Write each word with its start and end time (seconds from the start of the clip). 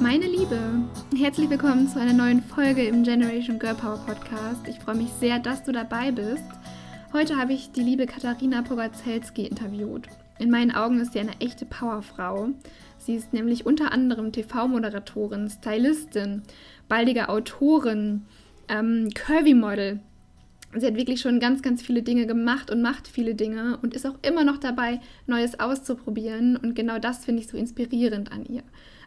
Meine 0.00 0.26
Liebe, 0.26 0.58
herzlich 1.16 1.48
willkommen 1.48 1.88
zu 1.88 1.98
einer 1.98 2.12
neuen 2.12 2.42
Folge 2.42 2.86
im 2.86 3.02
Generation 3.02 3.58
Girl 3.58 3.74
Power 3.74 3.98
Podcast. 4.04 4.68
Ich 4.68 4.78
freue 4.78 4.96
mich 4.96 5.08
sehr, 5.18 5.38
dass 5.38 5.64
du 5.64 5.72
dabei 5.72 6.12
bist. 6.12 6.44
Heute 7.14 7.38
habe 7.38 7.54
ich 7.54 7.72
die 7.72 7.80
liebe 7.80 8.04
Katharina 8.04 8.60
Pogacelski 8.60 9.46
interviewt. 9.46 10.06
In 10.38 10.50
meinen 10.50 10.70
Augen 10.70 11.00
ist 11.00 11.14
sie 11.14 11.20
eine 11.20 11.40
echte 11.40 11.64
Powerfrau. 11.64 12.50
Sie 12.98 13.14
ist 13.14 13.32
nämlich 13.32 13.64
unter 13.64 13.90
anderem 13.90 14.32
TV-Moderatorin, 14.32 15.48
Stylistin, 15.48 16.42
baldige 16.88 17.30
Autorin, 17.30 18.26
ähm, 18.68 19.08
Curvy-Model. 19.14 20.00
Sie 20.74 20.86
hat 20.86 20.96
wirklich 20.96 21.22
schon 21.22 21.40
ganz, 21.40 21.62
ganz 21.62 21.80
viele 21.80 22.02
Dinge 22.02 22.26
gemacht 22.26 22.70
und 22.70 22.82
macht 22.82 23.08
viele 23.08 23.34
Dinge 23.34 23.78
und 23.80 23.94
ist 23.94 24.06
auch 24.06 24.18
immer 24.20 24.44
noch 24.44 24.58
dabei, 24.58 25.00
Neues 25.26 25.58
auszuprobieren. 25.58 26.58
Und 26.58 26.74
genau 26.74 26.98
das 26.98 27.24
finde 27.24 27.40
ich 27.40 27.48
so 27.48 27.56
inspirierend 27.56 28.30
an 28.30 28.44
ihr. 28.44 28.62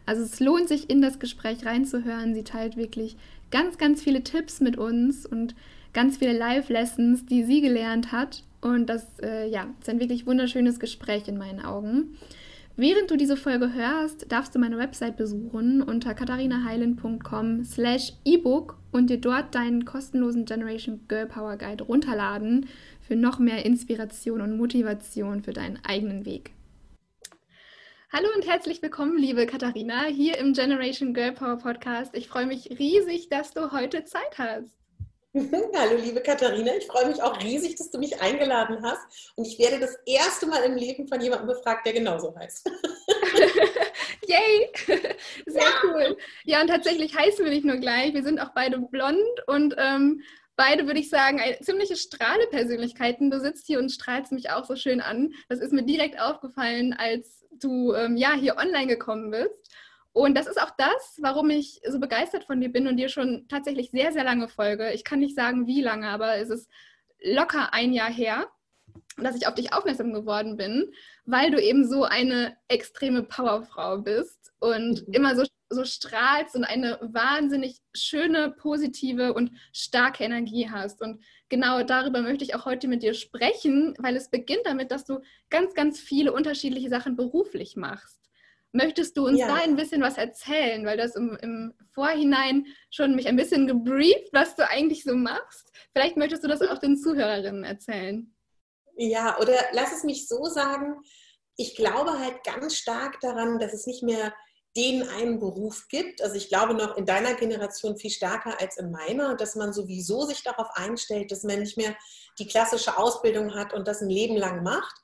Also 0.06 0.22
es 0.22 0.40
lohnt 0.40 0.68
sich, 0.68 0.90
in 0.90 1.02
das 1.02 1.18
Gespräch 1.18 1.64
reinzuhören. 1.64 2.34
Sie 2.34 2.44
teilt 2.44 2.76
wirklich 2.76 3.16
ganz, 3.50 3.78
ganz 3.78 4.02
viele 4.02 4.22
Tipps 4.22 4.60
mit 4.60 4.76
uns 4.76 5.26
und 5.26 5.54
ganz 5.92 6.18
viele 6.18 6.36
Live-Lessons, 6.36 7.26
die 7.26 7.44
sie 7.44 7.60
gelernt 7.60 8.12
hat. 8.12 8.44
Und 8.60 8.86
das 8.86 9.06
äh, 9.22 9.48
ja, 9.48 9.66
ist 9.80 9.88
ein 9.88 10.00
wirklich 10.00 10.26
wunderschönes 10.26 10.80
Gespräch 10.80 11.28
in 11.28 11.38
meinen 11.38 11.60
Augen. 11.60 12.16
Während 12.76 13.10
du 13.10 13.16
diese 13.16 13.36
Folge 13.36 13.74
hörst, 13.74 14.32
darfst 14.32 14.54
du 14.54 14.58
meine 14.58 14.78
Website 14.78 15.16
besuchen 15.16 15.82
unter 15.82 16.14
katharinaheilen.com 16.14 17.64
slash 17.64 18.14
ebook 18.24 18.78
und 18.90 19.10
dir 19.10 19.18
dort 19.18 19.54
deinen 19.54 19.84
kostenlosen 19.84 20.46
Generation 20.46 21.00
Girl 21.08 21.26
Power 21.26 21.56
Guide 21.56 21.84
runterladen 21.84 22.66
für 23.00 23.16
noch 23.16 23.38
mehr 23.38 23.66
Inspiration 23.66 24.40
und 24.40 24.56
Motivation 24.56 25.42
für 25.42 25.52
deinen 25.52 25.78
eigenen 25.84 26.24
Weg. 26.24 26.52
Hallo 28.12 28.26
und 28.34 28.44
herzlich 28.44 28.82
willkommen, 28.82 29.16
liebe 29.16 29.46
Katharina, 29.46 30.06
hier 30.06 30.36
im 30.38 30.52
Generation 30.52 31.14
Girl 31.14 31.30
Power 31.30 31.58
Podcast. 31.58 32.12
Ich 32.16 32.26
freue 32.26 32.44
mich 32.44 32.68
riesig, 32.76 33.28
dass 33.28 33.52
du 33.52 33.70
heute 33.70 34.04
Zeit 34.04 34.36
hast. 34.36 34.74
Hallo, 35.32 35.96
liebe 35.96 36.20
Katharina. 36.20 36.72
Ich 36.76 36.88
freue 36.88 37.06
mich 37.06 37.22
auch 37.22 37.40
riesig, 37.40 37.76
dass 37.76 37.88
du 37.92 37.98
mich 38.00 38.20
eingeladen 38.20 38.78
hast. 38.82 39.32
Und 39.36 39.46
ich 39.46 39.60
werde 39.60 39.78
das 39.78 39.96
erste 40.06 40.48
Mal 40.48 40.64
im 40.64 40.74
Leben 40.74 41.06
von 41.06 41.20
jemandem 41.20 41.46
befragt, 41.46 41.86
der 41.86 41.92
genauso 41.92 42.34
heißt. 42.34 42.68
Yay! 44.26 44.72
Sehr 45.46 45.62
ja. 45.62 45.68
cool. 45.84 46.16
Ja, 46.42 46.62
und 46.62 46.66
tatsächlich 46.66 47.16
heißen 47.16 47.44
wir 47.44 47.52
nicht 47.52 47.64
nur 47.64 47.76
gleich. 47.76 48.12
Wir 48.12 48.24
sind 48.24 48.40
auch 48.40 48.50
beide 48.56 48.80
blond 48.80 49.46
und 49.46 49.76
ähm, 49.78 50.20
beide, 50.56 50.88
würde 50.88 50.98
ich 50.98 51.10
sagen, 51.10 51.40
ziemliche 51.62 51.94
Strahlepersönlichkeiten. 51.94 53.30
Du 53.30 53.38
sitzt 53.38 53.68
hier 53.68 53.78
und 53.78 53.92
strahlst 53.92 54.32
mich 54.32 54.50
auch 54.50 54.64
so 54.64 54.74
schön 54.74 55.00
an. 55.00 55.32
Das 55.48 55.60
ist 55.60 55.72
mir 55.72 55.84
direkt 55.84 56.20
aufgefallen, 56.20 56.92
als 56.92 57.39
du 57.60 57.94
ähm, 57.94 58.16
ja 58.16 58.32
hier 58.32 58.56
online 58.56 58.86
gekommen 58.86 59.30
bist. 59.30 59.70
Und 60.12 60.36
das 60.36 60.46
ist 60.46 60.60
auch 60.60 60.70
das, 60.76 61.18
warum 61.20 61.50
ich 61.50 61.80
so 61.88 62.00
begeistert 62.00 62.44
von 62.44 62.60
dir 62.60 62.70
bin 62.70 62.88
und 62.88 62.96
dir 62.96 63.08
schon 63.08 63.46
tatsächlich 63.48 63.90
sehr, 63.90 64.12
sehr 64.12 64.24
lange 64.24 64.48
folge. 64.48 64.92
Ich 64.92 65.04
kann 65.04 65.20
nicht 65.20 65.36
sagen, 65.36 65.66
wie 65.66 65.82
lange, 65.82 66.08
aber 66.08 66.36
es 66.36 66.50
ist 66.50 66.68
locker 67.22 67.72
ein 67.72 67.92
Jahr 67.92 68.10
her, 68.10 68.48
dass 69.18 69.36
ich 69.36 69.46
auf 69.46 69.54
dich 69.54 69.72
aufmerksam 69.72 70.12
geworden 70.12 70.56
bin, 70.56 70.92
weil 71.26 71.50
du 71.50 71.62
eben 71.62 71.88
so 71.88 72.04
eine 72.04 72.56
extreme 72.68 73.22
Powerfrau 73.22 73.98
bist 73.98 74.52
und 74.58 75.06
mhm. 75.06 75.14
immer 75.14 75.36
so, 75.36 75.44
so 75.68 75.84
strahlst 75.84 76.56
und 76.56 76.64
eine 76.64 76.98
wahnsinnig 77.02 77.78
schöne, 77.94 78.50
positive 78.50 79.32
und 79.32 79.52
starke 79.72 80.24
Energie 80.24 80.68
hast. 80.70 81.02
Und 81.02 81.22
genau 81.50 81.82
darüber 81.82 82.22
möchte 82.22 82.44
ich 82.44 82.54
auch 82.54 82.64
heute 82.64 82.88
mit 82.88 83.02
dir 83.02 83.12
sprechen, 83.12 83.94
weil 83.98 84.16
es 84.16 84.30
beginnt 84.30 84.64
damit, 84.64 84.90
dass 84.90 85.04
du 85.04 85.20
ganz, 85.50 85.74
ganz 85.74 86.00
viele 86.00 86.32
unterschiedliche 86.32 86.88
Sachen 86.88 87.16
beruflich 87.16 87.76
machst. 87.76 88.18
Möchtest 88.72 89.16
du 89.16 89.26
uns 89.26 89.40
ja. 89.40 89.48
da 89.48 89.54
ein 89.56 89.76
bisschen 89.76 90.00
was 90.00 90.16
erzählen? 90.16 90.86
Weil 90.86 90.96
das 90.96 91.16
im, 91.16 91.36
im, 91.42 91.74
Vorhinein 91.92 92.66
schon 92.88 93.16
mich 93.16 93.26
ein 93.26 93.36
bisschen 93.36 93.66
gebrieft, 93.66 94.32
was 94.32 94.54
du 94.54 94.66
eigentlich 94.68 95.02
so 95.02 95.14
machst. 95.14 95.72
Vielleicht 95.92 96.16
möchtest 96.16 96.44
du 96.44 96.48
das 96.48 96.62
auch 96.62 96.78
den 96.78 96.96
Zuhörerinnen 96.96 97.64
erzählen. 97.64 98.32
Ja, 98.96 99.36
oder 99.40 99.54
lass 99.72 99.92
es 99.92 100.04
mich 100.04 100.28
so 100.28 100.44
sagen. 100.44 101.00
Ich 101.56 101.74
glaube 101.74 102.16
halt 102.18 102.44
ganz 102.44 102.76
stark 102.76 103.18
daran, 103.20 103.58
dass 103.58 103.72
es 103.72 103.86
nicht 103.86 104.04
mehr 104.04 104.32
den 104.76 105.08
einen 105.08 105.40
Beruf 105.40 105.88
gibt. 105.88 106.22
Also 106.22 106.36
ich 106.36 106.48
glaube 106.48 106.74
noch 106.74 106.96
in 106.96 107.06
deiner 107.06 107.34
Generation 107.34 107.96
viel 107.96 108.10
stärker 108.10 108.60
als 108.60 108.76
in 108.76 108.90
meiner, 108.90 109.36
dass 109.36 109.56
man 109.56 109.72
sowieso 109.72 110.24
sich 110.24 110.42
darauf 110.42 110.68
einstellt, 110.74 111.32
dass 111.32 111.42
man 111.42 111.58
nicht 111.60 111.76
mehr 111.76 111.96
die 112.38 112.46
klassische 112.46 112.96
Ausbildung 112.96 113.54
hat 113.54 113.72
und 113.72 113.88
das 113.88 114.00
ein 114.00 114.10
Leben 114.10 114.36
lang 114.36 114.62
macht, 114.62 114.94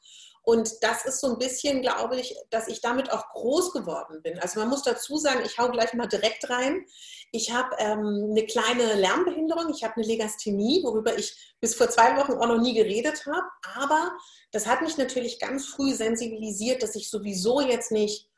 und 0.49 0.85
das 0.85 1.05
ist 1.05 1.21
so 1.21 1.27
ein 1.33 1.39
bisschen, 1.39 1.83
glaube 1.83 2.21
ich, 2.21 2.37
dass 2.51 2.69
ich 2.69 2.81
damit 2.81 3.11
auch 3.11 3.31
groß 3.31 3.73
geworden 3.73 4.23
bin. 4.23 4.39
Also 4.39 4.61
man 4.61 4.69
muss 4.69 4.85
dazu 4.85 5.19
sagen, 5.19 5.41
ich 5.45 5.59
hau 5.59 5.73
gleich 5.73 5.93
mal 5.93 6.07
direkt 6.07 6.49
rein. 6.49 6.87
Ich 7.33 7.53
habe 7.53 7.75
ähm, 7.81 8.29
eine 8.31 8.47
kleine 8.47 8.95
Lernbehinderung, 8.95 9.75
ich 9.75 9.83
habe 9.83 9.97
eine 9.97 10.07
Legasthenie, 10.07 10.85
worüber 10.85 11.19
ich 11.19 11.57
bis 11.59 11.75
vor 11.75 11.91
zwei 11.91 12.17
Wochen 12.17 12.35
auch 12.35 12.47
noch 12.47 12.61
nie 12.61 12.75
geredet 12.75 13.27
habe. 13.27 13.45
Aber 13.75 14.17
das 14.53 14.69
hat 14.69 14.83
mich 14.83 14.97
natürlich 14.97 15.41
ganz 15.41 15.67
früh 15.67 15.93
sensibilisiert, 15.93 16.81
dass 16.81 16.95
ich 16.95 17.11
sowieso 17.11 17.61
jetzt 17.61 17.91
nicht 17.91 18.29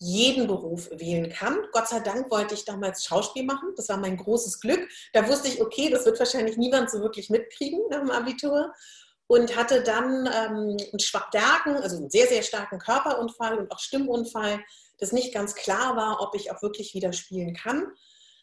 jeden 0.00 0.46
Beruf 0.46 0.88
wählen 0.92 1.30
kann. 1.30 1.58
Gott 1.72 1.88
sei 1.88 2.00
Dank 2.00 2.30
wollte 2.30 2.54
ich 2.54 2.64
damals 2.64 3.04
Schauspiel 3.04 3.44
machen. 3.44 3.74
Das 3.76 3.90
war 3.90 3.98
mein 3.98 4.16
großes 4.16 4.58
Glück. 4.58 4.88
Da 5.12 5.28
wusste 5.28 5.48
ich, 5.48 5.60
okay, 5.60 5.90
das 5.90 6.06
wird 6.06 6.18
wahrscheinlich 6.18 6.56
niemand 6.56 6.90
so 6.90 7.00
wirklich 7.00 7.28
mitkriegen 7.28 7.80
nach 7.90 8.00
dem 8.00 8.10
Abitur 8.10 8.72
und 9.26 9.54
hatte 9.56 9.82
dann 9.82 10.26
ähm, 10.26 10.76
einen 10.90 10.98
starken, 10.98 11.76
also 11.76 11.98
einen 11.98 12.10
sehr, 12.10 12.26
sehr 12.26 12.42
starken 12.42 12.78
Körperunfall 12.78 13.58
und 13.58 13.70
auch 13.70 13.78
Stimmunfall, 13.78 14.60
das 14.98 15.12
nicht 15.12 15.34
ganz 15.34 15.54
klar 15.54 15.96
war, 15.96 16.22
ob 16.22 16.34
ich 16.34 16.50
auch 16.50 16.62
wirklich 16.62 16.94
wieder 16.94 17.12
spielen 17.12 17.54
kann. 17.54 17.92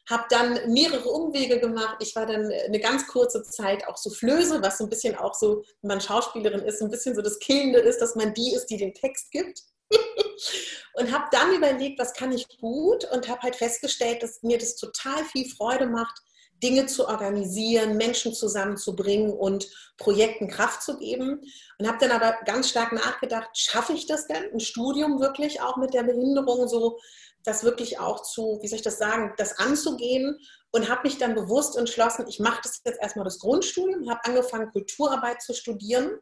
Habe 0.08 0.26
dann 0.30 0.72
mehrere 0.72 1.10
Umwege 1.10 1.60
gemacht. 1.60 1.98
Ich 2.02 2.16
war 2.16 2.28
dann 2.28 2.52
eine 2.52 2.80
ganz 2.80 3.08
kurze 3.08 3.42
Zeit 3.44 3.86
auch 3.88 3.98
Soufflöse, 3.98 4.62
was 4.62 4.78
so 4.78 4.84
ein 4.84 4.90
bisschen 4.90 5.16
auch 5.18 5.34
so, 5.34 5.64
wenn 5.82 5.90
man 5.90 6.02
Schauspielerin 6.02 6.62
ist, 6.62 6.82
ein 6.82 6.92
bisschen 6.92 7.16
so 7.16 7.22
das 7.24 7.40
Killende 7.40 7.80
ist, 7.80 8.00
dass 8.00 8.16
man 8.16 8.36
die 8.36 8.54
ist, 8.54 8.68
die 8.68 8.78
den 8.78 8.94
Text 8.94 9.32
gibt. 9.32 9.64
und 10.94 11.12
habe 11.12 11.26
dann 11.32 11.56
überlegt, 11.56 12.00
was 12.00 12.14
kann 12.14 12.32
ich 12.32 12.48
gut? 12.60 13.06
Und 13.12 13.28
habe 13.28 13.42
halt 13.42 13.56
festgestellt, 13.56 14.24
dass 14.24 14.44
mir 14.44 14.58
das 14.58 14.76
total 14.76 15.24
viel 15.26 15.50
Freude 15.50 15.88
macht, 15.88 16.22
Dinge 16.64 16.88
zu 16.88 17.08
organisieren, 17.08 17.98
Menschen 17.98 18.34
zusammenzubringen 18.34 19.32
und 19.32 19.68
Projekten 19.98 20.48
Kraft 20.48 20.82
zu 20.82 20.98
geben. 20.98 21.42
Und 21.78 21.88
habe 21.88 22.00
dann 22.00 22.12
aber 22.12 22.38
ganz 22.46 22.70
stark 22.70 22.94
nachgedacht, 22.94 23.50
schaffe 23.54 23.94
ich 23.94 24.08
das 24.08 24.28
denn, 24.28 24.52
ein 24.54 24.60
Studium 24.60 25.20
wirklich 25.20 25.62
auch 25.62 25.78
mit 25.78 25.94
der 25.94 26.04
Behinderung 26.04 26.68
so, 26.68 27.00
das 27.44 27.64
wirklich 27.64 28.00
auch 28.00 28.24
zu, 28.24 28.60
wie 28.62 28.68
soll 28.68 28.78
ich 28.78 28.84
das 28.84 28.98
sagen, 28.98 29.34
das 29.38 29.58
anzugehen? 29.60 30.40
Und 30.72 30.90
habe 30.90 31.04
mich 31.04 31.18
dann 31.18 31.34
bewusst 31.34 31.78
entschlossen, 31.78 32.26
ich 32.28 32.40
mache 32.40 32.60
das 32.64 32.82
jetzt 32.84 33.02
erstmal 33.02 33.24
das 33.24 33.40
Grundstudium, 33.40 34.10
habe 34.10 34.26
angefangen, 34.26 34.72
Kulturarbeit 34.72 35.42
zu 35.42 35.54
studieren 35.54 36.20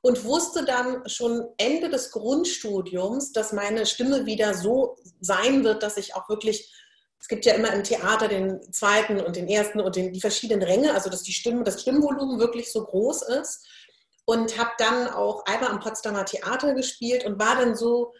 und 0.00 0.24
wusste 0.24 0.64
dann 0.64 1.08
schon 1.08 1.48
Ende 1.56 1.90
des 1.90 2.10
Grundstudiums, 2.12 3.32
dass 3.32 3.52
meine 3.52 3.86
Stimme 3.86 4.26
wieder 4.26 4.54
so 4.54 4.96
sein 5.20 5.64
wird, 5.64 5.82
dass 5.82 5.96
ich 5.96 6.14
auch 6.14 6.28
wirklich 6.28 6.72
es 7.20 7.26
gibt 7.26 7.44
ja 7.46 7.54
immer 7.54 7.72
im 7.72 7.82
Theater 7.82 8.28
den 8.28 8.60
zweiten 8.72 9.20
und 9.20 9.36
den 9.36 9.48
ersten 9.48 9.80
und 9.80 9.96
den, 9.96 10.12
die 10.12 10.20
verschiedenen 10.20 10.62
Ränge, 10.62 10.94
also 10.94 11.10
dass 11.10 11.22
die 11.22 11.32
Stimme, 11.32 11.64
das 11.64 11.82
Stimmvolumen 11.82 12.38
wirklich 12.38 12.70
so 12.72 12.84
groß 12.84 13.22
ist. 13.22 13.66
Und 14.24 14.58
habe 14.58 14.70
dann 14.76 15.08
auch 15.08 15.44
einmal 15.46 15.70
am 15.70 15.80
Potsdamer 15.80 16.26
Theater 16.26 16.74
gespielt 16.74 17.24
und 17.24 17.38
war 17.38 17.56
dann 17.56 17.74
so, 17.74 18.12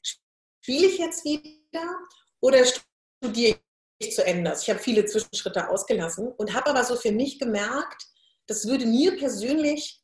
spiele 0.00 0.86
ich 0.86 0.98
jetzt 0.98 1.24
wieder 1.24 1.98
oder 2.40 2.64
studiere 2.64 3.58
ich 3.98 4.14
zu 4.14 4.24
Ende? 4.24 4.50
Also 4.50 4.62
ich 4.62 4.70
habe 4.70 4.78
viele 4.78 5.04
Zwischenschritte 5.04 5.68
ausgelassen 5.68 6.28
und 6.28 6.54
habe 6.54 6.70
aber 6.70 6.84
so 6.84 6.94
für 6.94 7.10
mich 7.10 7.40
gemerkt, 7.40 8.04
das 8.46 8.68
würde 8.68 8.86
mir 8.86 9.16
persönlich 9.16 10.00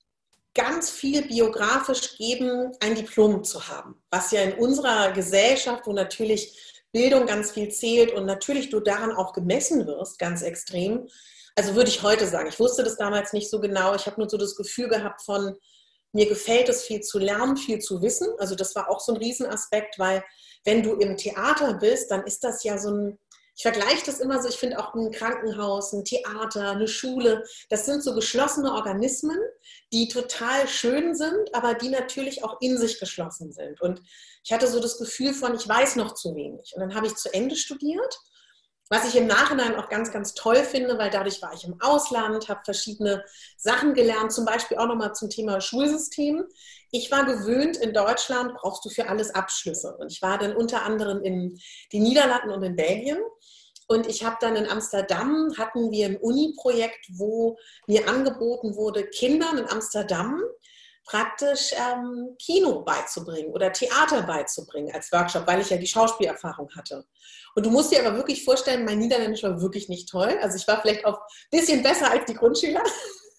ganz 0.55 0.91
viel 0.91 1.23
biografisch 1.27 2.17
geben, 2.17 2.73
ein 2.81 2.95
Diplom 2.95 3.43
zu 3.45 3.69
haben, 3.69 4.03
was 4.11 4.31
ja 4.33 4.43
in 4.43 4.55
unserer 4.55 5.13
Gesellschaft, 5.13 5.87
wo 5.87 5.93
natürlich 5.93 6.59
Bildung 6.93 7.27
ganz 7.27 7.53
viel 7.53 7.71
zählt 7.71 8.13
und 8.13 8.27
natürlich 8.27 8.69
du 8.69 8.81
daran 8.81 9.13
auch 9.13 9.33
gemessen 9.33 9.87
wirst, 9.87 10.19
ganz 10.19 10.43
extrem. 10.43 11.09
Also 11.57 11.75
würde 11.75 11.91
ich 11.91 12.03
heute 12.03 12.27
sagen, 12.27 12.49
ich 12.49 12.61
wusste 12.61 12.83
das 12.83 12.97
damals 12.97 13.33
nicht 13.33 13.49
so 13.49 13.61
genau. 13.61 13.95
Ich 13.95 14.07
habe 14.07 14.21
nur 14.21 14.29
so 14.29 14.37
das 14.37 14.57
Gefühl 14.57 14.89
gehabt 14.89 15.23
von, 15.23 15.57
mir 16.13 16.27
gefällt 16.29 16.69
es 16.69 16.85
viel 16.85 17.01
zu 17.01 17.19
lernen, 17.19 17.57
viel 17.57 17.79
zu 17.79 18.03
wissen. 18.03 18.29
Also 18.39 18.55
das 18.55 18.75
war 18.75 18.91
auch 18.91 19.01
so 19.01 19.13
ein 19.13 19.19
Riesenaspekt, 19.19 19.99
weil 19.99 20.23
wenn 20.65 20.83
du 20.83 20.95
im 20.95 21.17
Theater 21.17 21.75
bist, 21.75 22.11
dann 22.11 22.25
ist 22.25 22.45
das 22.45 22.63
ja 22.65 22.79
so 22.79 22.91
ein, 22.91 23.19
ich 23.55 23.63
vergleiche 23.63 24.07
das 24.07 24.21
immer 24.21 24.43
so, 24.43 24.49
ich 24.49 24.57
finde 24.57 24.79
auch 24.79 24.95
ein 24.95 25.11
Krankenhaus, 25.11 25.93
ein 25.93 26.05
Theater, 26.05 26.71
eine 26.71 26.89
Schule, 26.89 27.45
das 27.69 27.87
sind 27.87 28.03
so 28.03 28.15
geschlossene 28.15 28.73
Organismen, 28.73 29.39
die 29.93 30.09
total 30.09 30.67
schön 30.69 31.15
sind, 31.15 31.55
aber 31.55 31.75
die 31.75 31.91
natürlich 31.91 32.45
auch 32.45 32.61
in 32.61 32.79
sich 32.79 32.99
geschlossen 32.99 33.53
sind. 33.53 33.81
Und 33.81 34.01
ich 34.45 34.53
hatte 34.53 34.67
so 34.67 34.81
das 34.81 34.99
Gefühl 34.99 35.35
von, 35.35 35.55
ich 35.55 35.69
weiß 35.69 35.97
noch 35.97 36.15
zu 36.15 36.35
wenig. 36.35 36.73
Und 36.75 36.81
dann 36.81 36.95
habe 36.95 37.07
ich 37.07 37.15
zu 37.17 37.33
Ende 37.33 37.57
studiert 37.57 38.19
Was 38.89 39.09
ich 39.09 39.17
im 39.17 39.27
Nachhinein 39.27 39.75
auch 39.77 39.89
ganz, 39.89 40.13
ganz 40.13 40.35
toll 40.35 40.57
finde, 40.57 40.99
weil 40.99 41.11
dadurch 41.11 41.41
war 41.41 41.55
ich 41.55 41.65
im 41.65 41.81
Ausland, 41.81 42.49
habe 42.49 42.61
verschiedene 42.65 43.25
Sachen 43.57 43.95
gelernt, 43.95 44.33
zum 44.33 44.45
Beispiel 44.45 44.77
auch 44.77 44.87
nochmal 44.87 45.15
zum 45.15 45.31
Thema 45.31 45.61
Schulsystem. 45.61 46.45
Ich 46.91 47.11
war 47.11 47.25
gewöhnt, 47.25 47.79
in 47.79 47.95
Deutschland 47.95 48.55
brauchst 48.55 48.85
du 48.85 48.91
für 48.91 49.09
alles 49.09 49.35
Abschlüsse. 49.35 49.97
Und 49.97 50.13
ich 50.13 50.21
war 50.21 50.37
dann 50.37 50.55
unter 50.55 50.83
anderem 50.83 51.23
in 51.23 51.59
den 51.93 52.03
Niederlanden 52.03 52.51
und 52.51 52.63
in 52.63 52.77
Belgien. 52.77 53.19
Und 53.89 54.07
ich 54.07 54.25
habe 54.25 54.37
dann 54.41 54.57
in 54.57 54.69
Amsterdam, 54.69 55.53
hatten 55.59 55.91
wir 55.91 56.07
ein 56.07 56.17
Uni-Projekt, 56.17 57.07
wo 57.15 57.59
mir 57.87 58.09
angeboten 58.09 58.77
wurde, 58.77 59.05
Kindern 59.07 59.59
in 59.59 59.69
Amsterdam 59.69 60.43
praktisch 61.05 61.73
ähm, 61.73 62.37
Kino 62.39 62.83
beizubringen 62.83 63.53
oder 63.53 63.73
Theater 63.73 64.23
beizubringen 64.23 64.95
als 64.95 65.11
Workshop, 65.13 65.47
weil 65.47 65.61
ich 65.61 65.71
ja 65.71 65.77
die 65.77 65.87
Schauspielerfahrung 65.87 66.71
hatte. 66.77 67.05
Und 67.55 67.67
du 67.67 67.71
musst 67.71 67.93
dir 67.93 68.07
aber 68.07 68.17
wirklich 68.17 68.45
vorstellen, 68.45 68.85
mein 68.85 68.99
Niederländisch 68.99 69.43
war 69.43 69.61
wirklich 69.61 69.89
nicht 69.89 70.09
toll. 70.09 70.39
Also 70.41 70.57
ich 70.57 70.67
war 70.69 70.81
vielleicht 70.81 71.05
auch 71.05 71.19
ein 71.19 71.59
bisschen 71.59 71.83
besser 71.83 72.11
als 72.11 72.25
die 72.27 72.35
Grundschüler. 72.35 72.83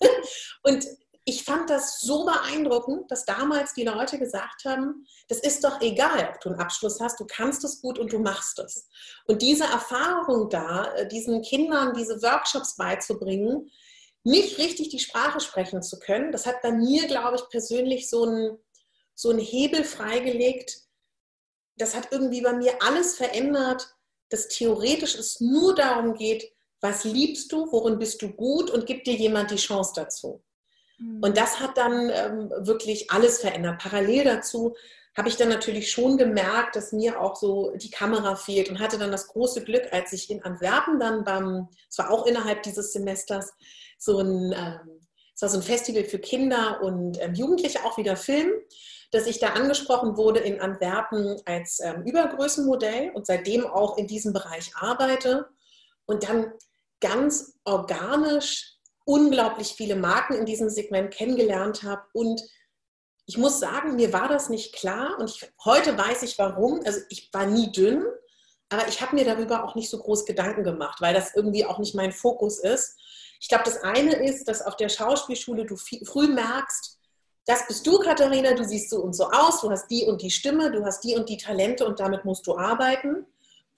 Und 0.63 0.85
ich 1.25 1.43
fand 1.43 1.69
das 1.69 2.01
so 2.01 2.25
beeindruckend, 2.25 3.09
dass 3.09 3.25
damals 3.25 3.73
die 3.73 3.85
Leute 3.85 4.19
gesagt 4.19 4.65
haben, 4.65 5.05
das 5.29 5.39
ist 5.39 5.63
doch 5.63 5.79
egal, 5.79 6.29
ob 6.33 6.41
du 6.41 6.49
einen 6.49 6.59
Abschluss 6.59 6.99
hast, 6.99 7.19
du 7.19 7.25
kannst 7.25 7.63
es 7.63 7.81
gut 7.81 7.97
und 7.97 8.11
du 8.11 8.19
machst 8.19 8.59
es. 8.59 8.89
Und 9.25 9.41
diese 9.41 9.63
Erfahrung 9.63 10.49
da, 10.49 10.93
äh, 10.95 11.07
diesen 11.07 11.41
Kindern 11.41 11.93
diese 11.93 12.21
Workshops 12.21 12.75
beizubringen, 12.75 13.71
nicht 14.23 14.57
richtig 14.57 14.89
die 14.89 14.99
Sprache 14.99 15.39
sprechen 15.39 15.81
zu 15.81 15.99
können, 15.99 16.31
das 16.31 16.45
hat 16.45 16.61
bei 16.61 16.71
mir, 16.71 17.07
glaube 17.07 17.35
ich, 17.35 17.49
persönlich 17.49 18.09
so 18.09 18.23
einen, 18.23 18.57
so 19.13 19.29
einen 19.29 19.39
Hebel 19.39 19.83
freigelegt. 19.83 20.79
Das 21.75 21.95
hat 21.95 22.09
irgendwie 22.11 22.41
bei 22.41 22.53
mir 22.53 22.81
alles 22.81 23.15
verändert, 23.15 23.95
dass 24.29 24.47
theoretisch 24.47 25.15
es 25.15 25.39
nur 25.39 25.75
darum 25.75 26.13
geht, 26.15 26.51
was 26.81 27.03
liebst 27.03 27.51
du, 27.51 27.71
worin 27.71 27.99
bist 27.99 28.21
du 28.21 28.29
gut 28.29 28.69
und 28.69 28.85
gibt 28.85 29.07
dir 29.07 29.15
jemand 29.15 29.51
die 29.51 29.55
Chance 29.55 29.93
dazu. 29.95 30.43
Mhm. 30.97 31.21
Und 31.21 31.37
das 31.37 31.59
hat 31.59 31.77
dann 31.77 32.09
ähm, 32.09 32.51
wirklich 32.65 33.09
alles 33.11 33.39
verändert. 33.39 33.79
Parallel 33.79 34.25
dazu 34.25 34.75
habe 35.15 35.29
ich 35.29 35.37
dann 35.37 35.49
natürlich 35.49 35.91
schon 35.91 36.17
gemerkt, 36.17 36.75
dass 36.75 36.91
mir 36.91 37.21
auch 37.21 37.35
so 37.35 37.71
die 37.75 37.91
Kamera 37.91 38.35
fehlt 38.35 38.69
und 38.69 38.79
hatte 38.79 38.97
dann 38.97 39.11
das 39.11 39.27
große 39.27 39.63
Glück, 39.63 39.91
als 39.91 40.11
ich 40.13 40.29
in 40.29 40.43
Antwerpen 40.43 40.99
dann 40.99 41.23
beim, 41.23 41.69
es 41.89 41.97
war 41.99 42.09
auch 42.09 42.25
innerhalb 42.25 42.63
dieses 42.63 42.93
Semesters, 42.93 43.53
so 43.97 44.19
ein, 44.19 44.53
ähm, 44.55 44.99
es 45.35 45.41
war 45.41 45.49
so 45.49 45.57
ein 45.57 45.63
Festival 45.63 46.03
für 46.03 46.19
Kinder 46.19 46.81
und 46.81 47.21
ähm, 47.21 47.33
Jugendliche, 47.33 47.85
auch 47.85 47.97
wieder 47.97 48.15
Film, 48.15 48.51
dass 49.11 49.27
ich 49.27 49.39
da 49.39 49.49
angesprochen 49.49 50.17
wurde 50.17 50.39
in 50.39 50.59
Antwerpen 50.59 51.39
als 51.45 51.79
ähm, 51.79 52.03
Übergrößenmodell 52.05 53.11
und 53.13 53.27
seitdem 53.27 53.67
auch 53.67 53.97
in 53.97 54.07
diesem 54.07 54.33
Bereich 54.33 54.71
arbeite 54.75 55.47
und 56.05 56.27
dann 56.27 56.51
ganz 56.99 57.59
organisch 57.65 58.77
unglaublich 59.05 59.73
viele 59.75 59.95
Marken 59.95 60.33
in 60.33 60.45
diesem 60.45 60.69
Segment 60.69 61.13
kennengelernt 61.13 61.83
habe 61.83 62.03
und 62.13 62.41
ich 63.25 63.37
muss 63.37 63.59
sagen, 63.59 63.95
mir 63.95 64.11
war 64.11 64.27
das 64.27 64.49
nicht 64.49 64.73
klar 64.73 65.17
und 65.19 65.29
ich, 65.29 65.49
heute 65.63 65.97
weiß 65.97 66.23
ich 66.23 66.37
warum. 66.37 66.81
Also 66.85 66.99
ich 67.09 67.29
war 67.33 67.45
nie 67.45 67.71
dünn, 67.71 68.05
aber 68.69 68.87
ich 68.87 69.01
habe 69.01 69.15
mir 69.15 69.25
darüber 69.25 69.63
auch 69.63 69.75
nicht 69.75 69.89
so 69.89 69.97
groß 69.97 70.25
Gedanken 70.25 70.63
gemacht, 70.63 70.99
weil 70.99 71.13
das 71.13 71.35
irgendwie 71.35 71.65
auch 71.65 71.79
nicht 71.79 71.95
mein 71.95 72.11
Fokus 72.11 72.59
ist. 72.59 72.97
Ich 73.39 73.47
glaube, 73.47 73.63
das 73.65 73.81
eine 73.83 74.15
ist, 74.25 74.47
dass 74.47 74.61
auf 74.61 74.75
der 74.75 74.89
Schauspielschule 74.89 75.65
du 75.65 75.75
viel, 75.75 76.05
früh 76.05 76.27
merkst, 76.27 76.97
das 77.45 77.67
bist 77.67 77.85
du, 77.85 77.99
Katharina, 77.99 78.53
du 78.53 78.63
siehst 78.63 78.89
so 78.89 79.01
und 79.01 79.13
so 79.13 79.29
aus, 79.29 79.61
du 79.61 79.69
hast 79.69 79.87
die 79.87 80.05
und 80.05 80.21
die 80.21 80.31
Stimme, 80.31 80.71
du 80.71 80.85
hast 80.85 81.03
die 81.03 81.15
und 81.15 81.27
die 81.27 81.37
Talente 81.37 81.85
und 81.85 81.99
damit 81.99 82.23
musst 82.23 82.47
du 82.47 82.57
arbeiten. 82.57 83.25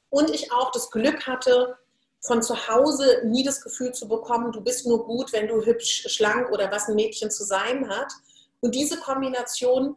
Und 0.09 0.29
ich 0.29 0.51
auch 0.51 0.71
das 0.71 0.91
Glück 0.91 1.25
hatte, 1.25 1.75
von 2.21 2.41
zu 2.41 2.67
Hause 2.67 3.21
nie 3.25 3.43
das 3.43 3.61
Gefühl 3.61 3.91
zu 3.91 4.07
bekommen, 4.07 4.51
du 4.51 4.61
bist 4.61 4.85
nur 4.85 5.05
gut, 5.05 5.33
wenn 5.33 5.47
du 5.47 5.63
hübsch, 5.65 6.05
schlank 6.09 6.51
oder 6.51 6.71
was 6.71 6.87
ein 6.87 6.95
Mädchen 6.95 7.29
zu 7.29 7.43
sein 7.43 7.89
hat. 7.89 8.11
Und 8.65 8.73
diese 8.73 8.97
Kombination 8.97 9.95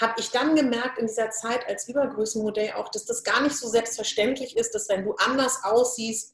habe 0.00 0.14
ich 0.20 0.30
dann 0.30 0.54
gemerkt 0.54 0.96
in 1.00 1.08
dieser 1.08 1.30
Zeit 1.30 1.66
als 1.66 1.88
Übergrößenmodell 1.88 2.74
auch, 2.74 2.88
dass 2.88 3.04
das 3.04 3.24
gar 3.24 3.42
nicht 3.42 3.56
so 3.56 3.66
selbstverständlich 3.66 4.56
ist, 4.56 4.76
dass 4.76 4.88
wenn 4.88 5.04
du 5.04 5.16
anders 5.16 5.64
aussiehst, 5.64 6.32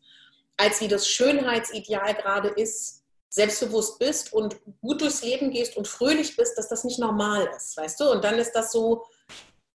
als 0.59 0.83
wie 0.83 0.89
das 0.89 1.09
Schönheitsideal 1.09 2.15
gerade 2.15 2.49
ist, 2.49 3.05
selbstbewusst 3.31 3.99
bist 3.99 4.35
und 4.35 4.59
gut 4.83 5.01
durchs 5.01 5.23
Leben 5.23 5.51
gehst 5.51 5.79
und 5.79 5.89
fröhlich 5.89 6.37
bist, 6.37 6.59
dass 6.59 6.69
das 6.69 6.85
nicht 6.85 6.99
normal 6.99 7.49
ist, 7.57 7.75
weißt 7.79 8.01
du? 8.01 8.11
Und 8.11 8.23
dann 8.23 8.35
ist 8.35 8.53
das 8.53 8.71
so 8.71 9.07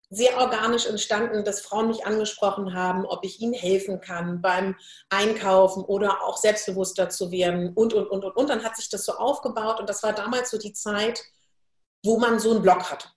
sehr 0.08 0.38
organisch 0.38 0.86
entstanden, 0.86 1.42
dass 1.42 1.62
Frauen 1.62 1.88
mich 1.88 2.04
angesprochen 2.04 2.74
haben, 2.74 3.06
ob 3.06 3.24
ich 3.24 3.40
ihnen 3.40 3.54
helfen 3.54 4.00
kann 4.00 4.40
beim 4.40 4.76
Einkaufen 5.08 5.82
oder 5.82 6.22
auch 6.22 6.36
selbstbewusster 6.36 7.08
zu 7.08 7.32
werden 7.32 7.72
und, 7.74 7.92
und, 7.92 8.08
und, 8.08 8.24
und, 8.24 8.36
und. 8.36 8.50
Dann 8.50 8.62
hat 8.62 8.76
sich 8.76 8.90
das 8.90 9.06
so 9.06 9.14
aufgebaut 9.14 9.80
und 9.80 9.88
das 9.88 10.02
war 10.02 10.12
damals 10.12 10.50
so 10.50 10.58
die 10.58 10.74
Zeit, 10.74 11.24
wo 12.02 12.18
man 12.18 12.38
so 12.38 12.50
einen 12.52 12.62
Blog 12.62 12.90
hatte. 12.90 13.08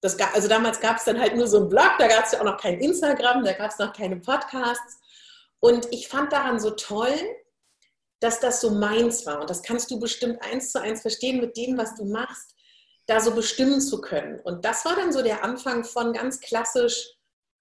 Das, 0.00 0.18
also 0.18 0.48
damals 0.48 0.80
gab 0.80 0.96
es 0.96 1.04
dann 1.04 1.20
halt 1.20 1.36
nur 1.36 1.46
so 1.46 1.58
einen 1.58 1.68
Blog, 1.68 1.92
da 1.98 2.08
gab 2.08 2.24
es 2.24 2.32
ja 2.32 2.40
auch 2.40 2.44
noch 2.44 2.56
kein 2.56 2.80
Instagram, 2.80 3.44
da 3.44 3.52
gab 3.52 3.70
es 3.70 3.78
noch 3.78 3.92
keine 3.92 4.16
Podcasts. 4.16 4.98
Und 5.60 5.86
ich 5.92 6.08
fand 6.08 6.32
daran 6.32 6.58
so 6.58 6.70
toll, 6.70 7.14
dass 8.20 8.40
das 8.40 8.60
so 8.60 8.70
meins 8.70 9.26
war. 9.26 9.40
Und 9.40 9.50
das 9.50 9.62
kannst 9.62 9.90
du 9.90 10.00
bestimmt 10.00 10.42
eins 10.42 10.72
zu 10.72 10.80
eins 10.80 11.02
verstehen 11.02 11.40
mit 11.40 11.56
dem, 11.56 11.78
was 11.78 11.94
du 11.94 12.04
machst 12.04 12.54
da 13.06 13.20
so 13.20 13.32
bestimmen 13.32 13.80
zu 13.80 14.00
können. 14.00 14.40
Und 14.40 14.64
das 14.64 14.84
war 14.84 14.96
dann 14.96 15.12
so 15.12 15.22
der 15.22 15.44
Anfang 15.44 15.84
von 15.84 16.12
ganz 16.12 16.40
klassisch 16.40 17.10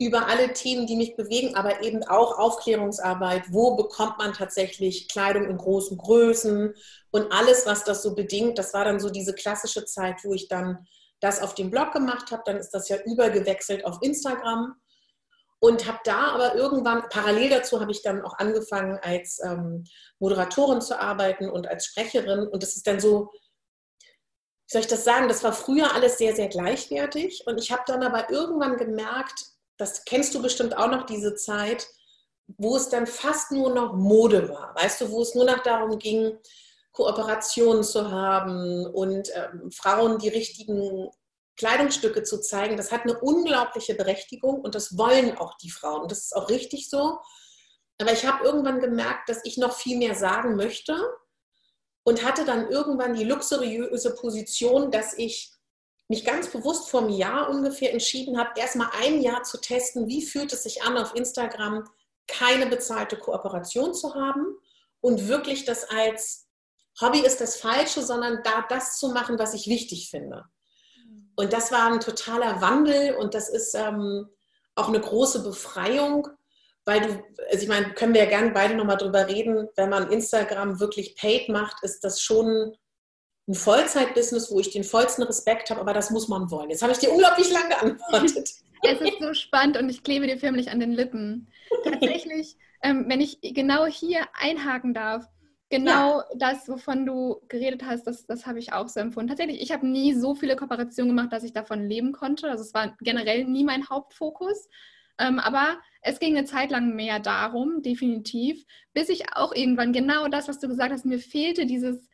über 0.01 0.27
alle 0.27 0.51
Themen, 0.53 0.87
die 0.87 0.95
mich 0.95 1.15
bewegen, 1.15 1.53
aber 1.55 1.83
eben 1.83 2.03
auch 2.03 2.39
Aufklärungsarbeit. 2.39 3.43
Wo 3.49 3.75
bekommt 3.75 4.17
man 4.17 4.33
tatsächlich 4.33 5.07
Kleidung 5.07 5.45
in 5.45 5.57
großen 5.57 5.95
Größen 5.95 6.73
und 7.11 7.31
alles, 7.31 7.67
was 7.67 7.83
das 7.83 8.01
so 8.01 8.15
bedingt. 8.15 8.57
Das 8.57 8.73
war 8.73 8.83
dann 8.83 8.99
so 8.99 9.11
diese 9.11 9.35
klassische 9.35 9.85
Zeit, 9.85 10.23
wo 10.23 10.33
ich 10.33 10.47
dann 10.47 10.87
das 11.19 11.39
auf 11.39 11.53
dem 11.53 11.69
Blog 11.69 11.91
gemacht 11.91 12.31
habe. 12.31 12.41
Dann 12.47 12.57
ist 12.57 12.71
das 12.71 12.89
ja 12.89 12.97
übergewechselt 13.05 13.85
auf 13.85 13.99
Instagram 14.01 14.73
und 15.59 15.85
habe 15.85 15.99
da 16.03 16.31
aber 16.31 16.55
irgendwann, 16.55 17.07
parallel 17.09 17.51
dazu 17.51 17.79
habe 17.79 17.91
ich 17.91 18.01
dann 18.01 18.23
auch 18.23 18.39
angefangen, 18.39 18.97
als 19.03 19.39
ähm, 19.45 19.83
Moderatorin 20.17 20.81
zu 20.81 20.99
arbeiten 20.99 21.47
und 21.47 21.67
als 21.67 21.85
Sprecherin. 21.85 22.47
Und 22.47 22.63
das 22.63 22.75
ist 22.75 22.87
dann 22.87 22.99
so 22.99 23.29
wie 24.71 24.73
soll 24.73 24.81
ich 24.81 24.87
das 24.87 25.03
sagen, 25.03 25.27
das 25.27 25.43
war 25.43 25.51
früher 25.51 25.93
alles 25.93 26.17
sehr, 26.17 26.33
sehr 26.33 26.47
gleichwertig. 26.47 27.43
Und 27.45 27.59
ich 27.59 27.73
habe 27.73 27.83
dann 27.85 28.03
aber 28.03 28.29
irgendwann 28.29 28.77
gemerkt, 28.77 29.51
das 29.81 30.05
kennst 30.05 30.35
du 30.35 30.41
bestimmt 30.41 30.77
auch 30.77 30.89
noch, 30.89 31.05
diese 31.05 31.35
Zeit, 31.35 31.87
wo 32.57 32.75
es 32.75 32.89
dann 32.89 33.07
fast 33.07 33.51
nur 33.51 33.73
noch 33.73 33.93
Mode 33.93 34.47
war. 34.47 34.75
Weißt 34.75 35.01
du, 35.01 35.09
wo 35.09 35.21
es 35.21 35.33
nur 35.33 35.45
noch 35.45 35.63
darum 35.63 35.97
ging, 35.97 36.37
Kooperationen 36.91 37.83
zu 37.83 38.11
haben 38.11 38.85
und 38.85 39.29
ähm, 39.33 39.71
Frauen 39.71 40.19
die 40.19 40.29
richtigen 40.29 41.09
Kleidungsstücke 41.55 42.23
zu 42.23 42.41
zeigen. 42.41 42.77
Das 42.77 42.91
hat 42.91 43.03
eine 43.03 43.19
unglaubliche 43.19 43.95
Berechtigung 43.95 44.61
und 44.61 44.75
das 44.75 44.97
wollen 44.97 45.37
auch 45.37 45.57
die 45.57 45.71
Frauen. 45.71 46.03
Und 46.03 46.11
das 46.11 46.25
ist 46.25 46.35
auch 46.35 46.49
richtig 46.49 46.89
so. 46.89 47.19
Aber 47.99 48.11
ich 48.11 48.25
habe 48.25 48.43
irgendwann 48.43 48.79
gemerkt, 48.79 49.29
dass 49.29 49.45
ich 49.45 49.57
noch 49.57 49.73
viel 49.73 49.97
mehr 49.97 50.15
sagen 50.15 50.55
möchte 50.55 50.95
und 52.03 52.25
hatte 52.25 52.45
dann 52.45 52.69
irgendwann 52.69 53.13
die 53.13 53.23
luxuriöse 53.23 54.15
Position, 54.15 54.91
dass 54.91 55.13
ich 55.17 55.53
mich 56.11 56.25
ganz 56.25 56.49
bewusst 56.49 56.89
vor 56.89 56.99
einem 56.99 57.09
Jahr 57.11 57.49
ungefähr 57.49 57.93
entschieden 57.93 58.37
habe, 58.37 58.59
erstmal 58.59 58.89
ein 59.01 59.21
Jahr 59.21 59.43
zu 59.43 59.61
testen, 59.61 60.07
wie 60.07 60.21
fühlt 60.21 60.51
es 60.51 60.63
sich 60.63 60.83
an, 60.83 60.97
auf 60.97 61.15
Instagram 61.15 61.85
keine 62.27 62.67
bezahlte 62.67 63.15
Kooperation 63.15 63.93
zu 63.93 64.13
haben 64.13 64.57
und 64.99 65.29
wirklich 65.29 65.63
das 65.63 65.89
als 65.89 66.49
Hobby 66.99 67.21
ist 67.21 67.39
das 67.39 67.55
Falsche, 67.55 68.01
sondern 68.01 68.41
da 68.43 68.65
das 68.67 68.97
zu 68.97 69.13
machen, 69.13 69.39
was 69.39 69.53
ich 69.53 69.67
wichtig 69.67 70.09
finde. 70.09 70.43
Und 71.37 71.53
das 71.53 71.71
war 71.71 71.89
ein 71.89 72.01
totaler 72.01 72.59
Wandel 72.59 73.15
und 73.15 73.33
das 73.33 73.47
ist 73.47 73.73
ähm, 73.73 74.27
auch 74.75 74.89
eine 74.89 74.99
große 74.99 75.43
Befreiung, 75.43 76.27
weil 76.83 76.99
du, 76.99 77.23
also 77.49 77.63
ich 77.63 77.69
meine, 77.69 77.93
können 77.93 78.13
wir 78.13 78.23
ja 78.23 78.29
gerne 78.29 78.51
beide 78.51 78.75
nochmal 78.75 78.97
drüber 78.97 79.29
reden, 79.29 79.69
wenn 79.77 79.89
man 79.89 80.11
Instagram 80.11 80.81
wirklich 80.81 81.15
paid 81.15 81.47
macht, 81.47 81.81
ist 81.83 82.03
das 82.03 82.19
schon 82.19 82.75
ein 83.51 83.55
Vollzeitbusiness, 83.55 84.51
wo 84.51 84.59
ich 84.59 84.71
den 84.71 84.83
vollsten 84.83 85.23
Respekt 85.23 85.69
habe, 85.69 85.81
aber 85.81 85.93
das 85.93 86.09
muss 86.09 86.27
man 86.27 86.49
wollen. 86.49 86.69
Jetzt 86.69 86.81
habe 86.81 86.93
ich 86.93 86.99
dir 86.99 87.11
unglaublich 87.11 87.51
lang 87.51 87.69
geantwortet. 87.69 88.49
Es 88.83 88.99
ist 88.99 89.19
so 89.19 89.31
spannend 89.35 89.77
und 89.77 89.89
ich 89.89 90.01
klebe 90.01 90.25
dir 90.25 90.39
förmlich 90.39 90.71
an 90.71 90.79
den 90.79 90.91
Lippen. 90.91 91.47
Tatsächlich, 91.83 92.57
ähm, 92.81 93.05
wenn 93.07 93.21
ich 93.21 93.37
genau 93.39 93.85
hier 93.85 94.21
einhaken 94.33 94.95
darf, 94.95 95.27
genau 95.69 96.21
ja. 96.21 96.25
das, 96.35 96.67
wovon 96.67 97.05
du 97.05 97.43
geredet 97.47 97.83
hast, 97.85 98.07
das, 98.07 98.25
das 98.25 98.47
habe 98.47 98.57
ich 98.57 98.73
auch 98.73 98.87
so 98.87 98.99
empfunden. 98.99 99.29
Tatsächlich, 99.29 99.61
ich 99.61 99.71
habe 99.71 99.85
nie 99.85 100.15
so 100.15 100.33
viele 100.33 100.55
Kooperationen 100.55 101.15
gemacht, 101.15 101.31
dass 101.31 101.43
ich 101.43 101.53
davon 101.53 101.87
leben 101.87 102.11
konnte. 102.11 102.49
Also 102.49 102.63
es 102.63 102.73
war 102.73 102.95
generell 103.01 103.45
nie 103.45 103.63
mein 103.63 103.87
Hauptfokus. 103.87 104.67
Ähm, 105.19 105.37
aber 105.37 105.77
es 106.01 106.17
ging 106.17 106.35
eine 106.35 106.47
Zeit 106.47 106.71
lang 106.71 106.95
mehr 106.95 107.19
darum, 107.19 107.83
definitiv, 107.83 108.65
bis 108.93 109.09
ich 109.09 109.35
auch 109.35 109.53
irgendwann 109.53 109.93
genau 109.93 110.27
das, 110.27 110.47
was 110.47 110.57
du 110.57 110.67
gesagt 110.67 110.91
hast, 110.91 111.05
mir 111.05 111.19
fehlte 111.19 111.67
dieses 111.67 112.09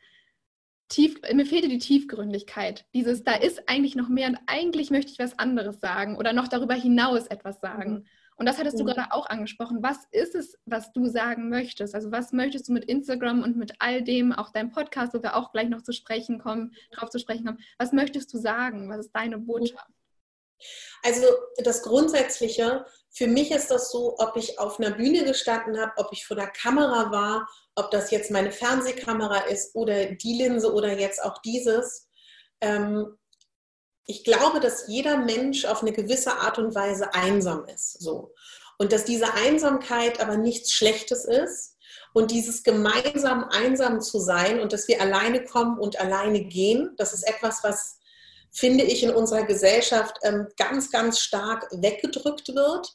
Tief, 0.88 1.20
mir 1.32 1.44
fehlte 1.44 1.68
die 1.68 1.78
Tiefgründigkeit. 1.78 2.86
Dieses, 2.94 3.22
da 3.22 3.34
ist 3.34 3.68
eigentlich 3.68 3.94
noch 3.94 4.08
mehr 4.08 4.28
und 4.28 4.38
eigentlich 4.46 4.90
möchte 4.90 5.12
ich 5.12 5.18
was 5.18 5.38
anderes 5.38 5.80
sagen 5.80 6.16
oder 6.16 6.32
noch 6.32 6.48
darüber 6.48 6.74
hinaus 6.74 7.26
etwas 7.26 7.60
sagen. 7.60 7.92
Mhm. 7.92 8.04
Und 8.36 8.46
das 8.46 8.58
hattest 8.58 8.78
du 8.78 8.84
mhm. 8.84 8.88
gerade 8.88 9.12
auch 9.12 9.26
angesprochen. 9.26 9.82
Was 9.82 10.06
ist 10.12 10.34
es, 10.34 10.56
was 10.64 10.92
du 10.92 11.06
sagen 11.06 11.50
möchtest? 11.50 11.94
Also 11.94 12.12
was 12.12 12.32
möchtest 12.32 12.68
du 12.68 12.72
mit 12.72 12.84
Instagram 12.84 13.42
und 13.42 13.56
mit 13.56 13.74
all 13.80 14.02
dem, 14.02 14.32
auch 14.32 14.50
deinem 14.50 14.70
Podcast, 14.70 15.12
wo 15.12 15.22
wir 15.22 15.36
auch 15.36 15.52
gleich 15.52 15.68
noch 15.68 15.82
zu 15.82 15.92
sprechen 15.92 16.38
kommen, 16.38 16.74
drauf 16.92 17.10
zu 17.10 17.18
sprechen 17.18 17.44
kommen, 17.44 17.58
was 17.78 17.92
möchtest 17.92 18.32
du 18.32 18.38
sagen? 18.38 18.88
Was 18.88 19.06
ist 19.06 19.12
deine 19.12 19.38
Botschaft? 19.38 19.90
Also 21.02 21.26
das 21.58 21.82
Grundsätzliche, 21.82 22.84
für 23.10 23.26
mich 23.26 23.50
ist 23.50 23.70
das 23.70 23.90
so, 23.90 24.16
ob 24.18 24.36
ich 24.36 24.58
auf 24.58 24.78
einer 24.78 24.92
Bühne 24.92 25.24
gestanden 25.24 25.80
habe, 25.80 25.92
ob 25.96 26.12
ich 26.12 26.26
vor 26.26 26.36
der 26.36 26.48
Kamera 26.48 27.10
war, 27.10 27.48
ob 27.74 27.90
das 27.90 28.10
jetzt 28.10 28.30
meine 28.30 28.52
Fernsehkamera 28.52 29.40
ist 29.46 29.74
oder 29.74 30.06
die 30.06 30.34
Linse 30.34 30.72
oder 30.72 30.98
jetzt 30.98 31.22
auch 31.22 31.38
dieses. 31.38 32.08
Ähm, 32.60 33.16
ich 34.06 34.24
glaube, 34.24 34.58
dass 34.58 34.88
jeder 34.88 35.18
Mensch 35.18 35.64
auf 35.66 35.82
eine 35.82 35.92
gewisse 35.92 36.32
Art 36.32 36.58
und 36.58 36.74
Weise 36.74 37.12
einsam 37.14 37.66
ist. 37.66 38.00
So. 38.00 38.34
Und 38.78 38.92
dass 38.92 39.04
diese 39.04 39.34
Einsamkeit 39.34 40.20
aber 40.20 40.36
nichts 40.36 40.72
Schlechtes 40.72 41.24
ist. 41.24 41.76
Und 42.14 42.30
dieses 42.30 42.62
gemeinsam 42.62 43.44
einsam 43.50 44.00
zu 44.00 44.18
sein 44.18 44.60
und 44.60 44.72
dass 44.72 44.88
wir 44.88 45.00
alleine 45.00 45.44
kommen 45.44 45.78
und 45.78 46.00
alleine 46.00 46.42
gehen, 46.44 46.94
das 46.96 47.12
ist 47.12 47.22
etwas, 47.22 47.62
was, 47.62 47.97
finde 48.52 48.84
ich, 48.84 49.02
in 49.02 49.10
unserer 49.10 49.44
Gesellschaft 49.44 50.16
ähm, 50.22 50.48
ganz, 50.56 50.90
ganz 50.90 51.20
stark 51.20 51.68
weggedrückt 51.72 52.54
wird. 52.54 52.94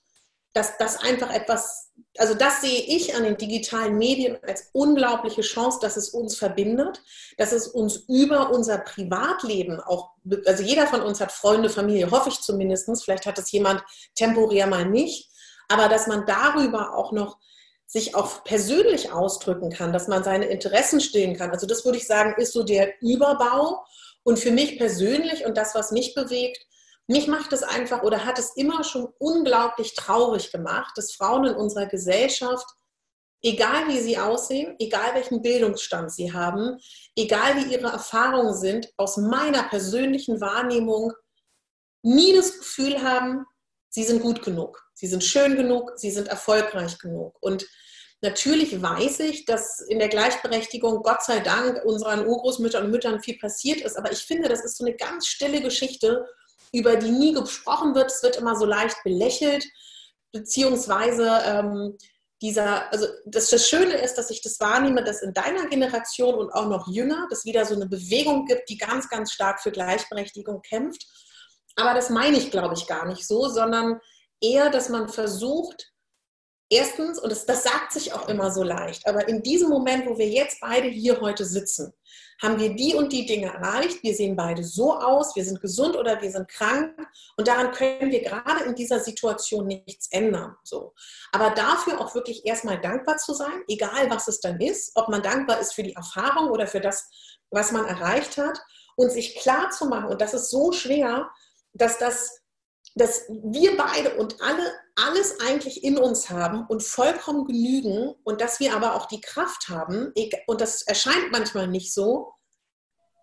Dass 0.53 0.77
das 0.77 0.97
einfach 0.97 1.33
etwas 1.33 1.93
also 2.17 2.35
das 2.35 2.61
sehe 2.61 2.79
ich 2.79 3.15
an 3.15 3.23
den 3.23 3.37
digitalen 3.37 3.97
Medien 3.97 4.37
als 4.43 4.69
unglaubliche 4.73 5.41
Chance, 5.41 5.79
dass 5.81 5.97
es 5.97 6.09
uns 6.09 6.35
verbindet, 6.35 7.01
dass 7.37 7.51
es 7.51 7.67
uns 7.67 8.05
über 8.07 8.51
unser 8.51 8.77
Privatleben 8.77 9.79
auch, 9.79 10.11
also 10.45 10.63
jeder 10.63 10.85
von 10.87 11.01
uns 11.01 11.19
hat 11.21 11.31
Freunde, 11.31 11.69
Familie, 11.69 12.11
hoffe 12.11 12.29
ich 12.29 12.39
zumindest, 12.39 13.03
vielleicht 13.03 13.25
hat 13.25 13.39
es 13.39 13.51
jemand 13.51 13.83
temporär 14.15 14.67
mal 14.67 14.85
nicht, 14.85 15.31
aber 15.69 15.89
dass 15.89 16.07
man 16.07 16.25
darüber 16.25 16.95
auch 16.95 17.11
noch 17.11 17.39
sich 17.87 18.15
auch 18.15 18.43
persönlich 18.43 19.11
ausdrücken 19.11 19.71
kann, 19.71 19.93
dass 19.93 20.07
man 20.07 20.23
seine 20.23 20.45
Interessen 20.45 20.99
stillen 20.99 21.35
kann. 21.35 21.51
Also 21.51 21.67
das 21.67 21.85
würde 21.85 21.97
ich 21.97 22.07
sagen, 22.07 22.35
ist 22.37 22.53
so 22.53 22.63
der 22.63 23.01
Überbau. 23.01 23.85
Und 24.23 24.39
für 24.39 24.51
mich 24.51 24.77
persönlich 24.77 25.45
und 25.45 25.57
das, 25.57 25.75
was 25.75 25.91
mich 25.91 26.13
bewegt, 26.13 26.65
mich 27.07 27.27
macht 27.27 27.51
es 27.51 27.63
einfach 27.63 28.03
oder 28.03 28.25
hat 28.25 28.39
es 28.39 28.55
immer 28.55 28.83
schon 28.83 29.07
unglaublich 29.19 29.93
traurig 29.93 30.51
gemacht, 30.51 30.93
dass 30.95 31.13
Frauen 31.13 31.45
in 31.45 31.55
unserer 31.55 31.87
Gesellschaft, 31.87 32.65
egal 33.41 33.89
wie 33.89 33.99
sie 33.99 34.17
aussehen, 34.17 34.75
egal 34.79 35.13
welchen 35.13 35.41
Bildungsstand 35.41 36.11
sie 36.13 36.31
haben, 36.31 36.77
egal 37.17 37.57
wie 37.57 37.73
ihre 37.73 37.87
Erfahrungen 37.87 38.55
sind, 38.55 38.93
aus 38.95 39.17
meiner 39.17 39.63
persönlichen 39.63 40.39
Wahrnehmung 40.39 41.11
nie 42.03 42.33
das 42.33 42.57
Gefühl 42.57 43.01
haben, 43.01 43.45
sie 43.89 44.03
sind 44.03 44.21
gut 44.21 44.41
genug, 44.41 44.81
sie 44.93 45.07
sind 45.07 45.23
schön 45.23 45.57
genug, 45.57 45.91
sie 45.97 46.11
sind 46.11 46.29
erfolgreich 46.29 46.99
genug. 46.99 47.35
Und 47.41 47.67
Natürlich 48.23 48.81
weiß 48.81 49.19
ich, 49.19 49.43
dass 49.43 49.81
in 49.81 49.99
der 49.99 50.07
Gleichberechtigung, 50.07 51.03
Gott 51.03 51.23
sei 51.23 51.41
Dank, 51.41 51.83
unseren 51.83 52.25
Urgroßmüttern 52.25 52.85
und 52.85 52.91
Müttern 52.91 53.21
viel 53.21 53.37
passiert 53.37 53.81
ist. 53.81 53.97
Aber 53.97 54.13
ich 54.13 54.19
finde, 54.19 54.47
das 54.47 54.63
ist 54.63 54.77
so 54.77 54.85
eine 54.85 54.95
ganz 54.95 55.27
stille 55.27 55.61
Geschichte 55.61 56.25
über 56.71 56.95
die 56.95 57.11
nie 57.11 57.33
gesprochen 57.33 57.93
wird. 57.95 58.09
Es 58.09 58.23
wird 58.23 58.37
immer 58.37 58.55
so 58.55 58.63
leicht 58.63 58.95
belächelt, 59.03 59.65
beziehungsweise 60.31 61.41
ähm, 61.45 61.97
dieser, 62.41 62.89
also 62.93 63.07
das, 63.25 63.49
das 63.49 63.67
Schöne 63.67 63.95
ist, 63.95 64.15
dass 64.15 64.29
ich 64.29 64.41
das 64.41 64.57
wahrnehme, 64.61 65.03
dass 65.03 65.21
in 65.21 65.33
deiner 65.33 65.67
Generation 65.67 66.35
und 66.35 66.49
auch 66.51 66.69
noch 66.69 66.87
jünger 66.87 67.27
es 67.29 67.43
wieder 67.43 67.65
so 67.65 67.75
eine 67.75 67.87
Bewegung 67.87 68.45
gibt, 68.45 68.69
die 68.69 68.77
ganz, 68.77 69.09
ganz 69.09 69.33
stark 69.33 69.61
für 69.61 69.71
Gleichberechtigung 69.71 70.61
kämpft. 70.61 71.05
Aber 71.75 71.93
das 71.93 72.09
meine 72.09 72.37
ich, 72.37 72.51
glaube 72.51 72.75
ich, 72.75 72.87
gar 72.87 73.05
nicht 73.05 73.27
so, 73.27 73.49
sondern 73.49 73.99
eher, 74.39 74.69
dass 74.69 74.87
man 74.87 75.09
versucht, 75.09 75.92
erstens, 76.73 77.19
und 77.19 77.31
das, 77.31 77.45
das 77.45 77.63
sagt 77.63 77.91
sich 77.91 78.13
auch 78.13 78.27
immer 78.27 78.51
so 78.51 78.63
leicht, 78.63 79.07
aber 79.07 79.27
in 79.27 79.43
diesem 79.43 79.69
Moment, 79.69 80.07
wo 80.07 80.17
wir 80.17 80.27
jetzt 80.27 80.59
beide 80.61 80.87
hier 80.87 81.21
heute 81.21 81.45
sitzen, 81.45 81.93
haben 82.41 82.59
wir 82.59 82.75
die 82.75 82.95
und 82.95 83.13
die 83.13 83.25
Dinge 83.25 83.47
erreicht, 83.47 84.03
wir 84.03 84.13
sehen 84.13 84.35
beide 84.35 84.63
so 84.63 84.93
aus, 84.95 85.35
wir 85.35 85.45
sind 85.45 85.61
gesund 85.61 85.95
oder 85.95 86.21
wir 86.21 86.31
sind 86.31 86.47
krank 86.49 86.93
und 87.37 87.47
daran 87.47 87.71
können 87.71 88.11
wir 88.11 88.21
gerade 88.21 88.65
in 88.65 88.75
dieser 88.75 88.99
Situation 88.99 89.67
nichts 89.67 90.07
ändern. 90.11 90.55
So. 90.63 90.93
Aber 91.31 91.51
dafür 91.51 92.01
auch 92.01 92.13
wirklich 92.15 92.45
erstmal 92.45 92.81
dankbar 92.81 93.17
zu 93.17 93.33
sein, 93.33 93.63
egal 93.67 94.09
was 94.09 94.27
es 94.27 94.39
dann 94.41 94.59
ist, 94.59 94.91
ob 94.95 95.09
man 95.09 95.21
dankbar 95.21 95.59
ist 95.59 95.73
für 95.73 95.83
die 95.83 95.93
Erfahrung 95.93 96.49
oder 96.49 96.67
für 96.67 96.81
das, 96.81 97.09
was 97.51 97.71
man 97.71 97.85
erreicht 97.85 98.37
hat 98.37 98.59
und 98.95 99.11
sich 99.11 99.35
klar 99.37 99.69
zu 99.69 99.85
machen, 99.85 100.09
und 100.09 100.19
das 100.19 100.33
ist 100.33 100.49
so 100.49 100.71
schwer, 100.71 101.29
dass 101.73 101.97
das 101.97 102.42
dass 102.95 103.23
wir 103.29 103.75
beide 103.77 104.15
und 104.15 104.41
alle 104.41 104.71
alles 104.95 105.39
eigentlich 105.39 105.83
in 105.83 105.97
uns 105.97 106.29
haben 106.29 106.65
und 106.67 106.83
vollkommen 106.83 107.45
genügen 107.45 108.13
und 108.23 108.41
dass 108.41 108.59
wir 108.59 108.75
aber 108.75 108.95
auch 108.95 109.07
die 109.07 109.21
Kraft 109.21 109.69
haben, 109.69 110.13
und 110.45 110.61
das 110.61 110.83
erscheint 110.83 111.31
manchmal 111.31 111.67
nicht 111.67 111.93
so, 111.93 112.33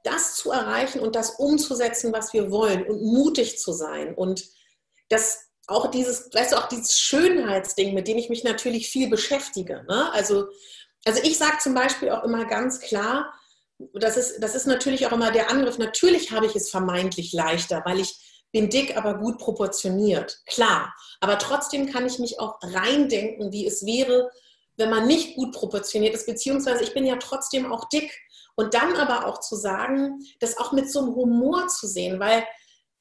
das 0.02 0.34
zu 0.34 0.50
erreichen 0.50 1.00
und 1.00 1.14
das 1.14 1.38
umzusetzen, 1.38 2.12
was 2.12 2.32
wir 2.32 2.50
wollen 2.50 2.84
und 2.86 3.02
mutig 3.02 3.58
zu 3.58 3.72
sein 3.72 4.14
und 4.14 4.44
das 5.08 5.38
auch 5.66 5.90
dieses, 5.90 6.30
weißt 6.32 6.52
du, 6.52 6.56
auch 6.56 6.68
dieses 6.68 6.98
Schönheitsding, 6.98 7.94
mit 7.94 8.08
dem 8.08 8.18
ich 8.18 8.28
mich 8.28 8.42
natürlich 8.42 8.88
viel 8.88 9.08
beschäftige. 9.08 9.84
Ne? 9.88 10.10
Also, 10.12 10.48
also 11.04 11.22
ich 11.22 11.38
sage 11.38 11.58
zum 11.58 11.74
Beispiel 11.74 12.10
auch 12.10 12.24
immer 12.24 12.44
ganz 12.46 12.80
klar, 12.80 13.32
das 13.94 14.16
ist, 14.16 14.40
das 14.40 14.54
ist 14.56 14.66
natürlich 14.66 15.06
auch 15.06 15.12
immer 15.12 15.30
der 15.30 15.50
Angriff, 15.50 15.78
natürlich 15.78 16.32
habe 16.32 16.46
ich 16.46 16.56
es 16.56 16.70
vermeintlich 16.70 17.32
leichter, 17.32 17.82
weil 17.84 18.00
ich 18.00 18.16
bin 18.52 18.68
dick, 18.68 18.96
aber 18.96 19.14
gut 19.14 19.38
proportioniert. 19.38 20.42
Klar. 20.46 20.94
Aber 21.20 21.38
trotzdem 21.38 21.90
kann 21.90 22.06
ich 22.06 22.18
mich 22.18 22.40
auch 22.40 22.58
reindenken, 22.62 23.52
wie 23.52 23.66
es 23.66 23.84
wäre, 23.86 24.30
wenn 24.76 24.90
man 24.90 25.06
nicht 25.06 25.36
gut 25.36 25.52
proportioniert 25.52 26.14
ist, 26.14 26.26
beziehungsweise 26.26 26.82
ich 26.82 26.94
bin 26.94 27.06
ja 27.06 27.16
trotzdem 27.16 27.70
auch 27.70 27.88
dick. 27.88 28.12
Und 28.56 28.74
dann 28.74 28.96
aber 28.96 29.26
auch 29.26 29.40
zu 29.40 29.56
sagen, 29.56 30.20
das 30.40 30.58
auch 30.58 30.72
mit 30.72 30.90
so 30.90 31.00
einem 31.00 31.14
Humor 31.14 31.68
zu 31.68 31.86
sehen, 31.86 32.18
weil 32.20 32.44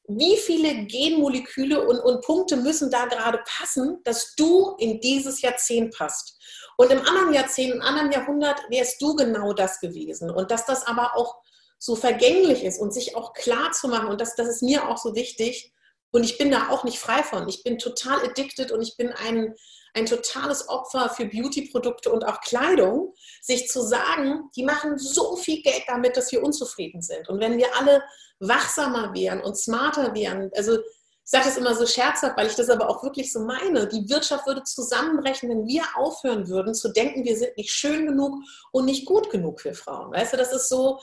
wie 0.08 0.38
viele 0.38 0.86
Genmoleküle 0.86 1.88
und, 1.88 2.00
und 2.00 2.22
Punkte 2.24 2.58
müssen 2.58 2.90
da 2.90 3.06
gerade 3.06 3.44
passen, 3.46 4.00
dass 4.04 4.34
du 4.36 4.76
in 4.80 5.00
dieses 5.00 5.42
Jahrzehnt 5.42 5.96
passt. 5.96 6.40
Und 6.78 6.92
im 6.92 7.02
anderen 7.02 7.34
Jahrzehnt, 7.34 7.76
im 7.76 7.82
anderen 7.82 8.12
Jahrhundert 8.12 8.60
wärst 8.70 9.02
du 9.02 9.16
genau 9.16 9.54
das 9.54 9.80
gewesen. 9.80 10.32
Und 10.32 10.50
dass 10.50 10.66
das 10.66 10.88
aber 10.88 11.16
auch 11.16 11.36
so 11.80 11.96
vergänglich 11.96 12.64
ist 12.64 12.80
und 12.80 12.94
sich 12.94 13.16
auch 13.16 13.34
klar 13.34 13.72
zu 13.72 13.88
machen, 13.88 14.10
und 14.10 14.22
das, 14.22 14.36
das 14.36 14.48
ist 14.48 14.62
mir 14.62 14.88
auch 14.88 14.98
so 14.98 15.16
wichtig, 15.16 15.74
und 16.12 16.24
ich 16.24 16.38
bin 16.38 16.52
da 16.52 16.70
auch 16.70 16.84
nicht 16.84 17.00
frei 17.00 17.24
von. 17.24 17.48
Ich 17.48 17.64
bin 17.64 17.78
total 17.78 18.24
addicted 18.26 18.72
und 18.72 18.82
ich 18.82 18.98
bin 18.98 19.14
ein, 19.14 19.56
ein 19.94 20.06
totales 20.08 20.68
Opfer 20.68 21.10
für 21.10 21.26
Beauty-Produkte 21.26 22.12
und 22.12 22.26
auch 22.26 22.42
Kleidung, 22.42 23.14
sich 23.42 23.68
zu 23.70 23.82
sagen, 23.82 24.50
die 24.56 24.64
machen 24.64 24.98
so 24.98 25.36
viel 25.36 25.62
Geld 25.62 25.84
damit, 25.88 26.18
dass 26.18 26.32
wir 26.32 26.44
unzufrieden 26.44 27.02
sind. 27.02 27.30
Und 27.30 27.40
wenn 27.40 27.58
wir 27.58 27.68
alle 27.78 28.04
wachsamer 28.40 29.14
wären 29.14 29.42
und 29.42 29.56
smarter 29.56 30.16
wären, 30.16 30.50
also 30.56 30.80
ich 30.80 31.32
sage 31.32 31.46
das 31.46 31.58
immer 31.58 31.76
so 31.76 31.86
scherzhaft, 31.86 32.36
weil 32.38 32.48
ich 32.48 32.56
das 32.56 32.72
aber 32.72 32.90
auch 32.90 33.04
wirklich 33.04 33.32
so 33.32 33.42
meine, 33.42 33.88
die 33.88 34.10
Wirtschaft 34.10 34.48
würde 34.48 34.64
zusammenbrechen, 34.64 35.48
wenn 35.50 35.68
wir 35.68 35.84
aufhören 35.96 36.48
würden 36.48 36.74
zu 36.74 36.92
denken, 36.92 37.24
wir 37.24 37.38
sind 37.38 37.56
nicht 37.56 37.72
schön 37.72 38.08
genug 38.08 38.34
und 38.72 38.86
nicht 38.86 39.06
gut 39.06 39.30
genug 39.30 39.62
für 39.62 39.76
Frauen. 39.76 40.12
Weißt 40.12 40.34
du, 40.34 40.38
das 40.38 40.52
ist 40.52 40.70
so, 40.70 41.00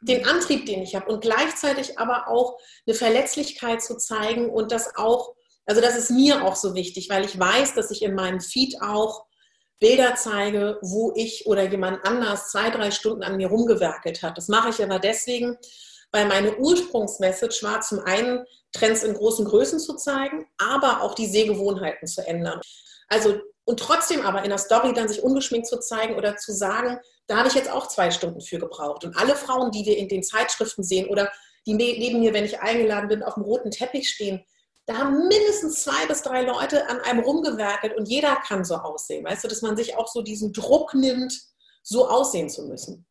den 0.00 0.26
Antrieb, 0.26 0.66
den 0.66 0.82
ich 0.82 0.94
habe 0.94 1.10
und 1.10 1.20
gleichzeitig 1.20 1.98
aber 1.98 2.28
auch 2.28 2.58
eine 2.86 2.94
Verletzlichkeit 2.94 3.82
zu 3.82 3.96
zeigen 3.96 4.48
und 4.48 4.70
das 4.72 4.96
auch, 4.96 5.34
also 5.66 5.80
das 5.80 5.96
ist 5.96 6.10
mir 6.10 6.44
auch 6.44 6.56
so 6.56 6.74
wichtig, 6.74 7.10
weil 7.10 7.24
ich 7.24 7.38
weiß, 7.38 7.74
dass 7.74 7.90
ich 7.90 8.02
in 8.02 8.14
meinem 8.14 8.40
Feed 8.40 8.80
auch 8.80 9.26
Bilder 9.80 10.14
zeige, 10.16 10.78
wo 10.82 11.12
ich 11.14 11.46
oder 11.46 11.68
jemand 11.68 12.04
anders 12.04 12.50
zwei, 12.50 12.70
drei 12.70 12.90
Stunden 12.90 13.22
an 13.22 13.36
mir 13.36 13.48
rumgewerkelt 13.48 14.22
hat. 14.22 14.36
Das 14.36 14.48
mache 14.48 14.70
ich 14.70 14.82
aber 14.82 14.98
deswegen, 14.98 15.56
weil 16.10 16.26
meine 16.26 16.56
Ursprungsmessage 16.56 17.62
war 17.62 17.80
zum 17.80 18.00
einen, 18.00 18.44
Trends 18.72 19.02
in 19.02 19.14
großen 19.14 19.46
Größen 19.46 19.78
zu 19.78 19.96
zeigen, 19.96 20.46
aber 20.58 21.02
auch 21.02 21.14
die 21.14 21.26
Sehgewohnheiten 21.26 22.06
zu 22.06 22.26
ändern. 22.26 22.60
Also 23.08 23.40
und 23.64 23.80
trotzdem 23.80 24.24
aber 24.24 24.42
in 24.44 24.50
der 24.50 24.58
Story 24.58 24.94
dann 24.94 25.08
sich 25.08 25.22
ungeschminkt 25.22 25.66
zu 25.66 25.78
zeigen 25.78 26.16
oder 26.16 26.36
zu 26.36 26.52
sagen, 26.52 26.98
da 27.28 27.36
habe 27.36 27.48
ich 27.48 27.54
jetzt 27.54 27.70
auch 27.70 27.86
zwei 27.86 28.10
Stunden 28.10 28.40
für 28.40 28.58
gebraucht. 28.58 29.04
Und 29.04 29.16
alle 29.16 29.36
Frauen, 29.36 29.70
die 29.70 29.86
wir 29.86 29.96
in 29.96 30.08
den 30.08 30.22
Zeitschriften 30.22 30.82
sehen 30.82 31.08
oder 31.08 31.30
die 31.66 31.74
neben 31.74 32.20
mir, 32.20 32.32
wenn 32.32 32.44
ich 32.44 32.60
eingeladen 32.60 33.08
bin, 33.08 33.22
auf 33.22 33.34
dem 33.34 33.42
roten 33.44 33.70
Teppich 33.70 34.08
stehen, 34.08 34.42
da 34.86 34.96
haben 34.96 35.28
mindestens 35.28 35.82
zwei 35.82 36.06
bis 36.06 36.22
drei 36.22 36.42
Leute 36.42 36.88
an 36.88 37.00
einem 37.00 37.20
rumgewerkelt 37.20 37.94
und 37.96 38.08
jeder 38.08 38.36
kann 38.36 38.64
so 38.64 38.76
aussehen. 38.76 39.24
Weißt 39.24 39.44
du, 39.44 39.48
dass 39.48 39.60
man 39.60 39.76
sich 39.76 39.96
auch 39.96 40.08
so 40.08 40.22
diesen 40.22 40.54
Druck 40.54 40.94
nimmt, 40.94 41.38
so 41.82 42.08
aussehen 42.08 42.48
zu 42.48 42.66
müssen. 42.66 43.06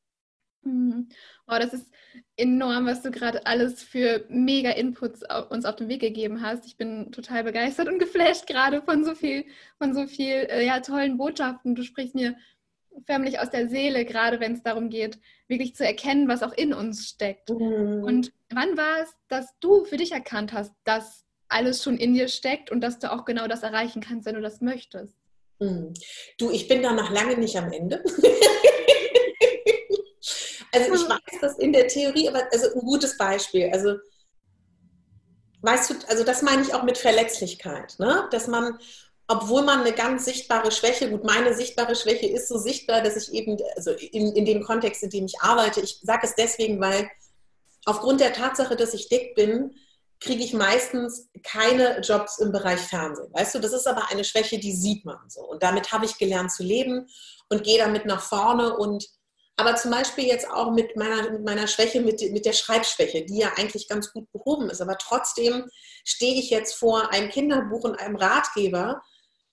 Oh, 0.66 1.60
das 1.60 1.74
ist 1.74 1.86
enorm, 2.36 2.88
was 2.88 3.04
du 3.04 3.12
gerade 3.12 3.46
alles 3.46 3.84
für 3.84 4.26
mega 4.28 4.72
Inputs 4.72 5.22
uns 5.50 5.66
auf 5.66 5.76
den 5.76 5.88
Weg 5.88 6.02
gegeben 6.02 6.42
hast. 6.42 6.66
Ich 6.66 6.78
bin 6.78 7.12
total 7.12 7.44
begeistert 7.44 7.88
und 7.88 8.00
geflasht 8.00 8.48
gerade 8.48 8.82
von 8.82 9.06
so 9.06 9.16
viel, 9.16 9.46
von 9.78 9.94
so 9.94 10.08
viel 10.08 10.48
äh, 10.50 10.66
ja, 10.66 10.80
tollen 10.80 11.18
Botschaften. 11.18 11.76
Du 11.76 11.84
sprichst 11.84 12.16
mir 12.16 12.36
förmlich 13.06 13.39
aus 13.39 13.50
der 13.50 13.70
Seele, 13.70 14.06
gerade 14.06 14.39
wenn 14.39 14.54
es 14.54 14.63
darum 14.63 14.89
geht, 14.89 15.20
wirklich 15.48 15.75
zu 15.75 15.86
erkennen, 15.86 16.27
was 16.27 16.44
auch 16.44 16.54
in 16.54 16.74
uns 16.74 17.08
steckt. 17.08 17.50
Mhm. 17.50 18.04
Und 18.04 18.34
wann 18.50 18.77
war 18.77 19.01
es, 19.04 19.10
dass 19.27 19.48
du 19.60 19.86
für 19.86 19.98
dich 19.98 20.12
erkannt 20.12 20.54
hast, 20.54 20.74
dass 20.84 21.25
alles 21.50 21.84
schon 21.84 21.98
in 21.98 22.13
dir 22.13 22.27
steckt 22.27 22.72
und 22.72 22.82
dass 22.82 23.00
du 23.00 23.12
auch 23.12 23.25
genau 23.25 23.48
das 23.48 23.63
erreichen 23.63 24.01
kannst, 24.01 24.25
wenn 24.25 24.36
du 24.36 24.42
das 24.42 24.62
möchtest. 24.62 25.16
Hm. 25.60 25.94
Du, 26.38 26.51
ich 26.51 26.68
bin 26.68 26.84
da 26.84 26.94
noch 26.94 27.10
lange 27.10 27.38
nicht 27.38 27.56
am 27.58 27.72
Ende. 27.72 28.04
also 30.72 30.94
ich 30.94 31.10
weiß 31.10 31.39
das 31.42 31.58
in 31.58 31.74
der 31.74 31.88
Theorie, 31.88 32.30
aber 32.30 32.44
also 32.51 32.74
ein 32.74 32.82
gutes 32.82 33.18
Beispiel. 33.18 33.70
Also 33.72 33.96
weißt 35.62 35.89
du, 35.89 35.96
also 36.08 36.24
das 36.24 36.42
meine 36.42 36.62
ich 36.62 36.74
auch 36.74 36.84
mit 36.84 36.98
Verletzlichkeit, 36.98 37.96
ne? 38.00 38.27
dass 38.32 38.48
man, 38.48 38.77
obwohl 39.28 39.64
man 39.64 39.82
eine 39.82 39.92
ganz 39.92 40.26
sichtbare 40.26 40.72
Schwäche, 40.72 41.10
gut, 41.10 41.26
meine 41.26 41.54
sichtbare 41.54 41.96
Schwäche 41.96 42.28
ist 42.28 42.48
so 42.48 42.58
sichtbar, 42.58 43.02
dass 43.02 43.18
ich 43.18 43.34
eben, 43.34 43.58
also 43.76 43.92
in, 43.92 44.34
in 44.36 44.46
dem 44.46 44.64
Kontext, 44.64 45.04
in 45.04 45.10
dem 45.10 45.26
ich 45.26 45.42
arbeite, 45.42 45.82
ich 45.82 46.00
sage 46.02 46.26
es 46.26 46.36
deswegen, 46.36 46.80
weil 46.80 47.10
aufgrund 47.86 48.22
der 48.22 48.34
Tatsache, 48.34 48.78
dass 48.78 48.94
ich 48.94 49.10
dick 49.10 49.36
bin, 49.36 49.76
kriege 50.20 50.44
ich 50.44 50.54
meistens 50.54 51.30
keine 51.44 52.00
Jobs 52.00 52.40
im 52.40 52.52
Bereich 52.52 52.80
Fernsehen. 52.80 53.32
Weißt 53.34 53.54
du, 53.54 53.60
das 53.60 53.74
ist 53.74 53.88
aber 53.88 54.10
eine 54.10 54.24
Schwäche, 54.24 54.58
die 54.60 54.74
sieht 54.74 55.06
man 55.06 55.20
so. 55.28 55.42
Und 55.42 55.62
damit 55.62 55.92
habe 55.92 56.06
ich 56.06 56.18
gelernt 56.18 56.52
zu 56.52 56.64
leben 56.64 57.08
und 57.50 57.64
gehe 57.64 57.78
damit 57.78 58.06
nach 58.06 58.22
vorne 58.22 58.78
und 58.78 59.08
aber 59.60 59.76
zum 59.76 59.90
Beispiel 59.90 60.26
jetzt 60.26 60.50
auch 60.52 60.72
mit 60.72 60.96
meiner, 60.96 61.32
mit 61.32 61.44
meiner 61.44 61.66
Schwäche, 61.68 62.00
mit, 62.00 62.22
mit 62.32 62.46
der 62.46 62.54
Schreibschwäche, 62.54 63.26
die 63.26 63.40
ja 63.40 63.54
eigentlich 63.58 63.88
ganz 63.88 64.14
gut 64.14 64.32
behoben 64.32 64.70
ist. 64.70 64.82
Aber 64.82 65.00
trotzdem 65.00 65.66
stehe 66.06 66.40
ich 66.40 66.52
jetzt 66.52 66.76
vor 66.76 67.12
einem 67.12 67.30
Kinderbuch 67.32 67.84
und 67.84 68.00
einem 68.00 68.18
Ratgeber 68.18 69.02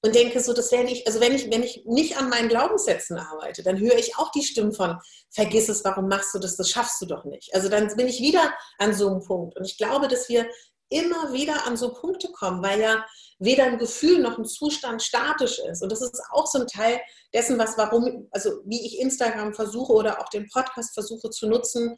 und 0.05 0.15
denke 0.15 0.39
so, 0.41 0.53
das 0.53 0.71
werde 0.71 0.91
ich, 0.91 1.07
also 1.07 1.19
wenn 1.19 1.35
ich, 1.35 1.51
wenn 1.51 1.63
ich 1.63 1.83
nicht 1.87 2.19
an 2.19 2.29
meinen 2.29 2.51
Glaubenssätzen 2.51 3.17
arbeite, 3.17 3.63
dann 3.63 3.79
höre 3.79 3.97
ich 3.97 4.19
auch 4.19 4.31
die 4.33 4.43
Stimmen 4.43 4.75
von, 4.75 4.99
vergiss 5.31 5.71
es, 5.71 5.83
warum 5.83 6.09
machst 6.09 6.35
du 6.35 6.39
das, 6.39 6.57
das 6.57 6.69
schaffst 6.69 7.01
du 7.01 7.07
doch 7.07 7.25
nicht. 7.25 7.55
Also 7.55 7.71
dann 7.71 7.89
bin 7.97 8.07
ich 8.07 8.21
wieder 8.21 8.53
an 8.79 8.93
so 8.93 9.09
einem 9.09 9.25
Punkt. 9.25 9.57
Und 9.57 9.65
ich 9.65 9.79
glaube, 9.79 10.07
dass 10.07 10.29
wir 10.29 10.47
immer 10.91 11.33
wieder 11.33 11.67
an 11.67 11.79
so 11.79 11.95
Punkte 11.95 12.31
kommen, 12.33 12.63
weil 12.63 12.83
ja 12.83 13.03
weder 13.39 13.65
ein 13.65 13.79
Gefühl 13.79 14.21
noch 14.21 14.37
ein 14.37 14.45
Zustand 14.45 15.03
statisch 15.03 15.59
ist. 15.59 15.83
Und 15.83 15.91
das 15.91 16.03
ist 16.03 16.21
auch 16.33 16.47
so 16.47 16.61
ein 16.61 16.67
Teil 16.67 17.01
dessen, 17.33 17.59
was, 17.59 17.79
warum, 17.79 18.29
also 18.31 18.61
wie 18.67 18.85
ich 18.85 19.01
Instagram 19.01 19.55
versuche 19.55 19.95
oder 19.95 20.21
auch 20.21 20.29
den 20.29 20.51
Podcast 20.51 20.93
versuche 20.93 21.31
zu 21.31 21.49
nutzen, 21.49 21.97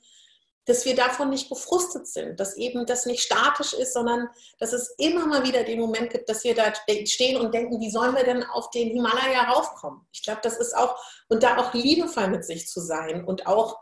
dass 0.67 0.85
wir 0.85 0.97
davon 0.97 1.31
nicht 1.31 1.49
gefrustet 1.49 2.07
sind, 2.09 2.39
dass 2.39 2.57
eben 2.57 2.87
das 2.87 3.07
nicht 3.07 3.23
statisch 3.23 3.73
ist, 3.73 3.95
sondern 3.95 4.29
dass 4.59 4.73
es 4.73 4.95
immer 4.99 5.27
mal 5.27 5.45
wieder 5.45 5.63
den 5.63 5.81
Moment 5.81 6.11
gibt, 6.11 6.29
dass 6.29 6.45
wir 6.45 6.55
da 6.55 6.73
stehen 7.05 7.41
und 7.41 7.55
denken, 7.55 7.81
wie 7.81 7.91
sollen 7.91 8.15
wir 8.15 8.25
denn 8.25 8.43
auf 8.43 8.71
den 8.71 8.89
Himalaya 8.89 9.51
raufkommen? 9.53 10.07
Ich 10.13 10.23
glaube, 10.23 10.41
das 10.43 10.59
ist 10.59 10.77
auch, 10.77 10.97
und 11.29 11.43
da 11.43 11.57
auch 11.57 11.73
liebevoll 11.73 12.29
mit 12.29 12.45
sich 12.45 12.69
zu 12.69 12.81
sein 12.81 13.25
und 13.25 13.47
auch 13.47 13.79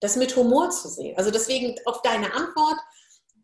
das 0.00 0.16
mit 0.16 0.34
Humor 0.36 0.70
zu 0.70 0.88
sehen. 0.88 1.16
Also 1.16 1.30
deswegen 1.30 1.76
auf 1.86 2.02
deine 2.02 2.34
Antwort, 2.34 2.78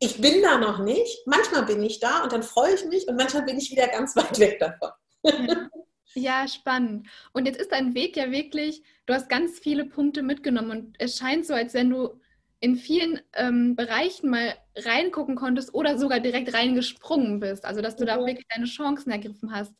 ich 0.00 0.20
bin 0.20 0.42
da 0.42 0.58
noch 0.58 0.80
nicht. 0.80 1.26
Manchmal 1.26 1.64
bin 1.64 1.82
ich 1.84 2.00
da 2.00 2.24
und 2.24 2.32
dann 2.32 2.42
freue 2.42 2.74
ich 2.74 2.84
mich 2.86 3.06
und 3.06 3.16
manchmal 3.16 3.44
bin 3.44 3.58
ich 3.58 3.70
wieder 3.70 3.86
ganz 3.86 4.16
weit 4.16 4.38
weg 4.38 4.58
davon. 4.58 4.90
Ja. 5.22 5.68
Ja, 6.14 6.48
spannend. 6.48 7.06
Und 7.32 7.46
jetzt 7.46 7.60
ist 7.60 7.70
dein 7.70 7.94
Weg 7.94 8.16
ja 8.16 8.32
wirklich, 8.32 8.82
du 9.06 9.14
hast 9.14 9.28
ganz 9.28 9.60
viele 9.60 9.84
Punkte 9.84 10.22
mitgenommen 10.22 10.70
und 10.72 10.96
es 10.98 11.16
scheint 11.16 11.46
so, 11.46 11.54
als 11.54 11.72
wenn 11.72 11.88
du 11.88 12.20
in 12.60 12.76
vielen 12.76 13.20
ähm, 13.34 13.74
Bereichen 13.74 14.30
mal 14.30 14.54
reingucken 14.76 15.34
konntest 15.34 15.74
oder 15.74 15.98
sogar 15.98 16.20
direkt 16.20 16.54
reingesprungen 16.54 17.40
bist. 17.40 17.64
Also 17.64 17.80
dass 17.80 17.96
du 17.96 18.04
da 18.04 18.18
wirklich 18.18 18.46
deine 18.48 18.66
Chancen 18.66 19.10
ergriffen 19.10 19.52
hast. 19.52 19.74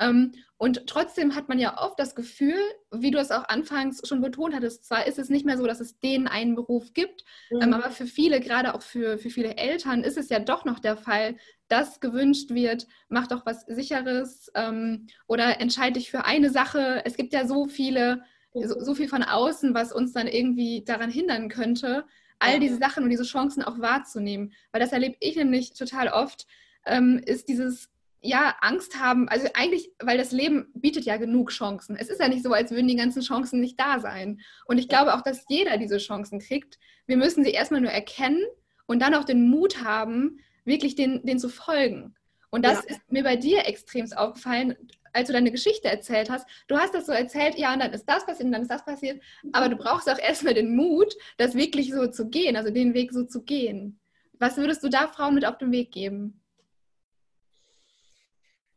Ähm, 0.00 0.32
und 0.56 0.86
trotzdem 0.86 1.34
hat 1.34 1.48
man 1.48 1.58
ja 1.58 1.80
oft 1.80 1.98
das 1.98 2.14
Gefühl, 2.14 2.58
wie 2.90 3.10
du 3.10 3.18
es 3.18 3.30
auch 3.30 3.48
anfangs 3.48 4.06
schon 4.06 4.20
betont 4.20 4.54
hattest, 4.54 4.84
zwar 4.86 5.06
ist 5.06 5.18
es 5.18 5.28
nicht 5.28 5.46
mehr 5.46 5.56
so, 5.56 5.66
dass 5.66 5.80
es 5.80 6.00
den 6.00 6.26
einen 6.26 6.54
Beruf 6.54 6.94
gibt, 6.94 7.24
ähm, 7.50 7.58
mhm. 7.58 7.62
ähm, 7.62 7.74
aber 7.74 7.90
für 7.90 8.06
viele, 8.06 8.40
gerade 8.40 8.74
auch 8.74 8.82
für, 8.82 9.18
für 9.18 9.30
viele 9.30 9.56
Eltern, 9.56 10.02
ist 10.02 10.16
es 10.16 10.30
ja 10.30 10.40
doch 10.40 10.64
noch 10.64 10.80
der 10.80 10.96
Fall, 10.96 11.36
dass 11.68 12.00
gewünscht 12.00 12.50
wird, 12.50 12.86
mach 13.08 13.28
doch 13.28 13.46
was 13.46 13.62
Sicheres 13.66 14.50
ähm, 14.54 15.06
oder 15.26 15.60
entscheide 15.60 15.94
dich 15.94 16.10
für 16.10 16.24
eine 16.24 16.50
Sache. 16.50 17.02
Es 17.04 17.16
gibt 17.16 17.32
ja 17.32 17.46
so 17.46 17.66
viele, 17.66 18.22
so, 18.54 18.80
so 18.80 18.94
viel 18.94 19.08
von 19.08 19.22
außen, 19.22 19.74
was 19.74 19.92
uns 19.92 20.12
dann 20.12 20.26
irgendwie 20.26 20.84
daran 20.84 21.10
hindern 21.10 21.48
könnte, 21.48 22.04
all 22.38 22.60
diese 22.60 22.78
Sachen 22.78 23.04
und 23.04 23.10
diese 23.10 23.24
Chancen 23.24 23.62
auch 23.62 23.78
wahrzunehmen. 23.80 24.52
Weil 24.72 24.80
das 24.80 24.92
erlebe 24.92 25.16
ich 25.20 25.36
nämlich 25.36 25.74
total 25.74 26.08
oft, 26.08 26.46
ähm, 26.86 27.20
ist 27.24 27.48
dieses 27.48 27.90
ja, 28.20 28.56
Angst 28.62 28.98
haben, 28.98 29.28
also 29.28 29.48
eigentlich, 29.52 29.92
weil 30.00 30.16
das 30.16 30.32
Leben 30.32 30.70
bietet 30.74 31.04
ja 31.04 31.18
genug 31.18 31.50
Chancen. 31.50 31.94
Es 31.94 32.08
ist 32.08 32.20
ja 32.20 32.28
nicht 32.28 32.42
so, 32.42 32.52
als 32.54 32.70
würden 32.70 32.88
die 32.88 32.96
ganzen 32.96 33.20
Chancen 33.20 33.60
nicht 33.60 33.78
da 33.78 34.00
sein. 34.00 34.40
Und 34.64 34.78
ich 34.78 34.88
glaube 34.88 35.14
auch, 35.14 35.20
dass 35.20 35.44
jeder 35.48 35.76
diese 35.76 35.98
Chancen 35.98 36.38
kriegt. 36.38 36.78
Wir 37.06 37.18
müssen 37.18 37.44
sie 37.44 37.50
erstmal 37.50 37.82
nur 37.82 37.90
erkennen 37.90 38.42
und 38.86 39.02
dann 39.02 39.14
auch 39.14 39.24
den 39.24 39.46
Mut 39.50 39.84
haben, 39.84 40.38
wirklich 40.64 40.94
den, 40.94 41.24
den 41.26 41.38
zu 41.38 41.50
folgen. 41.50 42.14
Und 42.48 42.64
das 42.64 42.84
ja. 42.84 42.94
ist 42.94 43.12
mir 43.12 43.24
bei 43.24 43.36
dir 43.36 43.66
extremst 43.66 44.16
aufgefallen, 44.16 44.74
als 45.14 45.28
du 45.28 45.32
deine 45.32 45.50
Geschichte 45.50 45.88
erzählt 45.88 46.28
hast. 46.28 46.46
Du 46.66 46.76
hast 46.76 46.92
das 46.92 47.06
so 47.06 47.12
erzählt, 47.12 47.56
ja, 47.56 47.72
und 47.72 47.80
dann 47.80 47.92
ist 47.92 48.04
das 48.06 48.26
passiert 48.26 48.46
und 48.46 48.52
dann 48.52 48.62
ist 48.62 48.70
das 48.70 48.84
passiert. 48.84 49.22
Aber 49.52 49.68
du 49.68 49.76
brauchst 49.76 50.10
auch 50.10 50.18
erstmal 50.18 50.54
den 50.54 50.76
Mut, 50.76 51.14
das 51.38 51.54
wirklich 51.54 51.92
so 51.92 52.08
zu 52.08 52.28
gehen, 52.28 52.56
also 52.56 52.70
den 52.70 52.94
Weg 52.94 53.12
so 53.12 53.24
zu 53.24 53.42
gehen. 53.42 54.00
Was 54.38 54.56
würdest 54.56 54.82
du 54.82 54.88
da 54.88 55.08
Frauen 55.08 55.34
mit 55.34 55.46
auf 55.46 55.58
den 55.58 55.72
Weg 55.72 55.92
geben? 55.92 56.42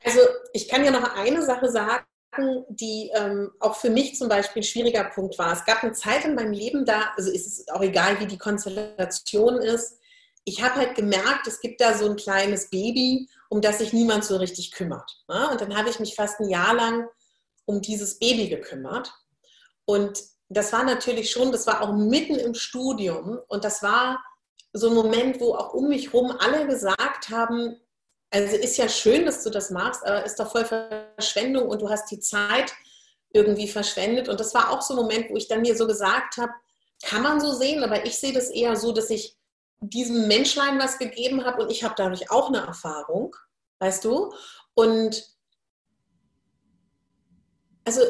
Also 0.04 0.20
ich 0.54 0.70
kann 0.70 0.86
ja 0.86 0.92
noch 0.92 1.16
eine 1.16 1.42
Sache 1.42 1.70
sagen, 1.70 2.06
die 2.70 3.12
ähm, 3.16 3.52
auch 3.60 3.76
für 3.76 3.90
mich 3.90 4.16
zum 4.16 4.30
Beispiel 4.30 4.62
ein 4.62 4.66
schwieriger 4.66 5.06
Punkt 5.06 5.40
war. 5.40 5.54
Es 5.54 5.66
gab 5.66 5.84
eine 5.84 5.94
Zeit 5.94 6.24
in 6.24 6.36
meinem 6.36 6.52
Leben 6.52 6.86
da, 6.86 7.14
also 7.18 7.32
ist 7.32 7.48
es 7.48 7.68
auch 7.70 7.82
egal, 7.82 8.20
wie 8.20 8.28
die 8.28 8.38
Konstellation 8.38 9.60
ist, 9.60 10.00
ich 10.48 10.64
habe 10.64 10.76
halt 10.76 10.96
gemerkt, 10.96 11.46
es 11.46 11.60
gibt 11.60 11.82
da 11.82 11.98
so 11.98 12.06
ein 12.06 12.16
kleines 12.16 12.70
Baby, 12.70 13.28
um 13.50 13.60
das 13.60 13.80
sich 13.80 13.92
niemand 13.92 14.24
so 14.24 14.38
richtig 14.38 14.72
kümmert. 14.72 15.22
Ne? 15.28 15.50
Und 15.52 15.60
dann 15.60 15.76
habe 15.76 15.90
ich 15.90 16.00
mich 16.00 16.16
fast 16.16 16.40
ein 16.40 16.50
Jahr 16.50 16.74
lang 16.74 17.10
um 17.66 17.82
dieses 17.82 18.18
Baby 18.18 18.48
gekümmert. 18.48 19.14
Und 19.84 20.24
das 20.48 20.72
war 20.72 20.86
natürlich 20.86 21.32
schon, 21.32 21.52
das 21.52 21.68
war 21.68 21.82
auch 21.82 21.92
mitten 21.92 22.36
im 22.36 22.54
Studium. 22.54 23.40
Und 23.50 23.66
das 23.66 23.84
war 23.84 24.24
so 24.72 24.88
ein 24.88 24.96
Moment, 24.96 25.42
wo 25.42 25.54
auch 25.54 25.74
um 25.74 25.90
mich 25.90 26.14
herum 26.14 26.32
alle 26.40 26.66
gesagt 26.66 27.30
haben, 27.30 27.76
also 28.32 28.56
ist 28.56 28.78
ja 28.78 28.88
schön, 28.88 29.26
dass 29.26 29.44
du 29.44 29.50
das 29.50 29.70
machst, 29.70 30.06
aber 30.06 30.24
ist 30.24 30.40
doch 30.40 30.50
voll 30.50 30.64
Verschwendung 30.64 31.68
und 31.68 31.82
du 31.82 31.90
hast 31.90 32.10
die 32.10 32.22
Zeit 32.22 32.74
irgendwie 33.34 33.68
verschwendet. 33.68 34.30
Und 34.30 34.40
das 34.40 34.54
war 34.54 34.72
auch 34.72 34.82
so 34.82 34.94
ein 34.94 35.02
Moment, 35.02 35.30
wo 35.30 35.36
ich 35.36 35.50
dann 35.50 35.62
mir 35.62 35.76
so 35.76 35.88
gesagt 35.88 36.38
habe, 36.38 36.54
kann 37.04 37.22
man 37.22 37.42
so 37.42 37.52
sehen, 37.54 37.84
aber 37.84 38.06
ich 38.06 38.18
sehe 38.18 38.32
das 38.32 38.50
eher 38.50 38.78
so, 38.78 38.94
dass 38.94 39.10
ich 39.10 39.37
diesem 39.80 40.28
Menschlein 40.28 40.80
was 40.80 40.98
gegeben 40.98 41.46
habe 41.46 41.64
und 41.64 41.72
ich 41.72 41.84
habe 41.84 41.96
dadurch 41.98 42.32
auch 42.32 42.50
eine 42.50 42.60
Erfahrung, 42.60 43.36
weißt 43.80 44.04
du? 44.06 44.34
Und 44.74 45.38
also 47.86 48.02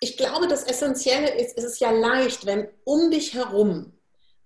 ich 0.00 0.16
glaube, 0.16 0.48
das 0.48 0.64
Essentielle 0.64 1.38
ist, 1.38 1.56
es 1.56 1.64
ist 1.64 1.80
ja 1.80 1.90
leicht, 1.90 2.46
wenn 2.46 2.68
um 2.84 3.10
dich 3.10 3.34
herum 3.34 3.92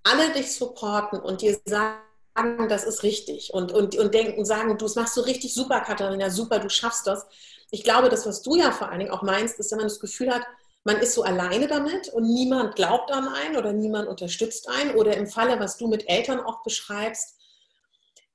alle 0.02 0.32
dich 0.32 0.52
supporten 0.52 1.18
und 1.18 1.40
dir 1.40 1.58
sagen, 1.64 2.68
das 2.68 2.84
ist 2.84 3.02
richtig 3.02 3.54
und, 3.54 3.72
und, 3.72 3.96
und 3.96 4.12
denken, 4.12 4.44
sagen, 4.44 4.76
du 4.76 4.86
machst 4.96 5.14
so 5.14 5.22
richtig 5.22 5.54
super, 5.54 5.80
Katharina, 5.80 6.30
super, 6.30 6.58
du 6.58 6.68
schaffst 6.68 7.06
das. 7.06 7.26
Ich 7.70 7.84
glaube, 7.84 8.10
das, 8.10 8.26
was 8.26 8.42
du 8.42 8.56
ja 8.56 8.70
vor 8.70 8.90
allen 8.90 8.98
Dingen 9.00 9.12
auch 9.12 9.22
meinst, 9.22 9.58
ist, 9.58 9.70
wenn 9.70 9.78
man 9.78 9.88
das 9.88 10.00
Gefühl 10.00 10.32
hat, 10.32 10.42
man 10.84 10.98
ist 10.98 11.14
so 11.14 11.22
alleine 11.22 11.66
damit 11.66 12.08
und 12.10 12.24
niemand 12.24 12.76
glaubt 12.76 13.10
an 13.10 13.26
einen 13.26 13.56
oder 13.56 13.72
niemand 13.72 14.06
unterstützt 14.06 14.68
einen 14.68 14.94
oder 14.94 15.16
im 15.16 15.26
Falle, 15.26 15.58
was 15.58 15.78
du 15.78 15.88
mit 15.88 16.08
Eltern 16.08 16.40
auch 16.40 16.62
beschreibst, 16.62 17.40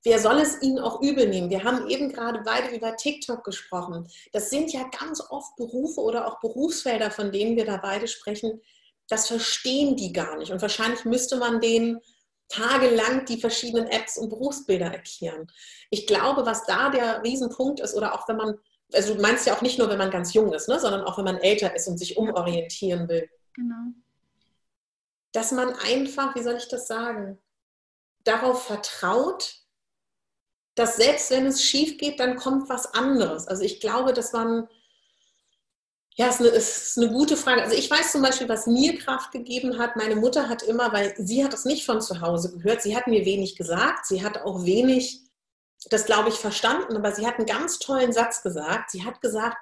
wer 0.03 0.19
soll 0.19 0.39
es 0.39 0.61
ihnen 0.61 0.79
auch 0.79 1.01
übel 1.01 1.27
nehmen? 1.27 1.49
Wir 1.49 1.63
haben 1.63 1.87
eben 1.87 2.11
gerade 2.11 2.41
beide 2.43 2.75
über 2.75 2.95
TikTok 2.95 3.43
gesprochen. 3.43 4.07
Das 4.31 4.49
sind 4.49 4.71
ja 4.73 4.89
ganz 4.99 5.21
oft 5.29 5.55
Berufe 5.57 6.01
oder 6.01 6.27
auch 6.27 6.39
Berufsfelder, 6.39 7.11
von 7.11 7.31
denen 7.31 7.55
wir 7.55 7.65
da 7.65 7.77
beide 7.77 8.07
sprechen. 8.07 8.61
Das 9.07 9.27
verstehen 9.27 9.95
die 9.95 10.13
gar 10.13 10.37
nicht. 10.37 10.51
Und 10.51 10.61
wahrscheinlich 10.61 11.05
müsste 11.05 11.37
man 11.37 11.61
denen 11.61 11.99
tagelang 12.47 13.25
die 13.25 13.39
verschiedenen 13.39 13.87
Apps 13.87 14.17
und 14.17 14.29
Berufsbilder 14.29 14.87
erklären. 14.87 15.47
Ich 15.91 16.07
glaube, 16.07 16.45
was 16.45 16.65
da 16.65 16.89
der 16.89 17.23
Riesenpunkt 17.23 17.79
ist, 17.79 17.95
oder 17.95 18.15
auch 18.15 18.27
wenn 18.27 18.37
man, 18.37 18.57
also 18.93 19.13
du 19.13 19.21
meinst 19.21 19.45
ja 19.45 19.55
auch 19.55 19.61
nicht 19.61 19.77
nur, 19.77 19.89
wenn 19.89 19.97
man 19.97 20.11
ganz 20.11 20.33
jung 20.33 20.53
ist, 20.53 20.67
ne, 20.67 20.79
sondern 20.79 21.03
auch 21.03 21.17
wenn 21.17 21.25
man 21.25 21.37
älter 21.37 21.75
ist 21.75 21.87
und 21.87 21.97
sich 21.97 22.17
umorientieren 22.17 23.07
will. 23.07 23.29
Genau. 23.53 23.93
Dass 25.31 25.51
man 25.51 25.73
einfach, 25.75 26.35
wie 26.35 26.43
soll 26.43 26.55
ich 26.55 26.67
das 26.67 26.87
sagen, 26.87 27.37
darauf 28.23 28.65
vertraut, 28.65 29.55
dass 30.75 30.95
selbst 30.95 31.29
wenn 31.31 31.45
es 31.45 31.63
schief 31.63 31.97
geht, 31.97 32.19
dann 32.19 32.35
kommt 32.35 32.69
was 32.69 32.93
anderes. 32.93 33.47
Also 33.47 33.63
ich 33.63 33.79
glaube, 33.79 34.13
dass 34.13 34.33
man 34.33 34.67
ja, 36.19 36.27
es 36.27 36.35
ist, 36.35 36.41
eine, 36.41 36.49
ist 36.49 36.97
eine 36.97 37.11
gute 37.11 37.37
Frage. 37.37 37.61
Also 37.63 37.75
ich 37.77 37.89
weiß 37.89 38.11
zum 38.11 38.21
Beispiel, 38.21 38.49
was 38.49 38.67
mir 38.67 38.97
Kraft 38.97 39.31
gegeben 39.31 39.77
hat. 39.77 39.95
Meine 39.95 40.17
Mutter 40.17 40.49
hat 40.49 40.63
immer, 40.63 40.91
weil 40.91 41.13
sie 41.17 41.45
hat 41.45 41.53
es 41.53 41.63
nicht 41.63 41.85
von 41.85 42.01
zu 42.01 42.19
Hause 42.19 42.57
gehört, 42.57 42.81
sie 42.81 42.93
hat 42.93 43.07
mir 43.07 43.23
wenig 43.25 43.55
gesagt, 43.55 44.05
sie 44.05 44.21
hat 44.21 44.41
auch 44.41 44.65
wenig, 44.65 45.21
das 45.89 46.05
glaube 46.05 46.29
ich, 46.29 46.35
verstanden, 46.35 46.97
aber 46.97 47.11
sie 47.13 47.25
hat 47.25 47.37
einen 47.37 47.45
ganz 47.45 47.79
tollen 47.79 48.11
Satz 48.11 48.41
gesagt. 48.41 48.91
Sie 48.91 49.05
hat 49.05 49.21
gesagt, 49.21 49.57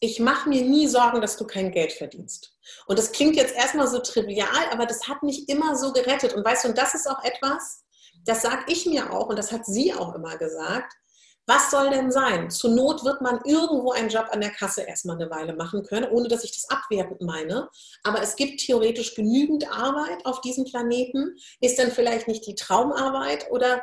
ich 0.00 0.20
mache 0.20 0.48
mir 0.48 0.62
nie 0.62 0.86
Sorgen, 0.86 1.20
dass 1.20 1.36
du 1.36 1.46
kein 1.46 1.72
Geld 1.72 1.92
verdienst. 1.92 2.54
Und 2.86 2.98
das 2.98 3.12
klingt 3.12 3.36
jetzt 3.36 3.54
erstmal 3.54 3.88
so 3.88 3.98
trivial, 3.98 4.68
aber 4.70 4.86
das 4.86 5.08
hat 5.08 5.22
mich 5.22 5.48
immer 5.48 5.76
so 5.76 5.92
gerettet. 5.92 6.34
Und 6.34 6.44
weißt 6.44 6.64
du, 6.64 6.68
und 6.68 6.78
das 6.78 6.94
ist 6.94 7.08
auch 7.08 7.24
etwas, 7.24 7.84
das 8.24 8.42
sage 8.42 8.64
ich 8.68 8.86
mir 8.86 9.12
auch 9.12 9.28
und 9.28 9.38
das 9.38 9.52
hat 9.52 9.64
sie 9.64 9.94
auch 9.94 10.14
immer 10.14 10.36
gesagt, 10.36 10.92
was 11.48 11.70
soll 11.70 11.90
denn 11.90 12.10
sein? 12.10 12.50
Zur 12.50 12.70
Not 12.70 13.04
wird 13.04 13.20
man 13.20 13.40
irgendwo 13.44 13.92
einen 13.92 14.08
Job 14.08 14.26
an 14.30 14.40
der 14.40 14.50
Kasse 14.50 14.82
erstmal 14.82 15.14
eine 15.14 15.30
Weile 15.30 15.54
machen 15.54 15.84
können, 15.84 16.10
ohne 16.10 16.26
dass 16.26 16.42
ich 16.42 16.52
das 16.52 16.68
abwertend 16.68 17.20
meine. 17.20 17.68
Aber 18.02 18.20
es 18.20 18.34
gibt 18.34 18.60
theoretisch 18.60 19.14
genügend 19.14 19.70
Arbeit 19.70 20.26
auf 20.26 20.40
diesem 20.40 20.64
Planeten. 20.64 21.36
Ist 21.60 21.78
dann 21.78 21.92
vielleicht 21.92 22.26
nicht 22.26 22.44
die 22.48 22.56
Traumarbeit 22.56 23.48
oder 23.50 23.80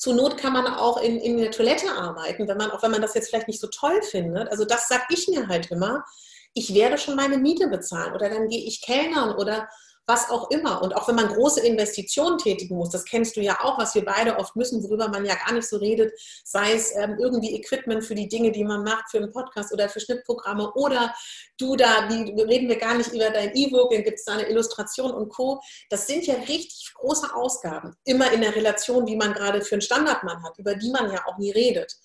zur 0.00 0.14
Not 0.14 0.38
kann 0.38 0.54
man 0.54 0.66
auch 0.66 0.96
in, 1.02 1.18
in 1.18 1.36
der 1.36 1.50
Toilette 1.50 1.92
arbeiten, 1.92 2.48
wenn 2.48 2.56
man, 2.56 2.70
auch 2.70 2.82
wenn 2.82 2.90
man 2.90 3.02
das 3.02 3.12
jetzt 3.12 3.28
vielleicht 3.28 3.48
nicht 3.48 3.60
so 3.60 3.66
toll 3.66 4.00
findet. 4.00 4.48
Also 4.50 4.64
das 4.64 4.88
sage 4.88 5.04
ich 5.10 5.28
mir 5.28 5.46
halt 5.46 5.70
immer. 5.70 6.06
Ich 6.54 6.72
werde 6.72 6.96
schon 6.96 7.16
meine 7.16 7.36
Miete 7.36 7.68
bezahlen 7.68 8.14
oder 8.14 8.30
dann 8.30 8.48
gehe 8.48 8.64
ich 8.64 8.80
Kellnern 8.80 9.34
oder 9.36 9.68
was 10.06 10.28
auch 10.30 10.50
immer. 10.50 10.82
Und 10.82 10.94
auch 10.96 11.06
wenn 11.08 11.14
man 11.14 11.28
große 11.28 11.60
Investitionen 11.60 12.38
tätigen 12.38 12.76
muss, 12.76 12.90
das 12.90 13.04
kennst 13.04 13.36
du 13.36 13.40
ja 13.40 13.58
auch, 13.62 13.78
was 13.78 13.94
wir 13.94 14.04
beide 14.04 14.36
oft 14.38 14.56
müssen, 14.56 14.82
worüber 14.82 15.08
man 15.08 15.24
ja 15.24 15.34
gar 15.34 15.54
nicht 15.54 15.68
so 15.68 15.76
redet, 15.76 16.12
sei 16.44 16.72
es 16.72 16.94
ähm, 16.96 17.16
irgendwie 17.20 17.54
Equipment 17.54 18.04
für 18.04 18.14
die 18.14 18.28
Dinge, 18.28 18.52
die 18.52 18.64
man 18.64 18.82
macht, 18.82 19.10
für 19.10 19.18
einen 19.18 19.30
Podcast 19.30 19.72
oder 19.72 19.88
für 19.88 20.00
Schnittprogramme 20.00 20.72
oder 20.74 21.14
du 21.58 21.76
da, 21.76 22.08
wie 22.08 22.42
reden 22.42 22.68
wir 22.68 22.78
gar 22.78 22.94
nicht 22.94 23.12
über 23.12 23.30
dein 23.30 23.54
E-Book, 23.54 23.90
dann 23.92 24.02
gibt 24.02 24.18
es 24.18 24.24
da 24.24 24.32
eine 24.32 24.48
Illustration 24.48 25.12
und 25.12 25.28
Co. 25.28 25.60
Das 25.90 26.06
sind 26.06 26.26
ja 26.26 26.34
richtig 26.34 26.92
große 26.94 27.34
Ausgaben, 27.34 27.94
immer 28.04 28.32
in 28.32 28.40
der 28.40 28.54
Relation, 28.54 29.06
wie 29.06 29.16
man 29.16 29.32
gerade 29.32 29.62
für 29.62 29.76
einen 29.76 29.82
Standardmann 29.82 30.42
hat, 30.42 30.58
über 30.58 30.74
die 30.74 30.90
man 30.90 31.12
ja 31.12 31.24
auch 31.26 31.38
nie 31.38 31.50
redet. 31.50 31.96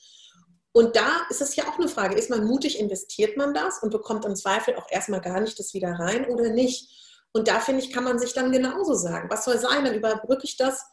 Und 0.76 0.98
da 0.98 1.26
ist 1.30 1.42
es 1.42 1.56
ja 1.56 1.64
auch 1.70 1.80
eine 1.80 1.88
Frage, 1.88 2.16
ist 2.16 2.30
man 2.30 2.44
mutig, 2.44 2.78
investiert 2.78 3.38
man 3.38 3.54
das 3.54 3.80
und 3.82 3.92
bekommt 3.92 4.26
im 4.26 4.36
Zweifel 4.36 4.76
auch 4.76 4.88
erstmal 4.90 5.22
gar 5.22 5.40
nicht 5.40 5.58
das 5.58 5.74
wieder 5.74 5.92
rein 5.92 6.26
oder 6.26 6.50
nicht? 6.50 7.05
Und 7.36 7.50
da 7.50 7.60
finde 7.60 7.84
ich, 7.84 7.92
kann 7.92 8.06
man 8.06 8.18
sich 8.18 8.34
dann 8.34 8.54
genauso 8.54 8.94
sagen, 8.94 9.30
was 9.30 9.44
soll 9.44 9.60
sein, 9.60 9.84
dann 9.84 9.94
überbrücke 9.94 10.46
ich 10.46 10.56
das 10.56 10.86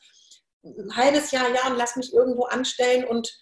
ein 0.65 0.97
halbes 0.97 1.31
Jahr, 1.31 1.49
ja, 1.49 1.71
und 1.71 1.77
lass 1.77 1.95
mich 1.95 2.13
irgendwo 2.13 2.47
anstellen 2.47 3.05
und 3.05 3.33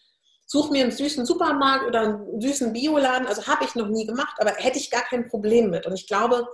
suche 0.45 0.71
mir 0.71 0.83
einen 0.83 0.93
süßen 0.93 1.25
Supermarkt 1.25 1.87
oder 1.87 2.01
einen 2.01 2.41
süßen 2.43 2.75
Bioladen. 2.75 3.27
Also 3.27 3.47
habe 3.47 3.65
ich 3.65 3.75
noch 3.75 3.89
nie 3.89 4.05
gemacht, 4.05 4.35
aber 4.39 4.51
hätte 4.51 4.79
ich 4.79 4.91
gar 4.91 5.01
kein 5.01 5.31
Problem 5.31 5.71
mit. 5.71 5.87
Und 5.87 5.95
ich 5.95 6.09
glaube, 6.09 6.47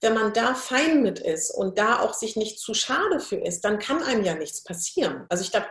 wenn 0.00 0.14
man 0.14 0.32
da 0.32 0.54
fein 0.54 1.02
mit 1.02 1.18
ist 1.18 1.50
und 1.50 1.76
da 1.76 2.00
auch 2.00 2.14
sich 2.14 2.34
nicht 2.34 2.60
zu 2.60 2.72
schade 2.72 3.20
für 3.20 3.36
ist, 3.36 3.60
dann 3.62 3.78
kann 3.78 4.02
einem 4.02 4.24
ja 4.24 4.34
nichts 4.34 4.64
passieren. 4.64 5.26
Also 5.28 5.44
ich 5.44 5.50
glaube, 5.50 5.66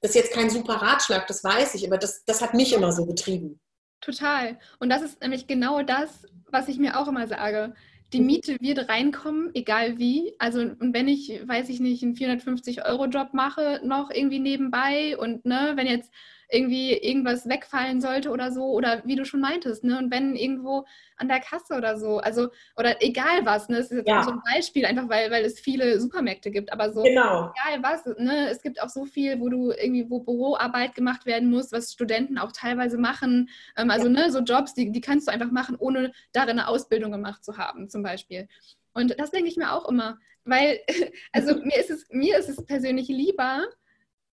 das 0.00 0.12
ist 0.12 0.16
jetzt 0.16 0.32
kein 0.32 0.48
super 0.48 0.76
Ratschlag, 0.76 1.26
das 1.26 1.44
weiß 1.44 1.74
ich, 1.74 1.86
aber 1.86 1.98
das, 1.98 2.24
das 2.24 2.40
hat 2.40 2.54
mich 2.54 2.72
immer 2.72 2.92
so 2.92 3.04
getrieben. 3.04 3.60
Total. 4.00 4.58
Und 4.78 4.88
das 4.88 5.02
ist 5.02 5.20
nämlich 5.20 5.46
genau 5.46 5.82
das, 5.82 6.08
was 6.46 6.68
ich 6.68 6.78
mir 6.78 6.98
auch 6.98 7.08
immer 7.08 7.26
sage 7.26 7.74
die 8.12 8.20
Miete 8.20 8.56
wird 8.60 8.88
reinkommen, 8.88 9.50
egal 9.54 9.98
wie. 9.98 10.34
Also 10.38 10.60
und 10.60 10.94
wenn 10.94 11.08
ich, 11.08 11.40
weiß 11.46 11.68
ich 11.68 11.80
nicht, 11.80 12.02
einen 12.02 12.14
450-Euro-Job 12.14 13.34
mache, 13.34 13.80
noch 13.84 14.10
irgendwie 14.10 14.38
nebenbei 14.38 15.16
und 15.18 15.44
ne, 15.44 15.72
wenn 15.74 15.86
jetzt 15.86 16.12
irgendwie 16.50 16.92
irgendwas 16.92 17.48
wegfallen 17.48 18.00
sollte 18.00 18.30
oder 18.30 18.50
so, 18.52 18.64
oder 18.66 19.02
wie 19.04 19.16
du 19.16 19.24
schon 19.24 19.40
meintest, 19.40 19.84
ne, 19.84 19.98
und 19.98 20.10
wenn 20.10 20.34
irgendwo 20.34 20.86
an 21.16 21.28
der 21.28 21.40
Kasse 21.40 21.74
oder 21.74 21.98
so, 21.98 22.18
also, 22.18 22.48
oder 22.76 23.02
egal 23.02 23.44
was, 23.44 23.68
ne, 23.68 23.76
das 23.76 23.90
ist 23.90 23.98
jetzt 23.98 24.08
ja. 24.08 24.22
so 24.22 24.30
ein 24.30 24.40
Beispiel, 24.54 24.86
einfach 24.86 25.08
weil, 25.08 25.30
weil 25.30 25.44
es 25.44 25.60
viele 25.60 26.00
Supermärkte 26.00 26.50
gibt, 26.50 26.72
aber 26.72 26.92
so, 26.92 27.02
genau. 27.02 27.52
egal 27.52 27.82
was, 27.82 28.06
ne, 28.18 28.48
es 28.50 28.62
gibt 28.62 28.82
auch 28.82 28.88
so 28.88 29.04
viel, 29.04 29.40
wo 29.40 29.48
du 29.48 29.72
irgendwie, 29.72 30.08
wo 30.08 30.20
Büroarbeit 30.20 30.94
gemacht 30.94 31.26
werden 31.26 31.50
muss, 31.50 31.70
was 31.72 31.92
Studenten 31.92 32.38
auch 32.38 32.52
teilweise 32.52 32.96
machen, 32.96 33.50
ähm, 33.76 33.90
also, 33.90 34.06
ja. 34.06 34.12
ne, 34.12 34.32
so 34.32 34.40
Jobs, 34.40 34.74
die, 34.74 34.90
die 34.90 35.00
kannst 35.00 35.28
du 35.28 35.32
einfach 35.32 35.50
machen, 35.50 35.76
ohne 35.78 36.12
darin 36.32 36.58
eine 36.58 36.68
Ausbildung 36.68 37.12
gemacht 37.12 37.44
zu 37.44 37.58
haben, 37.58 37.90
zum 37.90 38.02
Beispiel. 38.02 38.48
Und 38.94 39.18
das 39.18 39.30
denke 39.30 39.48
ich 39.48 39.56
mir 39.56 39.72
auch 39.72 39.88
immer, 39.88 40.18
weil, 40.44 40.80
also 41.32 41.54
mir 41.56 41.76
ist 41.76 41.90
es, 41.90 42.06
mir 42.10 42.38
ist 42.38 42.48
es 42.48 42.64
persönlich 42.64 43.08
lieber, 43.08 43.66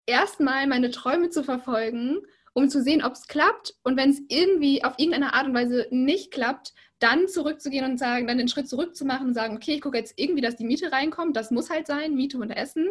erstmal 0.06 0.68
meine 0.68 0.92
Träume 0.92 1.30
zu 1.30 1.44
verfolgen, 1.44 2.20
um 2.54 2.70
zu 2.70 2.82
sehen, 2.82 3.04
ob 3.04 3.14
es 3.14 3.28
klappt. 3.28 3.76
Und 3.84 3.98
wenn 3.98 4.12
es 4.12 4.22
irgendwie 4.30 4.84
auf 4.84 4.94
irgendeine 4.98 5.34
Art 5.34 5.48
und 5.48 5.54
Weise 5.54 5.88
nicht 5.92 6.32
klappt, 6.32 6.74
dann 7.00 7.28
zurückzugehen 7.28 7.86
und 7.86 7.98
sagen, 7.98 8.28
dann 8.28 8.38
den 8.38 8.48
Schritt 8.48 8.70
zurückzumachen 8.70 9.28
und 9.28 9.34
sagen, 9.34 9.56
okay, 9.56 9.74
ich 9.76 9.82
gucke 9.82 9.98
jetzt 9.98 10.14
irgendwie, 10.16 10.42
dass 10.42 10.56
die 10.56 10.64
Miete 10.64 10.92
reinkommt. 10.92 11.36
Das 11.36 11.52
muss 11.52 11.70
halt 11.70 11.88
sein, 11.88 12.16
Miete 12.16 12.38
und 12.38 12.52
Essen. 12.52 12.90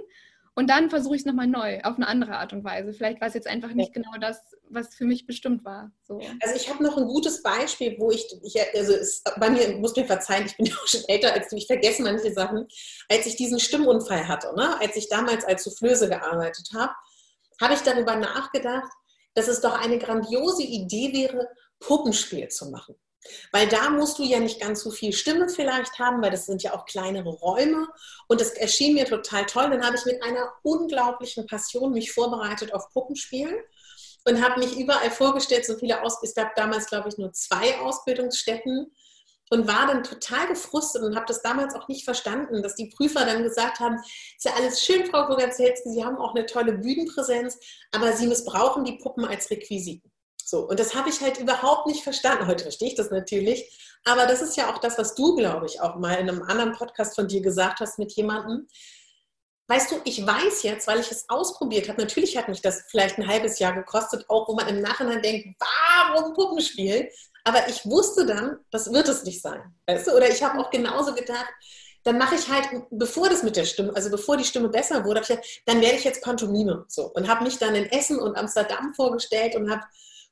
Und 0.57 0.71
dann 0.71 0.89
versuche 0.89 1.17
ich 1.17 1.23
es 1.23 1.27
nochmal 1.27 1.49
neu, 1.49 1.81
auf 1.83 1.97
eine 1.97 2.07
andere 2.07 2.37
Art 2.37 2.53
und 2.53 2.63
Weise. 2.63 2.93
Vielleicht 2.93 3.21
war 3.21 3.27
es 3.27 3.35
jetzt 3.35 3.49
einfach 3.49 3.73
nicht 3.73 3.93
genau 3.93 4.13
das, 4.21 4.41
was 4.69 4.95
für 4.95 5.05
mich 5.05 5.27
bestimmt 5.27 5.65
war. 5.65 5.91
So. 6.05 6.21
Also 6.41 6.55
ich 6.55 6.71
habe 6.71 6.83
noch 6.83 6.97
ein 6.97 7.07
gutes 7.07 7.43
Beispiel, 7.43 7.97
wo 7.99 8.13
ich, 8.13 8.25
ich 8.43 8.57
also 8.75 8.93
es, 8.93 9.23
bei 9.41 9.51
mir, 9.51 9.77
muss 9.79 9.97
mir 9.97 10.05
verzeihen, 10.05 10.47
ich 10.47 10.57
bin 10.57 10.67
ja 10.67 10.75
auch 10.75 10.87
schon 10.87 11.03
älter 11.09 11.33
als 11.33 11.49
du, 11.49 11.57
ich 11.57 11.67
vergesse 11.67 12.03
manche 12.03 12.33
Sachen. 12.33 12.69
Als 13.09 13.27
ich 13.27 13.35
diesen 13.35 13.59
Stimmunfall 13.59 14.29
hatte, 14.29 14.55
ne? 14.55 14.81
als 14.81 14.95
ich 14.95 15.09
damals 15.09 15.45
als 15.45 15.65
Soufflöse 15.65 16.09
gearbeitet 16.09 16.69
habe, 16.73 16.93
habe 17.61 17.75
ich 17.75 17.81
darüber 17.81 18.15
nachgedacht, 18.15 18.91
dass 19.35 19.49
es 19.49 19.61
doch 19.61 19.81
eine 19.81 19.99
grandiose 19.99 20.63
Idee 20.63 21.13
wäre, 21.13 21.49
Puppenspiel 21.81 22.49
zu 22.49 22.71
machen. 22.71 22.95
Weil 23.53 23.69
da 23.69 23.91
musst 23.91 24.19
du 24.19 24.23
ja 24.23 24.39
nicht 24.39 24.61
ganz 24.61 24.83
so 24.83 24.91
viel 24.91 25.13
Stimme 25.13 25.49
vielleicht 25.49 25.99
haben, 25.99 26.23
weil 26.23 26.31
das 26.31 26.47
sind 26.47 26.63
ja 26.63 26.75
auch 26.75 26.85
kleinere 26.85 27.31
Räume. 27.31 27.89
Und 28.29 28.41
das 28.41 28.51
erschien 28.51 28.95
mir 28.95 29.07
total 29.07 29.47
toll. 29.47 29.71
Dann 29.71 29.85
habe 29.85 29.97
ich 29.97 30.05
mit 30.05 30.23
einer 30.23 30.53
unglaublichen 30.63 31.47
Passion 31.47 31.93
mich 31.93 32.13
vorbereitet 32.13 32.75
auf 32.75 32.91
Puppenspielen 32.93 33.57
und 34.27 34.43
habe 34.43 34.61
mich 34.61 34.77
überall 34.77 35.11
vorgestellt, 35.11 35.67
so 35.67 35.77
viele 35.77 36.03
Aus 36.03 36.23
es 36.23 36.35
gab 36.35 36.55
damals, 36.55 36.87
glaube 36.87 37.09
ich, 37.09 37.19
nur 37.19 37.33
zwei 37.33 37.79
Ausbildungsstätten 37.81 38.91
und 39.51 39.69
war 39.69 39.87
dann 39.87 40.03
total 40.03 40.49
gefrustet 40.49 41.03
und 41.03 41.15
habe 41.15 41.27
das 41.27 41.43
damals 41.43 41.75
auch 41.75 41.89
nicht 41.89 42.05
verstanden, 42.05 42.63
dass 42.63 42.75
die 42.75 42.89
Prüfer 42.89 43.27
dann 43.27 43.43
gesagt 43.43 43.81
haben, 43.81 43.97
ist 43.97 44.45
ja 44.45 44.53
alles 44.57 44.83
schön, 44.83 45.07
Frau 45.07 45.27
Bogazelski, 45.27 45.91
Sie 45.91 46.05
haben 46.05 46.17
auch 46.17 46.35
eine 46.35 46.47
tolle 46.47 46.73
Bühnenpräsenz, 46.73 47.59
aber 47.93 48.13
Sie 48.13 48.27
missbrauchen 48.27 48.85
die 48.85 48.99
Puppen 48.99 49.25
als 49.25 49.51
Requisiten. 49.51 50.11
So, 50.37 50.69
und 50.69 50.79
das 50.79 50.95
habe 50.95 51.09
ich 51.09 51.21
halt 51.21 51.39
überhaupt 51.39 51.87
nicht 51.87 52.03
verstanden. 52.03 52.47
Heute 52.47 52.65
verstehe 52.65 52.89
ich 52.89 52.95
das 52.95 53.11
natürlich. 53.11 53.99
Aber 54.05 54.27
das 54.27 54.43
ist 54.43 54.57
ja 54.57 54.73
auch 54.73 54.79
das, 54.79 54.99
was 54.99 55.15
du, 55.15 55.35
glaube 55.35 55.67
ich, 55.67 55.81
auch 55.81 55.97
mal 55.97 56.15
in 56.15 56.29
einem 56.29 56.43
anderen 56.43 56.73
Podcast 56.73 57.15
von 57.15 57.27
dir 57.27 57.41
gesagt 57.41 57.81
hast 57.81 57.99
mit 57.99 58.13
jemandem. 58.13 58.69
Weißt 59.67 59.91
du, 59.91 59.97
ich 60.05 60.27
weiß 60.27 60.63
jetzt, 60.63 60.87
weil 60.87 61.01
ich 61.01 61.11
es 61.11 61.25
ausprobiert 61.31 61.89
habe, 61.89 62.03
natürlich 62.03 62.37
hat 62.37 62.49
mich 62.49 62.61
das 62.61 62.85
vielleicht 62.91 63.19
ein 63.19 63.27
halbes 63.27 63.59
Jahr 63.59 63.73
gekostet, 63.73 64.27
auch 64.29 64.47
wo 64.47 64.55
man 64.55 64.69
im 64.69 64.83
Nachhinein 64.83 65.23
denkt, 65.23 65.57
warum 65.59 66.35
Puppenspiel? 66.35 67.11
Aber 67.45 67.67
ich 67.69 67.87
wusste 67.87 68.27
dann, 68.27 68.59
das 68.71 68.93
wird 68.93 69.09
es 69.09 69.25
nicht 69.25 69.41
sein. 69.41 69.75
Weißt 69.87 70.07
du? 70.07 70.13
Oder 70.13 70.29
ich 70.29 70.43
habe 70.43 70.59
auch 70.59 70.71
genauso 70.71 71.15
gedacht, 71.15 71.53
dann 72.03 72.19
mache 72.19 72.35
ich 72.35 72.49
halt, 72.51 72.69
bevor 72.91 73.31
das 73.31 73.43
mit 73.43 73.57
der 73.57 73.65
Stimme, 73.65 73.97
also 73.97 74.11
bevor 74.11 74.37
die 74.37 74.45
Stimme 74.45 74.69
besser 74.69 75.03
wurde, 75.05 75.23
dann 75.65 75.81
werde 75.81 75.97
ich 75.97 76.05
jetzt 76.05 76.23
Pantomime. 76.23 76.85
So. 76.89 77.07
Und 77.15 77.29
habe 77.29 77.45
mich 77.45 77.57
dann 77.59 77.75
in 77.75 77.87
Essen 77.87 78.19
und 78.19 78.37
Amsterdam 78.37 78.93
vorgestellt 78.95 79.57
und 79.57 79.71
habe 79.71 79.83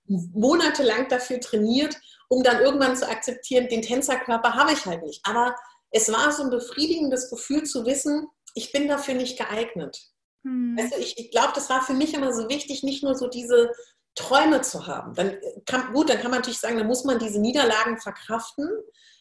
monatelang 0.07 1.09
dafür 1.09 1.41
trainiert, 1.41 1.97
um 2.29 2.43
dann 2.43 2.61
irgendwann 2.61 2.97
zu 2.97 3.09
akzeptieren, 3.09 3.69
den 3.69 3.83
Tänzerkörper 3.83 4.55
habe 4.55 4.73
ich 4.73 4.87
halt 4.87 5.03
nicht. 5.03 5.21
Aber 5.25 5.55
es 5.91 6.11
war 6.13 6.33
so 6.33 6.45
ein 6.45 6.51
befriedigendes 6.51 7.31
Gefühl 7.31 7.65
zu 7.65 7.85
wissen, 7.87 8.27
ich 8.55 8.73
bin 8.73 8.89
dafür 8.89 9.15
nicht 9.15 9.39
geeignet. 9.39 9.99
Hm. 10.45 10.77
Du, 10.77 10.99
ich, 10.99 11.19
ich 11.19 11.31
glaube, 11.31 11.53
das 11.55 11.71
war 11.71 11.83
für 11.83 11.95
mich 11.95 12.15
immer 12.15 12.33
so 12.33 12.49
wichtig, 12.49 12.83
nicht 12.83 13.03
nur 13.03 13.15
so 13.15 13.29
diese 13.29 13.73
Träume 14.15 14.61
zu 14.63 14.87
haben. 14.87 15.15
Dann 15.15 15.37
kann, 15.67 15.93
gut, 15.93 16.11
dann 16.11 16.19
kann 16.19 16.31
man 16.31 16.41
natürlich 16.41 16.61
sagen, 16.61 16.79
dann 16.79 16.87
muss 16.87 17.05
man 17.05 17.19
diese 17.19 17.41
Niederlagen 17.41 17.99
verkraften. 17.99 18.69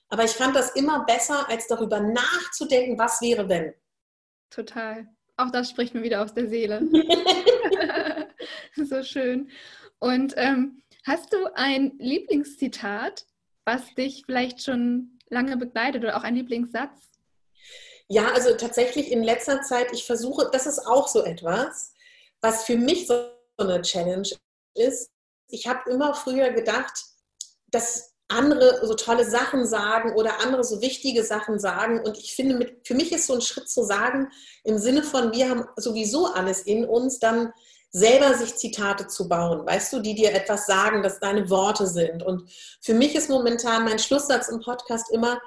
Aber 0.09 0.23
ich 0.25 0.31
fand 0.31 0.55
das 0.55 0.71
immer 0.71 1.05
besser, 1.05 1.47
als 1.47 1.67
darüber 1.67 1.99
nachzudenken, 1.99 2.97
was 2.97 3.21
wäre, 3.21 3.47
wenn. 3.47 3.73
Total. 4.49 5.07
Auch 5.37 5.51
das 5.51 5.69
spricht 5.69 5.93
mir 5.93 6.03
wieder 6.03 6.21
aus 6.21 6.33
der 6.33 6.49
Seele. 6.49 6.81
so 8.75 9.03
schön. 9.03 9.49
Und 10.01 10.33
ähm, 10.35 10.81
hast 11.05 11.31
du 11.31 11.37
ein 11.53 11.93
Lieblingszitat, 11.99 13.27
was 13.65 13.93
dich 13.93 14.23
vielleicht 14.25 14.63
schon 14.63 15.19
lange 15.29 15.55
begleitet 15.57 16.03
oder 16.03 16.17
auch 16.17 16.23
ein 16.23 16.35
Lieblingssatz? 16.35 17.11
Ja, 18.07 18.31
also 18.33 18.55
tatsächlich 18.55 19.11
in 19.11 19.23
letzter 19.23 19.61
Zeit, 19.61 19.93
ich 19.93 20.03
versuche, 20.05 20.49
das 20.51 20.65
ist 20.65 20.79
auch 20.79 21.07
so 21.07 21.23
etwas, 21.23 21.93
was 22.41 22.65
für 22.65 22.75
mich 22.77 23.07
so 23.07 23.29
eine 23.57 23.81
Challenge 23.83 24.27
ist, 24.73 25.11
ich 25.47 25.67
habe 25.67 25.89
immer 25.89 26.15
früher 26.15 26.49
gedacht, 26.51 27.05
dass 27.67 28.13
andere 28.27 28.85
so 28.85 28.95
tolle 28.95 29.29
Sachen 29.29 29.67
sagen 29.67 30.13
oder 30.15 30.39
andere 30.39 30.63
so 30.63 30.81
wichtige 30.81 31.23
Sachen 31.23 31.59
sagen. 31.59 32.01
Und 32.01 32.17
ich 32.17 32.33
finde, 32.33 32.55
mit, 32.55 32.87
für 32.87 32.95
mich 32.95 33.11
ist 33.11 33.27
so 33.27 33.33
ein 33.33 33.41
Schritt 33.41 33.69
zu 33.69 33.83
sagen, 33.83 34.29
im 34.63 34.77
Sinne 34.77 35.03
von, 35.03 35.33
wir 35.33 35.49
haben 35.49 35.65
sowieso 35.75 36.27
alles 36.27 36.61
in 36.61 36.85
uns, 36.85 37.19
dann 37.19 37.53
selber 37.91 38.33
sich 38.35 38.55
Zitate 38.55 39.07
zu 39.07 39.27
bauen, 39.27 39.65
weißt 39.65 39.93
du, 39.93 39.99
die 39.99 40.15
dir 40.15 40.33
etwas 40.33 40.65
sagen, 40.65 41.03
dass 41.03 41.19
deine 41.19 41.49
Worte 41.49 41.87
sind. 41.87 42.23
Und 42.23 42.49
für 42.81 42.93
mich 42.93 43.15
ist 43.15 43.29
momentan 43.29 43.83
mein 43.83 43.99
Schlusssatz 43.99 44.47
im 44.47 44.61
Podcast 44.61 45.11
immer, 45.11 45.41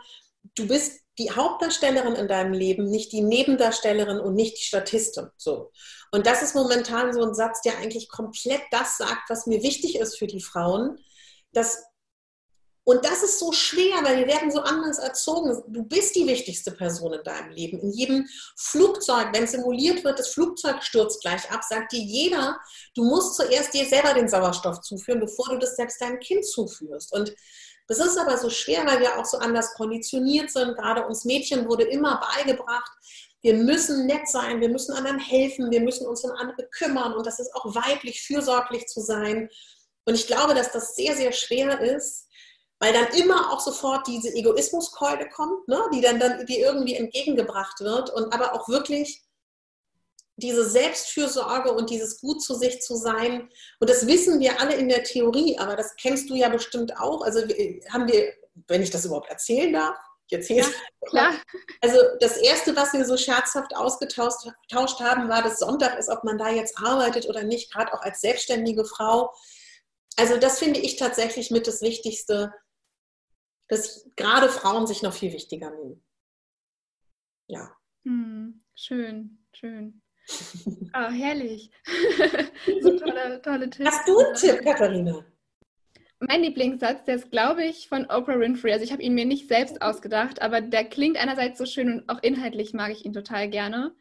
du 0.55 0.69
bist 0.69 1.01
die 1.19 1.31
Hauptdarstellerin 1.31 2.15
in 2.15 2.29
deinem 2.29 2.53
Leben, 2.53 2.91
nicht 2.91 3.13
die 3.13 3.23
Nebendarstellerin 3.23 4.21
und 4.21 4.35
nicht 4.35 4.59
die 4.59 4.65
Statistin. 4.65 5.29
So. 5.37 5.71
Und 6.11 6.27
das 6.27 6.43
ist 6.43 6.55
momentan 6.55 7.13
so 7.13 7.23
ein 7.23 7.35
Satz, 7.35 7.63
der 7.63 7.79
eigentlich 7.79 8.09
komplett 8.09 8.63
das 8.71 8.99
sagt, 8.99 9.29
was 9.29 9.47
mir 9.47 9.63
wichtig 9.63 9.97
ist 9.99 10.19
für 10.19 10.27
die 10.27 10.43
Frauen, 10.43 10.99
dass 11.53 11.85
Und 12.85 13.03
das 13.05 13.23
ist 13.23 13.39
so 13.39 13.51
schwer, 13.51 14.03
weil 14.03 14.19
wir 14.19 14.27
werden 14.27 14.51
so 14.51 14.61
anders 14.61 14.99
erzogen. 14.99 15.63
Du 15.69 15.85
bist 15.85 16.15
die 16.17 16.27
wichtigste 16.27 16.71
Person 16.71 17.15
in 17.15 17.23
deinem 17.23 17.51
Leben. 17.51 17.81
In 17.81 17.91
jedem 17.91 18.27
Flugzeug, 18.57 19.29
wenn 19.33 19.47
simuliert 19.47 20.05
wird, 20.05 20.19
das 20.19 20.29
Flugzeug 20.29 20.83
stürzt 20.83 21.23
gleich 21.23 21.51
ab, 21.51 21.63
sagt 21.67 21.93
dir 21.93 22.03
jeder, 22.03 22.59
du 22.95 23.05
musst 23.05 23.37
zuerst 23.37 23.73
dir 23.73 23.87
selber 23.87 24.13
den 24.13 24.29
Sauerstoff 24.29 24.83
zuführen, 24.83 25.21
bevor 25.21 25.49
du 25.49 25.59
das 25.59 25.77
selbst 25.77 26.01
deinem 26.01 26.21
Kind 26.21 26.45
zuführst. 26.45 27.13
Und 27.15 27.35
das 27.87 27.99
ist 27.99 28.19
aber 28.19 28.37
so 28.37 28.51
schwer, 28.51 28.85
weil 28.87 29.01
wir 29.01 29.19
auch 29.19 29.25
so 29.25 29.39
anders 29.39 29.73
konditioniert 29.75 30.51
sind. 30.51 30.77
Gerade 30.77 31.07
uns 31.07 31.25
Mädchen 31.25 31.67
wurde 31.69 31.85
immer 31.85 32.21
beigebracht, 32.21 32.93
wir 33.43 33.55
müssen 33.55 34.07
nett 34.07 34.27
sein, 34.27 34.63
wir 34.63 34.71
müssen 34.71 34.95
anderen 34.95 35.19
helfen, 35.19 35.71
wir 35.71 35.81
müssen 35.81 36.07
uns 36.07 36.25
um 36.25 36.31
andere 36.31 36.67
kümmern 36.69 37.13
und 37.13 37.27
das 37.27 37.39
ist 37.39 37.55
auch 37.55 37.75
weiblich, 37.75 38.23
fürsorglich 38.23 38.87
zu 38.87 39.01
sein. 39.01 39.51
Und 40.07 40.15
ich 40.15 40.27
glaube, 40.27 40.55
dass 40.55 40.73
das 40.73 40.97
sehr, 40.97 41.15
sehr 41.15 41.33
schwer 41.33 41.79
ist, 41.81 42.27
weil 42.81 42.93
dann 42.93 43.07
immer 43.19 43.53
auch 43.53 43.61
sofort 43.61 44.07
diese 44.07 44.35
Egoismuskeule 44.35 45.29
kommt, 45.29 45.67
ne, 45.69 45.81
die 45.93 46.01
dann, 46.01 46.19
dann 46.19 46.45
die 46.47 46.61
irgendwie 46.61 46.95
entgegengebracht 46.95 47.81
wird 47.81 48.11
und 48.11 48.33
aber 48.33 48.55
auch 48.55 48.69
wirklich 48.69 49.23
diese 50.37 50.69
Selbstfürsorge 50.69 51.73
und 51.73 51.91
dieses 51.91 52.21
Gut 52.21 52.43
zu 52.43 52.55
sich 52.55 52.81
zu 52.83 52.97
sein. 52.97 53.49
Und 53.79 53.89
das 53.89 54.07
wissen 54.07 54.41
wir 54.41 54.61
alle 54.61 54.75
in 54.75 54.89
der 54.89 55.05
Theorie, 55.05 55.59
aber 55.59 55.77
das 55.77 55.95
kennst 55.97 56.29
du 56.29 56.35
ja 56.35 56.49
bestimmt 56.49 56.99
auch. 56.99 57.23
Also 57.23 57.41
haben 57.91 58.09
wir, 58.09 58.33
wenn 58.67 58.83
ich 58.83 58.91
das 58.91 59.05
überhaupt 59.05 59.31
erzählen 59.31 59.73
darf, 59.73 59.97
ich 60.27 60.39
erzähle 60.39 60.61
ja, 60.61 60.67
klar. 61.07 61.35
Also 61.83 61.99
das 62.19 62.39
Erste, 62.39 62.75
was 62.75 62.95
wir 62.95 63.05
so 63.05 63.17
scherzhaft 63.17 63.77
ausgetauscht 63.77 65.01
haben, 65.01 65.29
war, 65.29 65.43
dass 65.43 65.59
Sonntag 65.59 65.99
ist, 65.99 66.09
ob 66.09 66.25
man 66.25 66.39
da 66.39 66.49
jetzt 66.49 66.79
arbeitet 66.79 67.29
oder 67.29 67.43
nicht, 67.43 67.73
gerade 67.73 67.93
auch 67.93 68.01
als 68.01 68.23
selbstständige 68.23 68.87
Frau. 68.87 69.33
Also 70.17 70.39
das 70.39 70.59
finde 70.59 70.81
ich 70.81 70.97
tatsächlich 70.97 71.51
mit 71.51 71.67
das 71.67 71.83
Wichtigste, 71.83 72.55
dass 73.75 74.11
gerade 74.17 74.49
Frauen 74.49 74.87
sich 74.87 75.03
noch 75.03 75.13
viel 75.13 75.33
wichtiger 75.33 75.71
nehmen. 75.71 76.03
Ja. 77.47 77.71
Hm, 78.05 78.63
schön, 78.75 79.39
schön. 79.53 80.01
Ah, 80.95 81.11
herrlich. 81.11 81.73
so 82.81 82.97
tolle, 82.97 83.43
tolle 83.43 83.69
Tipps. 83.69 83.91
Hast 83.91 84.09
du 84.09 84.17
einen 84.17 84.35
Tipp, 84.37 84.63
Katharina? 84.63 85.25
Mein 86.21 86.43
Lieblingssatz, 86.43 87.05
der 87.05 87.17
ist, 87.17 87.33
glaube 87.33 87.65
ich, 87.65 87.89
von 87.89 88.05
Oprah 88.07 88.39
Winfrey. 88.39 88.73
Also 88.73 88.85
ich 88.85 88.93
habe 88.93 89.03
ihn 89.03 89.15
mir 89.15 89.27
nicht 89.27 89.49
selbst 89.49 89.83
ausgedacht, 89.83 90.41
aber 90.41 90.61
der 90.61 90.85
klingt 90.85 91.17
einerseits 91.17 91.59
so 91.59 91.67
schön 91.67 91.93
und 91.93 92.09
auch 92.09 92.23
inhaltlich 92.23 92.73
mag 92.73 92.93
ich 92.93 93.05
ihn 93.05 93.13
total 93.13 93.51
gerne. 93.51 93.95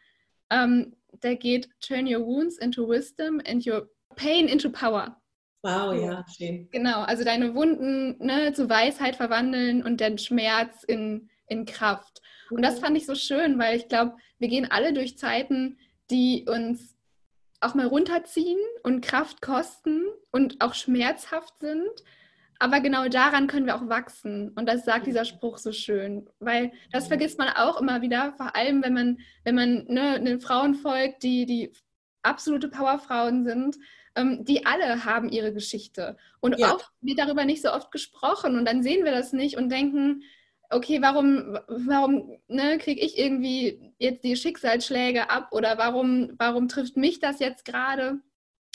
Ähm, 0.51 0.95
der 1.23 1.35
geht, 1.35 1.69
turn 1.79 2.05
your 2.05 2.25
wounds 2.25 2.57
into 2.59 2.87
wisdom 2.87 3.41
and 3.45 3.65
your 3.65 3.89
pain 4.15 4.47
into 4.47 4.69
power. 4.69 5.19
Wow, 5.63 5.93
ja, 5.93 6.25
schön. 6.27 6.67
Genau, 6.71 7.03
also 7.03 7.23
deine 7.23 7.55
Wunden 7.55 8.17
ne, 8.19 8.51
zu 8.51 8.69
Weisheit 8.69 9.15
verwandeln 9.15 9.81
und 9.81 10.01
den 10.01 10.17
Schmerz 10.17 10.83
in, 10.83 11.29
in 11.47 11.65
Kraft. 11.65 12.21
Und 12.51 12.61
das 12.61 12.77
mhm. 12.77 12.83
fand 12.83 12.97
ich 12.97 13.05
so 13.05 13.15
schön, 13.15 13.57
weil 13.57 13.77
ich 13.77 13.87
glaube, 13.87 14.17
wir 14.39 14.49
gehen 14.49 14.69
alle 14.69 14.91
durch 14.91 15.17
Zeiten, 15.17 15.77
die 16.11 16.45
uns 16.49 16.97
auch 17.61 17.75
mal 17.75 17.87
runterziehen 17.87 18.59
und 18.83 19.05
Kraft 19.05 19.41
kosten 19.41 20.03
und 20.31 20.59
auch 20.59 20.73
schmerzhaft 20.73 21.57
sind. 21.59 22.03
Aber 22.59 22.81
genau 22.81 23.07
daran 23.07 23.47
können 23.47 23.65
wir 23.65 23.77
auch 23.77 23.87
wachsen. 23.87 24.49
Und 24.49 24.67
das 24.67 24.83
sagt 24.83 25.07
dieser 25.07 25.23
Spruch 25.23 25.57
so 25.57 25.71
schön. 25.71 26.29
Weil 26.39 26.73
das 26.91 27.07
vergisst 27.07 27.39
man 27.39 27.47
auch 27.47 27.79
immer 27.79 28.01
wieder, 28.01 28.33
vor 28.33 28.53
allem 28.55 28.83
wenn 28.83 28.93
man, 28.93 29.19
wenn 29.45 29.55
man 29.55 29.85
ne, 29.85 30.21
den 30.21 30.41
Frauen 30.41 30.75
folgt, 30.75 31.23
die, 31.23 31.45
die 31.45 31.71
absolute 32.21 32.67
Powerfrauen 32.67 33.45
sind 33.45 33.77
ähm, 34.15 34.45
die 34.45 34.65
alle 34.65 35.05
haben 35.05 35.29
ihre 35.29 35.53
Geschichte. 35.53 36.17
Und 36.39 36.59
ja. 36.59 36.73
oft 36.73 36.91
wird 37.01 37.19
darüber 37.19 37.45
nicht 37.45 37.61
so 37.61 37.71
oft 37.71 37.91
gesprochen 37.91 38.57
und 38.57 38.65
dann 38.65 38.83
sehen 38.83 39.05
wir 39.05 39.11
das 39.11 39.33
nicht 39.33 39.57
und 39.57 39.69
denken, 39.69 40.23
okay, 40.69 41.01
warum, 41.01 41.57
warum 41.67 42.37
ne, 42.47 42.77
kriege 42.77 43.01
ich 43.01 43.17
irgendwie 43.17 43.93
jetzt 43.99 44.23
die 44.23 44.35
Schicksalsschläge 44.35 45.29
ab 45.29 45.49
oder 45.51 45.77
warum, 45.77 46.33
warum 46.37 46.67
trifft 46.67 46.97
mich 46.97 47.19
das 47.19 47.39
jetzt 47.39 47.65
gerade? 47.65 48.19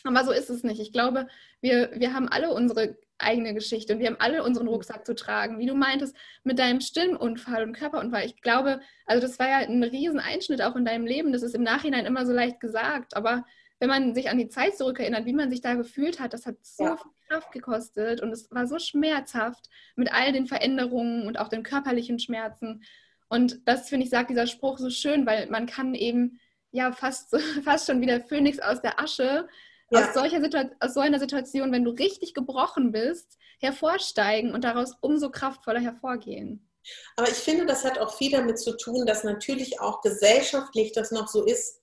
Aber 0.05 0.25
so 0.25 0.31
ist 0.31 0.49
es 0.49 0.63
nicht. 0.63 0.81
Ich 0.81 0.93
glaube, 0.93 1.27
wir, 1.61 1.91
wir 1.95 2.15
haben 2.15 2.29
alle 2.29 2.53
unsere 2.53 2.97
eigene 3.19 3.53
Geschichte 3.53 3.93
und 3.93 3.99
wir 3.99 4.07
haben 4.07 4.21
alle 4.21 4.45
unseren 4.45 4.69
Rucksack 4.69 5.05
zu 5.05 5.15
tragen. 5.15 5.59
Wie 5.59 5.67
du 5.67 5.75
meintest, 5.75 6.17
mit 6.45 6.61
deinem 6.61 6.81
Stimmunfall 6.81 7.65
und 7.65 7.73
Körperunfall. 7.73 8.25
Ich 8.25 8.41
glaube, 8.41 8.81
also 9.07 9.27
das 9.27 9.41
war 9.41 9.49
ja 9.49 9.59
ein 9.59 9.83
Rieseneinschnitt 9.83 10.63
auch 10.63 10.77
in 10.77 10.85
deinem 10.85 11.05
Leben. 11.05 11.33
Das 11.33 11.43
ist 11.43 11.57
im 11.57 11.65
Nachhinein 11.65 12.07
immer 12.07 12.25
so 12.27 12.33
leicht 12.33 12.61
gesagt, 12.61 13.17
aber 13.17 13.45
wenn 13.81 13.89
man 13.89 14.15
sich 14.15 14.29
an 14.29 14.39
die 14.39 14.49
Zeit 14.49 14.77
zurückerinnert, 14.77 15.25
wie 15.27 15.33
man 15.33 15.51
sich 15.51 15.61
da 15.61 15.75
gefühlt 15.75 16.21
hat, 16.21 16.33
das 16.33 16.47
hat 16.47 16.57
so 16.63 16.85
ja. 16.85 16.97
viel 16.97 17.11
Kraft 17.29 17.53
gekostet 17.53 18.21
und 18.21 18.33
es 18.33 18.51
war 18.51 18.67
so 18.67 18.79
schmerzhaft 18.79 19.69
mit 19.95 20.13
all 20.13 20.33
den 20.33 20.47
Veränderungen 20.47 21.27
und 21.27 21.39
auch 21.39 21.49
den 21.49 21.63
körperlichen 21.63 22.19
Schmerzen. 22.19 22.83
Und 23.29 23.61
das, 23.67 23.89
finde 23.89 24.05
ich, 24.05 24.11
sagt 24.11 24.31
dieser 24.31 24.47
Spruch 24.47 24.79
so 24.79 24.91
schön, 24.91 25.27
weil 25.27 25.49
man 25.49 25.67
kann 25.67 25.95
eben 25.95 26.41
ja 26.71 26.93
fast, 26.93 27.37
fast 27.65 27.87
schon 27.87 28.01
wieder 28.01 28.21
Phönix 28.21 28.59
aus 28.59 28.81
der 28.81 28.99
Asche 28.99 29.49
ja. 29.91 30.01
aus, 30.01 30.15
solcher 30.15 30.41
aus 30.81 30.95
so 30.95 31.01
einer 31.01 31.19
Situation, 31.19 31.73
wenn 31.73 31.85
du 31.85 31.91
richtig 31.91 32.35
gebrochen 32.35 32.93
bist, 32.93 33.39
hervorsteigen 33.61 34.53
und 34.55 34.65
daraus 34.65 34.95
umso 35.01 35.31
kraftvoller 35.31 35.81
hervorgehen. 35.81 36.69
Aber 37.17 37.29
ich 37.29 37.35
finde, 37.35 37.67
das 37.67 37.85
hat 37.85 37.99
auch 37.99 38.17
viel 38.17 38.31
damit 38.31 38.59
zu 38.59 38.77
tun, 38.77 39.05
dass 39.05 39.25
natürlich 39.25 39.81
auch 39.81 40.01
gesellschaftlich 40.01 40.93
das 40.93 41.11
noch 41.11 41.29
so 41.29 41.45
ist, 41.45 41.81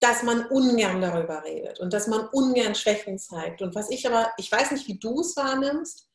dass 0.00 0.22
man 0.22 0.46
ungern 0.46 1.00
darüber 1.00 1.44
redet 1.44 1.78
und 1.78 1.92
dass 1.92 2.06
man 2.06 2.26
ungern 2.28 2.74
Schwächen 2.74 3.18
zeigt. 3.18 3.60
Und 3.60 3.74
was 3.74 3.90
ich 3.90 4.06
aber, 4.06 4.32
ich 4.38 4.50
weiß 4.50 4.70
nicht, 4.72 4.88
wie 4.88 4.98
du 4.98 5.20
es 5.20 5.36
wahrnimmst, 5.36 6.08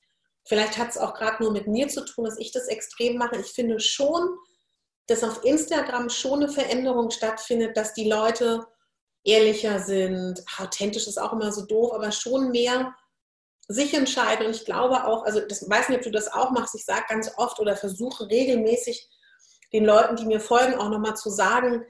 vielleicht 0.44 0.78
hat 0.78 0.90
es 0.90 0.98
auch 0.98 1.14
gerade 1.14 1.42
nur 1.44 1.52
mit 1.52 1.68
mir 1.68 1.88
zu 1.88 2.04
tun, 2.04 2.26
dass 2.26 2.40
ich 2.40 2.52
das 2.52 2.68
extrem 2.68 3.18
mache. 3.18 3.38
Ich 3.38 3.52
finde 3.52 3.80
schon, 3.80 4.28
dass 5.08 5.24
auf 5.24 5.44
Instagram 5.44 6.10
schon 6.10 6.44
eine 6.44 6.52
Veränderung 6.52 7.12
stattfindet, 7.12 7.78
dass 7.78 7.94
die 7.94 8.10
Leute 8.10 8.66
ehrlicher 9.24 9.80
sind. 9.80 10.44
Authentisch 10.58 11.08
ist 11.08 11.20
auch 11.20 11.34
immer 11.34 11.52
so 11.52 11.66
doof, 11.66 11.94
aber 11.94 12.12
schon 12.12 12.50
mehr 12.50 12.96
sich 13.68 13.94
entscheiden. 13.94 14.48
Und 14.48 14.56
ich 14.56 14.66
glaube 14.66 15.06
auch, 15.06 15.26
also 15.26 15.42
das 15.42 15.68
weiß 15.70 15.90
nicht, 15.90 16.00
ob 16.00 16.04
du 16.04 16.12
das 16.12 16.32
auch 16.32 16.52
machst, 16.52 16.74
ich 16.76 16.86
sage 16.86 17.06
ganz 17.08 17.32
oft 17.38 17.60
oder 17.60 17.76
versuche 17.76 18.30
regelmäßig 18.30 19.10
den 19.74 19.86
Leuten, 19.86 20.16
die 20.16 20.26
mir 20.26 20.40
folgen, 20.40 20.76
auch 20.76 20.90
nochmal 20.90 21.16
zu 21.16 21.30
sagen, 21.30 21.84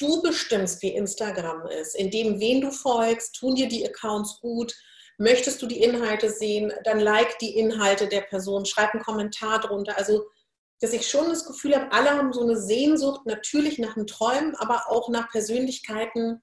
du 0.00 0.22
bestimmst, 0.22 0.82
wie 0.82 0.94
Instagram 0.94 1.66
ist, 1.66 1.94
in 1.94 2.10
dem, 2.10 2.40
wen 2.40 2.60
du 2.60 2.70
folgst, 2.70 3.34
tun 3.36 3.54
dir 3.54 3.68
die 3.68 3.86
Accounts 3.86 4.40
gut, 4.40 4.74
möchtest 5.18 5.60
du 5.60 5.66
die 5.66 5.82
Inhalte 5.82 6.30
sehen, 6.30 6.72
dann 6.84 6.98
like 6.98 7.38
die 7.38 7.58
Inhalte 7.58 8.08
der 8.08 8.22
Person, 8.22 8.64
schreib 8.64 8.94
einen 8.94 9.02
Kommentar 9.02 9.60
drunter. 9.60 9.96
Also, 9.98 10.26
dass 10.80 10.94
ich 10.94 11.08
schon 11.08 11.28
das 11.28 11.44
Gefühl 11.44 11.76
habe, 11.76 11.92
alle 11.92 12.10
haben 12.10 12.32
so 12.32 12.42
eine 12.42 12.56
Sehnsucht, 12.56 13.26
natürlich 13.26 13.78
nach 13.78 13.94
den 13.94 14.06
Träumen, 14.06 14.56
aber 14.56 14.88
auch 14.88 15.10
nach 15.10 15.30
Persönlichkeiten, 15.30 16.42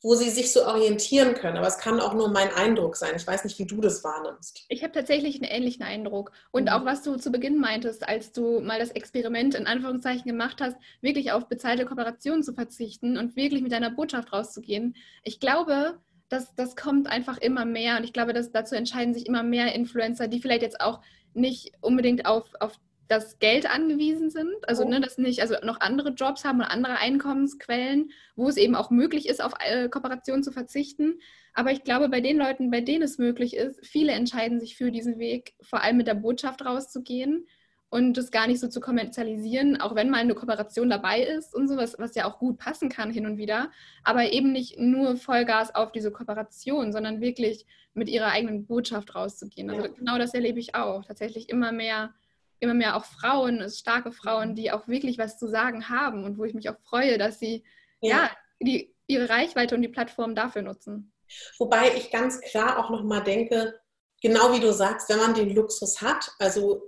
wo 0.00 0.14
sie 0.14 0.30
sich 0.30 0.52
so 0.52 0.64
orientieren 0.64 1.34
können. 1.34 1.56
Aber 1.56 1.66
es 1.66 1.78
kann 1.78 2.00
auch 2.00 2.14
nur 2.14 2.28
mein 2.28 2.52
Eindruck 2.52 2.96
sein. 2.96 3.14
Ich 3.16 3.26
weiß 3.26 3.44
nicht, 3.44 3.58
wie 3.58 3.66
du 3.66 3.80
das 3.80 4.04
wahrnimmst. 4.04 4.64
Ich 4.68 4.82
habe 4.82 4.92
tatsächlich 4.92 5.36
einen 5.36 5.50
ähnlichen 5.50 5.82
Eindruck. 5.82 6.30
Und 6.52 6.64
mhm. 6.64 6.68
auch 6.68 6.84
was 6.84 7.02
du 7.02 7.16
zu 7.16 7.32
Beginn 7.32 7.58
meintest, 7.58 8.08
als 8.08 8.32
du 8.32 8.60
mal 8.60 8.78
das 8.78 8.90
Experiment 8.90 9.54
in 9.54 9.66
Anführungszeichen 9.66 10.24
gemacht 10.24 10.60
hast, 10.60 10.76
wirklich 11.00 11.32
auf 11.32 11.48
bezahlte 11.48 11.84
Kooperationen 11.84 12.42
zu 12.42 12.52
verzichten 12.52 13.18
und 13.18 13.34
wirklich 13.34 13.62
mit 13.62 13.72
deiner 13.72 13.90
Botschaft 13.90 14.32
rauszugehen. 14.32 14.94
Ich 15.24 15.40
glaube, 15.40 15.98
das, 16.28 16.54
das 16.54 16.76
kommt 16.76 17.08
einfach 17.08 17.38
immer 17.38 17.64
mehr. 17.64 17.96
Und 17.96 18.04
ich 18.04 18.12
glaube, 18.12 18.32
dass 18.32 18.52
dazu 18.52 18.76
entscheiden 18.76 19.14
sich 19.14 19.26
immer 19.26 19.42
mehr 19.42 19.74
Influencer, 19.74 20.28
die 20.28 20.40
vielleicht 20.40 20.62
jetzt 20.62 20.80
auch 20.80 21.00
nicht 21.34 21.72
unbedingt 21.80 22.26
auf, 22.26 22.44
auf 22.60 22.78
das 23.08 23.38
Geld 23.38 23.68
angewiesen 23.68 24.30
sind, 24.30 24.54
also 24.68 24.84
oh. 24.84 24.88
ne, 24.88 25.00
dass 25.00 25.16
nicht, 25.16 25.40
also 25.40 25.56
noch 25.62 25.80
andere 25.80 26.10
Jobs 26.10 26.44
haben 26.44 26.58
und 26.58 26.66
andere 26.66 26.98
Einkommensquellen, 26.98 28.10
wo 28.36 28.48
es 28.48 28.58
eben 28.58 28.74
auch 28.74 28.90
möglich 28.90 29.28
ist, 29.28 29.42
auf 29.42 29.54
äh, 29.60 29.88
Kooperation 29.88 30.42
zu 30.42 30.52
verzichten. 30.52 31.20
Aber 31.54 31.72
ich 31.72 31.84
glaube, 31.84 32.10
bei 32.10 32.20
den 32.20 32.36
Leuten, 32.36 32.70
bei 32.70 32.82
denen 32.82 33.02
es 33.02 33.18
möglich 33.18 33.56
ist, 33.56 33.84
viele 33.84 34.12
entscheiden 34.12 34.60
sich 34.60 34.76
für 34.76 34.92
diesen 34.92 35.18
Weg, 35.18 35.54
vor 35.62 35.82
allem 35.82 35.96
mit 35.96 36.06
der 36.06 36.14
Botschaft 36.14 36.64
rauszugehen 36.64 37.46
und 37.88 38.18
das 38.18 38.30
gar 38.30 38.46
nicht 38.46 38.60
so 38.60 38.68
zu 38.68 38.80
kommerzialisieren, 38.80 39.80
auch 39.80 39.94
wenn 39.94 40.10
mal 40.10 40.18
eine 40.18 40.34
Kooperation 40.34 40.90
dabei 40.90 41.22
ist 41.22 41.54
und 41.54 41.66
sowas, 41.66 41.96
was 41.98 42.14
ja 42.14 42.26
auch 42.26 42.38
gut 42.38 42.58
passen 42.58 42.90
kann 42.90 43.10
hin 43.10 43.24
und 43.24 43.38
wieder, 43.38 43.70
aber 44.04 44.32
eben 44.32 44.52
nicht 44.52 44.78
nur 44.78 45.16
Vollgas 45.16 45.74
auf 45.74 45.92
diese 45.92 46.12
Kooperation, 46.12 46.92
sondern 46.92 47.22
wirklich 47.22 47.64
mit 47.94 48.10
ihrer 48.10 48.28
eigenen 48.28 48.66
Botschaft 48.66 49.14
rauszugehen. 49.14 49.70
Also 49.70 49.86
ja. 49.86 49.92
genau 49.92 50.18
das 50.18 50.34
erlebe 50.34 50.60
ich 50.60 50.74
auch. 50.74 51.04
Tatsächlich 51.06 51.48
immer 51.48 51.72
mehr 51.72 52.12
immer 52.60 52.74
mehr 52.74 52.96
auch 52.96 53.04
Frauen, 53.04 53.68
starke 53.70 54.12
Frauen, 54.12 54.54
die 54.54 54.70
auch 54.70 54.88
wirklich 54.88 55.18
was 55.18 55.38
zu 55.38 55.48
sagen 55.48 55.88
haben 55.88 56.24
und 56.24 56.38
wo 56.38 56.44
ich 56.44 56.54
mich 56.54 56.68
auch 56.68 56.78
freue, 56.84 57.18
dass 57.18 57.38
sie 57.38 57.64
ja, 58.00 58.16
ja 58.16 58.30
die, 58.60 58.94
ihre 59.06 59.28
Reichweite 59.28 59.74
und 59.74 59.82
die 59.82 59.88
Plattform 59.88 60.34
dafür 60.34 60.62
nutzen. 60.62 61.12
Wobei 61.58 61.94
ich 61.96 62.10
ganz 62.10 62.40
klar 62.40 62.78
auch 62.78 62.90
nochmal 62.90 63.22
denke, 63.22 63.78
genau 64.22 64.52
wie 64.52 64.60
du 64.60 64.72
sagst, 64.72 65.08
wenn 65.08 65.18
man 65.18 65.34
den 65.34 65.54
Luxus 65.54 66.00
hat, 66.00 66.30
also 66.38 66.82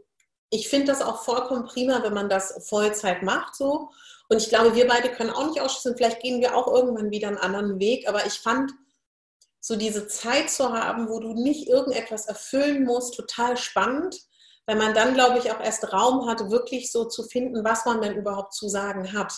ich 0.50 0.68
finde 0.68 0.86
das 0.86 1.02
auch 1.02 1.22
vollkommen 1.22 1.64
prima, 1.64 2.02
wenn 2.02 2.14
man 2.14 2.28
das 2.28 2.66
Vollzeit 2.68 3.22
macht 3.22 3.54
so. 3.54 3.90
Und 4.28 4.42
ich 4.42 4.48
glaube, 4.48 4.74
wir 4.74 4.86
beide 4.86 5.10
können 5.10 5.30
auch 5.30 5.46
nicht 5.46 5.60
ausschließen, 5.60 5.96
vielleicht 5.96 6.20
gehen 6.20 6.40
wir 6.40 6.56
auch 6.56 6.66
irgendwann 6.66 7.10
wieder 7.10 7.28
einen 7.28 7.38
anderen 7.38 7.78
Weg, 7.78 8.08
aber 8.08 8.26
ich 8.26 8.34
fand 8.40 8.72
so 9.60 9.76
diese 9.76 10.08
Zeit 10.08 10.50
zu 10.50 10.72
haben, 10.72 11.08
wo 11.08 11.20
du 11.20 11.34
nicht 11.34 11.68
irgendetwas 11.68 12.26
erfüllen 12.26 12.84
musst, 12.84 13.14
total 13.14 13.56
spannend 13.56 14.16
weil 14.66 14.76
man 14.76 14.94
dann, 14.94 15.14
glaube 15.14 15.38
ich, 15.38 15.50
auch 15.52 15.60
erst 15.60 15.92
Raum 15.92 16.28
hat, 16.28 16.50
wirklich 16.50 16.92
so 16.92 17.04
zu 17.04 17.24
finden, 17.24 17.64
was 17.64 17.84
man 17.84 18.00
denn 18.00 18.16
überhaupt 18.16 18.54
zu 18.54 18.68
sagen 18.68 19.12
hat. 19.12 19.32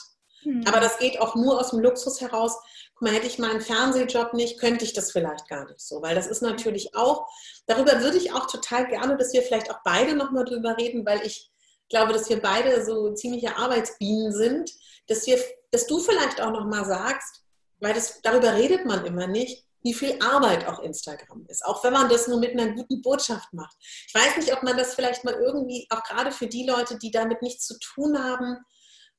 Mhm. 0.45 0.65
Aber 0.67 0.81
das 0.81 0.99
geht 0.99 1.21
auch 1.21 1.35
nur 1.35 1.59
aus 1.59 1.71
dem 1.71 1.81
Luxus 1.81 2.21
heraus. 2.21 2.59
Guck 2.95 3.03
mal, 3.03 3.15
hätte 3.15 3.27
ich 3.27 3.39
meinen 3.39 3.61
Fernsehjob 3.61 4.35
nicht, 4.35 4.59
könnte 4.59 4.85
ich 4.85 4.93
das 4.93 5.13
vielleicht 5.13 5.49
gar 5.49 5.67
nicht 5.67 5.81
so, 5.81 6.03
weil 6.03 6.15
das 6.15 6.27
ist 6.27 6.43
natürlich 6.43 6.95
auch, 6.95 7.27
darüber 7.67 8.01
würde 8.01 8.17
ich 8.17 8.33
auch 8.33 8.47
total 8.47 8.87
gerne, 8.89 9.17
dass 9.17 9.33
wir 9.33 9.43
vielleicht 9.43 9.71
auch 9.71 9.79
beide 9.85 10.15
nochmal 10.15 10.45
drüber 10.45 10.77
reden, 10.77 11.07
weil 11.07 11.23
ich 11.25 11.51
glaube, 11.89 12.13
dass 12.13 12.29
wir 12.29 12.41
beide 12.41 12.85
so 12.85 13.13
ziemliche 13.15 13.57
Arbeitsbienen 13.57 14.33
sind, 14.33 14.71
dass 15.09 15.27
wir, 15.27 15.39
dass 15.71 15.87
du 15.87 16.01
vielleicht 16.01 16.41
auch 16.41 16.51
nochmal 16.51 16.85
sagst, 16.85 17.43
weil 17.81 17.95
das, 17.95 18.21
darüber 18.23 18.55
redet 18.55 18.87
man 18.87 19.05
immer 19.05 19.27
nicht, 19.27 19.67
wie 19.83 19.95
viel 19.95 20.19
Arbeit 20.21 20.67
auch 20.67 20.81
Instagram 20.81 21.45
ist, 21.49 21.65
auch 21.65 21.83
wenn 21.85 21.93
man 21.93 22.09
das 22.09 22.29
nur 22.29 22.39
mit 22.39 22.53
einer 22.53 22.73
guten 22.73 23.03
Botschaft 23.03 23.53
macht. 23.53 23.77
Ich 24.07 24.15
weiß 24.15 24.37
nicht, 24.37 24.53
ob 24.53 24.63
man 24.63 24.77
das 24.77 24.95
vielleicht 24.95 25.25
mal 25.25 25.35
irgendwie, 25.35 25.87
auch 25.91 26.03
gerade 26.05 26.33
für 26.33 26.47
die 26.47 26.67
Leute, 26.67 26.99
die 26.99 27.11
damit 27.11 27.43
nichts 27.43 27.67
zu 27.67 27.79
tun 27.79 28.23
haben, 28.23 28.59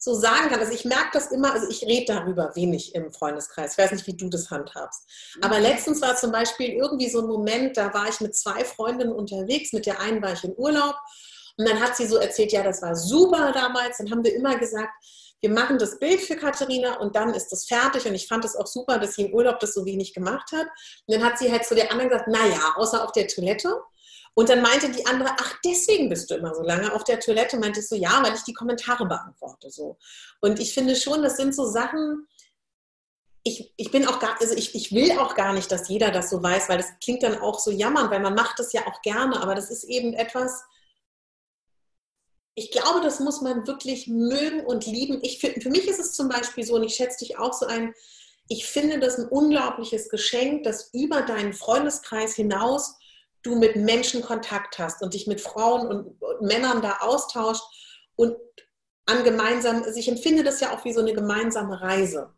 so 0.04 0.14
sagen 0.14 0.50
kann. 0.50 0.60
Also 0.60 0.74
ich 0.74 0.86
merke 0.86 1.12
das 1.14 1.32
immer, 1.32 1.54
also 1.54 1.68
ich 1.70 1.84
rede 1.84 2.14
darüber 2.14 2.52
wenig 2.56 2.94
im 2.94 3.12
Freundeskreis. 3.12 3.74
Ich 3.74 3.78
weiß 3.78 3.92
nicht, 3.92 4.06
wie 4.08 4.18
du 4.18 4.30
das 4.30 4.52
handhabst. 4.52 5.10
Aber 5.42 5.58
mhm. 5.58 5.64
letztens 5.64 6.02
war 6.02 6.16
zum 6.16 6.32
Beispiel 6.32 6.72
irgendwie 6.74 7.10
so 7.10 7.22
ein 7.22 7.28
Moment, 7.28 7.78
da 7.78 7.94
war 7.94 8.10
ich 8.10 8.20
mit 8.20 8.36
zwei 8.36 8.66
Freundinnen 8.66 9.14
unterwegs. 9.14 9.72
Mit 9.72 9.86
der 9.86 10.02
einen 10.02 10.22
war 10.22 10.34
ich 10.34 10.44
in 10.44 10.54
Urlaub. 10.58 10.96
Und 11.58 11.70
dann 11.70 11.80
hat 11.80 11.96
sie 11.96 12.08
so 12.08 12.18
erzählt, 12.18 12.52
ja, 12.52 12.64
das 12.64 12.82
war 12.82 12.96
super 12.96 13.52
damals. 13.54 13.98
Dann 13.98 14.12
haben 14.12 14.24
wir 14.24 14.36
immer 14.36 14.58
gesagt, 14.58 14.92
wir 15.44 15.50
machen 15.50 15.78
das 15.78 16.00
Bild 16.00 16.22
für 16.22 16.38
Katharina 16.38 17.00
und 17.02 17.18
dann 17.18 17.34
ist 17.34 17.50
das 17.50 17.66
fertig. 17.66 18.06
Und 18.06 18.16
ich 18.16 18.30
fand 18.30 18.46
es 18.46 18.56
auch 18.56 18.66
super, 18.66 18.98
dass 18.98 19.16
sie 19.16 19.24
im 19.24 19.34
Urlaub 19.34 19.60
das 19.60 19.74
so 19.74 19.86
wenig 19.86 20.14
gemacht 20.14 20.54
hat. 20.54 20.68
Und 21.06 21.16
dann 21.16 21.22
hat 21.22 21.38
sie 21.38 21.52
halt 21.52 21.66
zu 21.66 21.76
der 21.76 21.92
anderen 21.92 22.10
gesagt, 22.10 22.30
naja, 22.30 22.76
außer 22.78 23.04
auf 23.04 23.12
der 23.12 23.28
Toilette. 23.28 23.76
Und 24.36 24.48
dann 24.48 24.62
meinte 24.62 24.90
die 24.90 25.06
andere, 25.06 25.32
ach, 25.38 25.56
deswegen 25.66 26.08
bist 26.08 26.32
du 26.32 26.36
immer 26.36 26.56
so 26.56 26.62
lange 26.62 26.94
auf 26.94 27.04
der 27.04 27.20
Toilette. 27.20 27.58
Meinte 27.58 27.82
ich 27.82 27.90
so, 27.90 27.96
ja, 27.98 28.24
weil 28.24 28.34
ich 28.34 28.44
die 28.44 28.54
Kommentare 28.54 29.06
beantworte. 29.06 29.70
So. 29.70 29.98
Und 30.40 30.62
ich 30.62 30.74
finde 30.74 30.96
schon, 30.96 31.22
das 31.22 31.36
sind 31.36 31.54
so 31.54 31.66
Sachen, 31.66 32.26
ich, 33.44 33.74
ich 33.76 33.92
bin 33.92 34.08
auch 34.08 34.20
gar, 34.20 34.40
also 34.40 34.56
ich, 34.56 34.74
ich 34.74 34.94
will 34.94 35.12
auch 35.20 35.36
gar 35.36 35.52
nicht, 35.52 35.70
dass 35.74 35.90
jeder 35.90 36.10
das 36.12 36.30
so 36.30 36.42
weiß, 36.42 36.70
weil 36.70 36.78
das 36.78 36.88
klingt 37.04 37.22
dann 37.22 37.38
auch 37.40 37.60
so 37.60 37.70
jammern, 37.70 38.10
weil 38.10 38.22
man 38.22 38.34
macht 38.34 38.60
das 38.60 38.72
ja 38.72 38.88
auch 38.88 39.02
gerne, 39.02 39.42
aber 39.42 39.56
das 39.56 39.70
ist 39.70 39.84
eben 39.84 40.14
etwas, 40.14 40.64
ich 42.56 42.72
glaube, 42.72 43.02
das 43.02 43.20
muss 43.20 43.42
man 43.42 43.66
wirklich 43.68 44.08
mögen 44.08 44.66
und 44.66 44.86
lieben. 44.86 45.20
Ich, 45.24 45.40
für, 45.40 45.50
für 45.60 45.70
mich 45.70 45.88
ist 45.88 46.00
es 46.00 46.14
zum 46.14 46.30
Beispiel 46.30 46.64
so, 46.64 46.76
und 46.76 46.84
ich 46.84 46.96
schätze 46.96 47.20
dich 47.20 47.38
auch 47.40 47.54
so 47.54 47.66
ein, 47.66 47.94
ich 48.48 48.66
finde 48.66 49.00
das 49.00 49.18
ein 49.18 49.28
unglaubliches 49.28 50.10
Geschenk, 50.10 50.64
dass 50.64 50.94
über 50.94 51.22
deinen 51.22 51.54
Freundeskreis 51.54 52.36
hinaus 52.36 52.96
du 53.42 53.56
mit 53.56 53.76
Menschen 53.76 54.22
Kontakt 54.22 54.78
hast 54.78 55.02
und 55.02 55.14
dich 55.14 55.28
mit 55.28 55.42
Frauen 55.42 55.88
und, 55.88 56.22
und 56.22 56.42
Männern 56.42 56.82
da 56.82 56.98
austauscht 57.00 57.64
und 58.16 58.38
an 59.06 59.24
gemeinsam, 59.24 59.84
also 59.84 60.00
ich 60.00 60.08
empfinde 60.08 60.44
das 60.44 60.62
ja 60.62 60.74
auch 60.74 60.86
wie 60.86 60.94
so 60.94 61.02
eine 61.02 61.14
gemeinsame 61.14 61.82
Reise. 61.82 62.34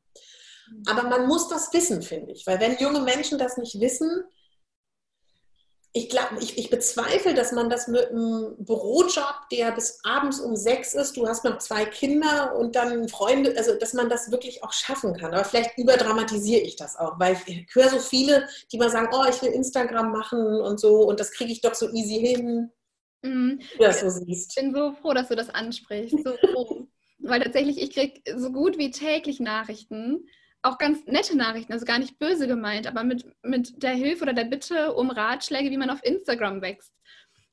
Aber 0.88 1.04
man 1.04 1.28
muss 1.28 1.47
das 1.47 1.71
wissen, 1.73 2.01
finde 2.01 2.32
ich, 2.32 2.47
weil 2.47 2.60
wenn 2.60 2.78
junge 2.78 3.01
Menschen 3.01 3.38
das 3.38 3.58
nicht 3.58 3.80
wissen, 3.80 4.23
ich 5.97 6.10
glaube, 6.10 6.36
ich, 6.41 6.58
ich, 6.58 6.69
bezweifle, 6.69 7.34
dass 7.34 7.53
man 7.53 7.69
das 7.69 7.88
mit 7.88 8.12
einem 8.12 8.53
Bürojob, 8.60 9.47
der 9.49 9.71
bis 9.71 10.01
abends 10.03 10.41
um 10.41 10.58
sechs 10.58 10.93
ist, 10.93 11.15
du 11.15 11.25
hast 11.25 11.45
noch 11.45 11.58
zwei 11.60 11.86
Kinder 11.86 12.53
und 12.58 12.75
dann 12.75 13.08
Freunde, 13.08 13.53
also 13.58 13.79
dass 13.79 13.93
man 13.93 14.10
das 14.10 14.29
wirklich 14.29 14.62
auch 14.62 14.73
schaffen 14.73 15.15
kann. 15.15 15.34
Aber 15.34 15.45
vielleicht 15.45 15.77
überdramatisiere 15.77 16.60
ich 16.60 16.75
das 16.75 16.97
auch, 16.97 17.17
weil 17.17 17.38
ich 17.45 17.65
höre 17.73 17.88
so 17.88 17.99
viele, 17.99 18.45
die 18.73 18.77
mal 18.77 18.89
sagen, 18.89 19.08
oh, 19.13 19.23
ich 19.29 19.41
will 19.41 19.53
Instagram 19.53 20.12
machen 20.12 20.60
und 20.60 20.81
so 20.81 21.08
und 21.08 21.21
das 21.21 21.31
kriege 21.31 21.53
ich 21.53 21.62
doch 21.62 21.75
so 21.75 21.89
easy 21.93 22.19
hin. 22.19 22.71
Mhm. 23.21 23.62
Das 23.79 24.01
so 24.01 24.10
siehst. 24.10 24.51
Ich 24.58 24.62
bin 24.62 24.75
so 24.75 24.91
froh, 25.01 25.13
dass 25.13 25.29
du 25.29 25.36
das 25.38 25.49
ansprichst. 25.49 26.17
So 26.25 26.36
froh. 26.36 26.88
weil 27.19 27.41
tatsächlich, 27.41 27.81
ich 27.81 27.91
kriege 27.91 28.21
so 28.38 28.51
gut 28.51 28.77
wie 28.77 28.91
täglich 28.91 29.39
Nachrichten 29.39 30.27
auch 30.65 30.78
ganz 30.78 31.06
nette 31.06 31.38
Nachrichten, 31.38 31.73
also 31.73 31.86
gar 31.86 31.99
nicht 31.99 32.17
böse 32.17 32.47
gemeint, 32.47 32.88
aber 32.88 33.04
mit, 33.04 33.25
mit 33.43 33.84
der 33.84 33.91
Hilfe 33.91 34.23
oder 34.23 34.34
der 34.34 34.45
Bitte 34.45 34.93
um 34.93 35.12
Ratschläge, 35.12 35.69
wie 35.69 35.78
man 35.78 35.89
auf 35.89 36.04
Instagram 36.04 36.62
wächst. 36.62 36.91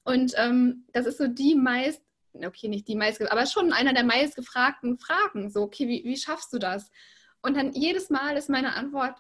Und 0.05 0.33
ähm, 0.37 0.87
das 0.93 1.07
ist 1.07 1.19
so 1.19 1.29
die 1.29 1.55
meist, 1.55 2.03
okay, 2.35 2.69
nicht 2.69 2.89
die 2.89 2.97
meist, 2.97 3.21
aber 3.31 3.47
schon 3.47 3.73
einer 3.73 3.93
der 3.93 4.05
meist 4.05 4.35
gefragten 4.35 4.99
Fragen. 4.99 5.51
So, 5.51 5.63
okay, 5.63 5.87
wie, 5.89 6.03
wie 6.05 6.17
schaffst 6.17 6.53
du 6.53 6.59
das? 6.59 6.91
Und 7.43 7.57
dann 7.57 7.73
jedes 7.73 8.09
Mal 8.09 8.37
ist 8.37 8.49
meine 8.49 8.75
Antwort 8.75 9.19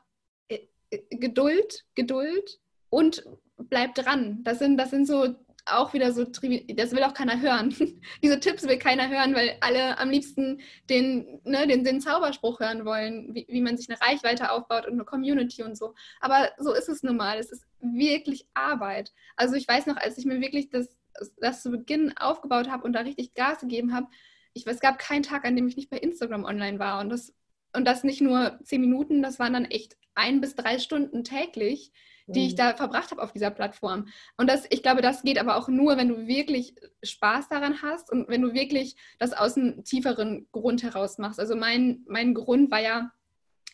äh, 0.48 0.60
äh, 0.90 1.16
Geduld, 1.16 1.84
Geduld 1.94 2.60
und 2.88 3.24
bleib 3.58 3.94
dran. 3.94 4.42
Das 4.42 4.58
sind, 4.58 4.78
das 4.78 4.90
sind 4.90 5.06
so 5.06 5.34
auch 5.78 5.92
wieder 5.92 6.12
so, 6.12 6.24
das 6.24 6.92
will 6.92 7.02
auch 7.02 7.14
keiner 7.14 7.40
hören. 7.40 7.74
Diese 8.22 8.40
Tipps 8.40 8.62
will 8.64 8.78
keiner 8.78 9.08
hören, 9.08 9.34
weil 9.34 9.56
alle 9.60 9.98
am 9.98 10.10
liebsten 10.10 10.60
den, 10.88 11.40
ne, 11.44 11.66
den, 11.66 11.84
den 11.84 12.00
Zauberspruch 12.00 12.60
hören 12.60 12.84
wollen, 12.84 13.34
wie, 13.34 13.46
wie 13.48 13.60
man 13.60 13.76
sich 13.76 13.88
eine 13.88 14.00
Reichweite 14.00 14.50
aufbaut 14.50 14.86
und 14.86 14.94
eine 14.94 15.04
Community 15.04 15.62
und 15.62 15.76
so. 15.76 15.94
Aber 16.20 16.50
so 16.58 16.72
ist 16.72 16.88
es 16.88 17.02
nun 17.02 17.16
mal. 17.16 17.38
Es 17.38 17.50
ist 17.50 17.66
wirklich 17.80 18.46
Arbeit. 18.54 19.12
Also 19.36 19.54
ich 19.54 19.66
weiß 19.66 19.86
noch, 19.86 19.96
als 19.96 20.18
ich 20.18 20.24
mir 20.24 20.40
wirklich 20.40 20.70
das, 20.70 20.96
das 21.38 21.62
zu 21.62 21.70
Beginn 21.70 22.16
aufgebaut 22.16 22.70
habe 22.70 22.84
und 22.84 22.92
da 22.92 23.00
richtig 23.00 23.34
Gas 23.34 23.60
gegeben 23.60 23.94
habe, 23.94 24.08
ich, 24.54 24.66
es 24.66 24.80
gab 24.80 24.98
keinen 24.98 25.22
Tag, 25.22 25.44
an 25.44 25.56
dem 25.56 25.66
ich 25.66 25.76
nicht 25.76 25.90
bei 25.90 25.98
Instagram 25.98 26.44
online 26.44 26.78
war. 26.78 27.00
Und 27.00 27.08
das, 27.08 27.34
und 27.74 27.86
das 27.86 28.04
nicht 28.04 28.20
nur 28.20 28.58
zehn 28.64 28.80
Minuten, 28.80 29.22
das 29.22 29.38
waren 29.38 29.54
dann 29.54 29.64
echt 29.64 29.96
ein 30.14 30.40
bis 30.40 30.54
drei 30.54 30.78
Stunden 30.78 31.24
täglich 31.24 31.92
die 32.26 32.46
ich 32.46 32.54
da 32.54 32.74
verbracht 32.74 33.10
habe 33.10 33.22
auf 33.22 33.32
dieser 33.32 33.50
Plattform. 33.50 34.08
Und 34.36 34.48
das, 34.48 34.66
ich 34.70 34.82
glaube, 34.82 35.02
das 35.02 35.22
geht 35.22 35.38
aber 35.38 35.56
auch 35.56 35.68
nur, 35.68 35.96
wenn 35.96 36.08
du 36.08 36.26
wirklich 36.26 36.74
Spaß 37.02 37.48
daran 37.48 37.82
hast 37.82 38.10
und 38.10 38.28
wenn 38.28 38.42
du 38.42 38.54
wirklich 38.54 38.96
das 39.18 39.32
aus 39.32 39.56
einem 39.56 39.84
tieferen 39.84 40.46
Grund 40.52 40.82
heraus 40.82 41.18
machst. 41.18 41.40
Also 41.40 41.56
mein, 41.56 42.04
mein 42.06 42.34
Grund 42.34 42.70
war 42.70 42.80
ja, 42.80 43.12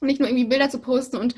nicht 0.01 0.21
nur 0.21 0.29
irgendwie 0.29 0.47
Bilder 0.47 0.71
zu 0.71 0.79
posten 0.79 1.17
und 1.17 1.35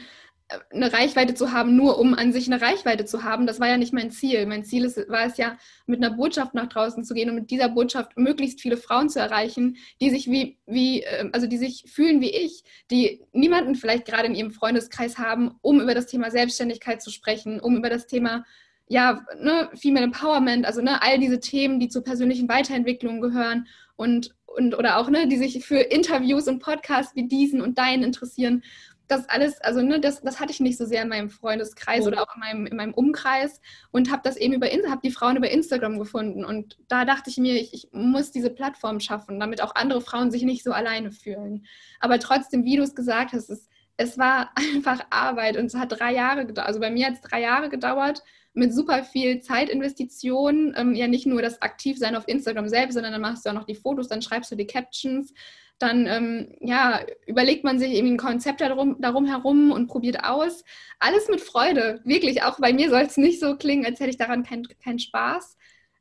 eine 0.70 0.92
Reichweite 0.92 1.34
zu 1.34 1.52
haben, 1.52 1.76
nur 1.76 1.98
um 1.98 2.14
an 2.14 2.32
sich 2.32 2.46
eine 2.50 2.60
Reichweite 2.60 3.04
zu 3.04 3.22
haben, 3.24 3.46
das 3.46 3.60
war 3.60 3.68
ja 3.68 3.76
nicht 3.76 3.92
mein 3.92 4.10
Ziel. 4.10 4.46
Mein 4.46 4.64
Ziel 4.64 4.84
ist, 4.84 4.96
war 5.08 5.26
es 5.26 5.36
ja, 5.36 5.56
mit 5.86 6.02
einer 6.02 6.14
Botschaft 6.14 6.54
nach 6.54 6.68
draußen 6.68 7.04
zu 7.04 7.14
gehen 7.14 7.28
und 7.28 7.36
mit 7.36 7.50
dieser 7.50 7.68
Botschaft 7.68 8.16
möglichst 8.16 8.60
viele 8.60 8.76
Frauen 8.76 9.08
zu 9.08 9.20
erreichen, 9.20 9.76
die 10.00 10.10
sich 10.10 10.30
wie, 10.30 10.58
wie, 10.66 11.02
ähm, 11.02 11.30
also 11.32 11.46
die 11.46 11.58
sich 11.58 11.84
fühlen 11.86 12.20
wie 12.20 12.30
ich, 12.30 12.64
die 12.90 13.22
niemanden 13.32 13.74
vielleicht 13.74 14.06
gerade 14.06 14.26
in 14.26 14.34
ihrem 14.34 14.50
Freundeskreis 14.50 15.18
haben, 15.18 15.56
um 15.62 15.80
über 15.80 15.94
das 15.94 16.06
Thema 16.06 16.30
Selbstständigkeit 16.30 17.02
zu 17.02 17.10
sprechen, 17.10 17.60
um 17.60 17.76
über 17.76 17.90
das 17.90 18.06
Thema 18.06 18.44
ja, 18.88 19.24
ne, 19.40 19.70
Female 19.74 20.06
Empowerment, 20.06 20.66
also 20.66 20.82
ne, 20.82 21.00
all 21.00 21.18
diese 21.20 21.38
Themen, 21.38 21.78
die 21.78 21.88
zur 21.88 22.02
persönlichen 22.02 22.48
Weiterentwicklung 22.48 23.20
gehören 23.20 23.68
und, 23.94 24.34
und 24.46 24.74
oder 24.76 24.98
auch, 24.98 25.08
ne, 25.10 25.28
die 25.28 25.36
sich 25.36 25.64
für 25.64 25.78
Interviews 25.78 26.48
und 26.48 26.60
Podcasts 26.60 27.14
wie 27.14 27.28
diesen 27.28 27.60
und 27.60 27.78
deinen 27.78 28.02
interessieren 28.02 28.64
das 29.11 29.29
alles, 29.29 29.61
also 29.61 29.83
ne, 29.83 30.01
das, 30.01 30.20
das 30.23 30.40
hatte 30.40 30.53
ich 30.53 30.61
nicht 30.61 30.79
so 30.79 30.85
sehr 30.85 31.03
in 31.03 31.09
meinem 31.09 31.31
Freundeskreis 31.31 32.03
mhm. 32.03 32.07
oder 32.09 32.23
auch 32.23 32.35
in 32.35 32.40
meinem, 32.40 32.66
in 32.66 32.77
meinem 32.77 32.94
Umkreis 32.94 33.61
und 33.90 34.11
habe 34.11 34.23
das 34.25 34.37
eben 34.37 34.55
über 34.55 34.66
habe 34.66 35.01
die 35.03 35.11
Frauen 35.11 35.37
über 35.37 35.51
Instagram 35.51 35.99
gefunden 35.99 36.44
und 36.44 36.79
da 36.88 37.05
dachte 37.05 37.31
ich 37.31 37.37
mir, 37.38 37.55
ich, 37.55 37.75
ich, 37.75 37.88
muss 37.92 38.31
diese 38.31 38.51
Plattform 38.51 39.01
schaffen, 39.01 39.40
damit 39.40 39.62
auch 39.62 39.75
andere 39.75 40.01
Frauen 40.01 40.31
sich 40.31 40.42
nicht 40.42 40.64
so 40.64 40.73
alleine 40.73 41.11
fühlen. 41.11 41.66
Aber 41.99 42.18
trotzdem, 42.18 42.64
wie 42.64 42.77
du 42.77 42.83
es 42.83 42.94
gesagt 42.94 43.33
hast, 43.33 43.51
es, 43.51 43.68
es 43.96 44.18
war 44.18 44.51
einfach 44.75 45.01
Arbeit 45.11 45.57
und 45.57 45.66
es 45.66 45.75
hat 45.75 45.99
drei 45.99 46.14
Jahre 46.14 46.46
gedauert. 46.46 46.68
Also 46.68 46.81
bei 46.81 46.90
mir 46.90 47.07
hat 47.07 47.14
es 47.14 47.20
drei 47.20 47.40
Jahre 47.40 47.68
gedauert 47.68 48.23
mit 48.52 48.74
super 48.74 49.04
viel 49.04 49.40
Zeitinvestitionen. 49.40 50.74
Ähm, 50.76 50.94
ja, 50.94 51.06
nicht 51.06 51.26
nur 51.26 51.42
das 51.42 51.62
Aktivsein 51.62 52.16
auf 52.16 52.28
Instagram 52.28 52.68
selbst, 52.68 52.94
sondern 52.94 53.12
dann 53.12 53.20
machst 53.20 53.44
du 53.44 53.50
auch 53.50 53.54
noch 53.54 53.64
die 53.64 53.74
Fotos, 53.74 54.08
dann 54.08 54.22
schreibst 54.22 54.50
du 54.50 54.56
die 54.56 54.66
Captions, 54.66 55.32
dann 55.78 56.06
ähm, 56.06 56.54
ja, 56.60 57.00
überlegt 57.26 57.64
man 57.64 57.78
sich 57.78 57.92
irgendwie 57.94 58.14
ein 58.14 58.18
Konzept 58.18 58.60
darum, 58.60 59.00
darum 59.00 59.24
herum 59.24 59.72
und 59.72 59.86
probiert 59.86 60.24
aus. 60.24 60.62
Alles 60.98 61.28
mit 61.28 61.40
Freude, 61.40 62.00
wirklich. 62.04 62.42
Auch 62.42 62.58
bei 62.58 62.72
mir 62.72 62.90
soll 62.90 63.02
es 63.02 63.16
nicht 63.16 63.40
so 63.40 63.56
klingen, 63.56 63.86
als 63.86 63.98
hätte 63.98 64.10
ich 64.10 64.18
daran 64.18 64.42
keinen 64.44 64.68
kein 64.84 64.98
Spaß. 64.98 65.56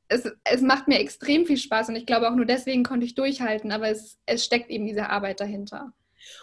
Es, 0.10 0.30
es 0.44 0.62
macht 0.62 0.88
mir 0.88 1.00
extrem 1.00 1.46
viel 1.46 1.58
Spaß 1.58 1.90
und 1.90 1.96
ich 1.96 2.06
glaube 2.06 2.30
auch 2.30 2.36
nur 2.36 2.46
deswegen 2.46 2.84
konnte 2.84 3.06
ich 3.06 3.16
durchhalten, 3.16 3.72
aber 3.72 3.90
es, 3.90 4.18
es 4.26 4.44
steckt 4.44 4.70
eben 4.70 4.86
diese 4.86 5.10
Arbeit 5.10 5.40
dahinter. 5.40 5.94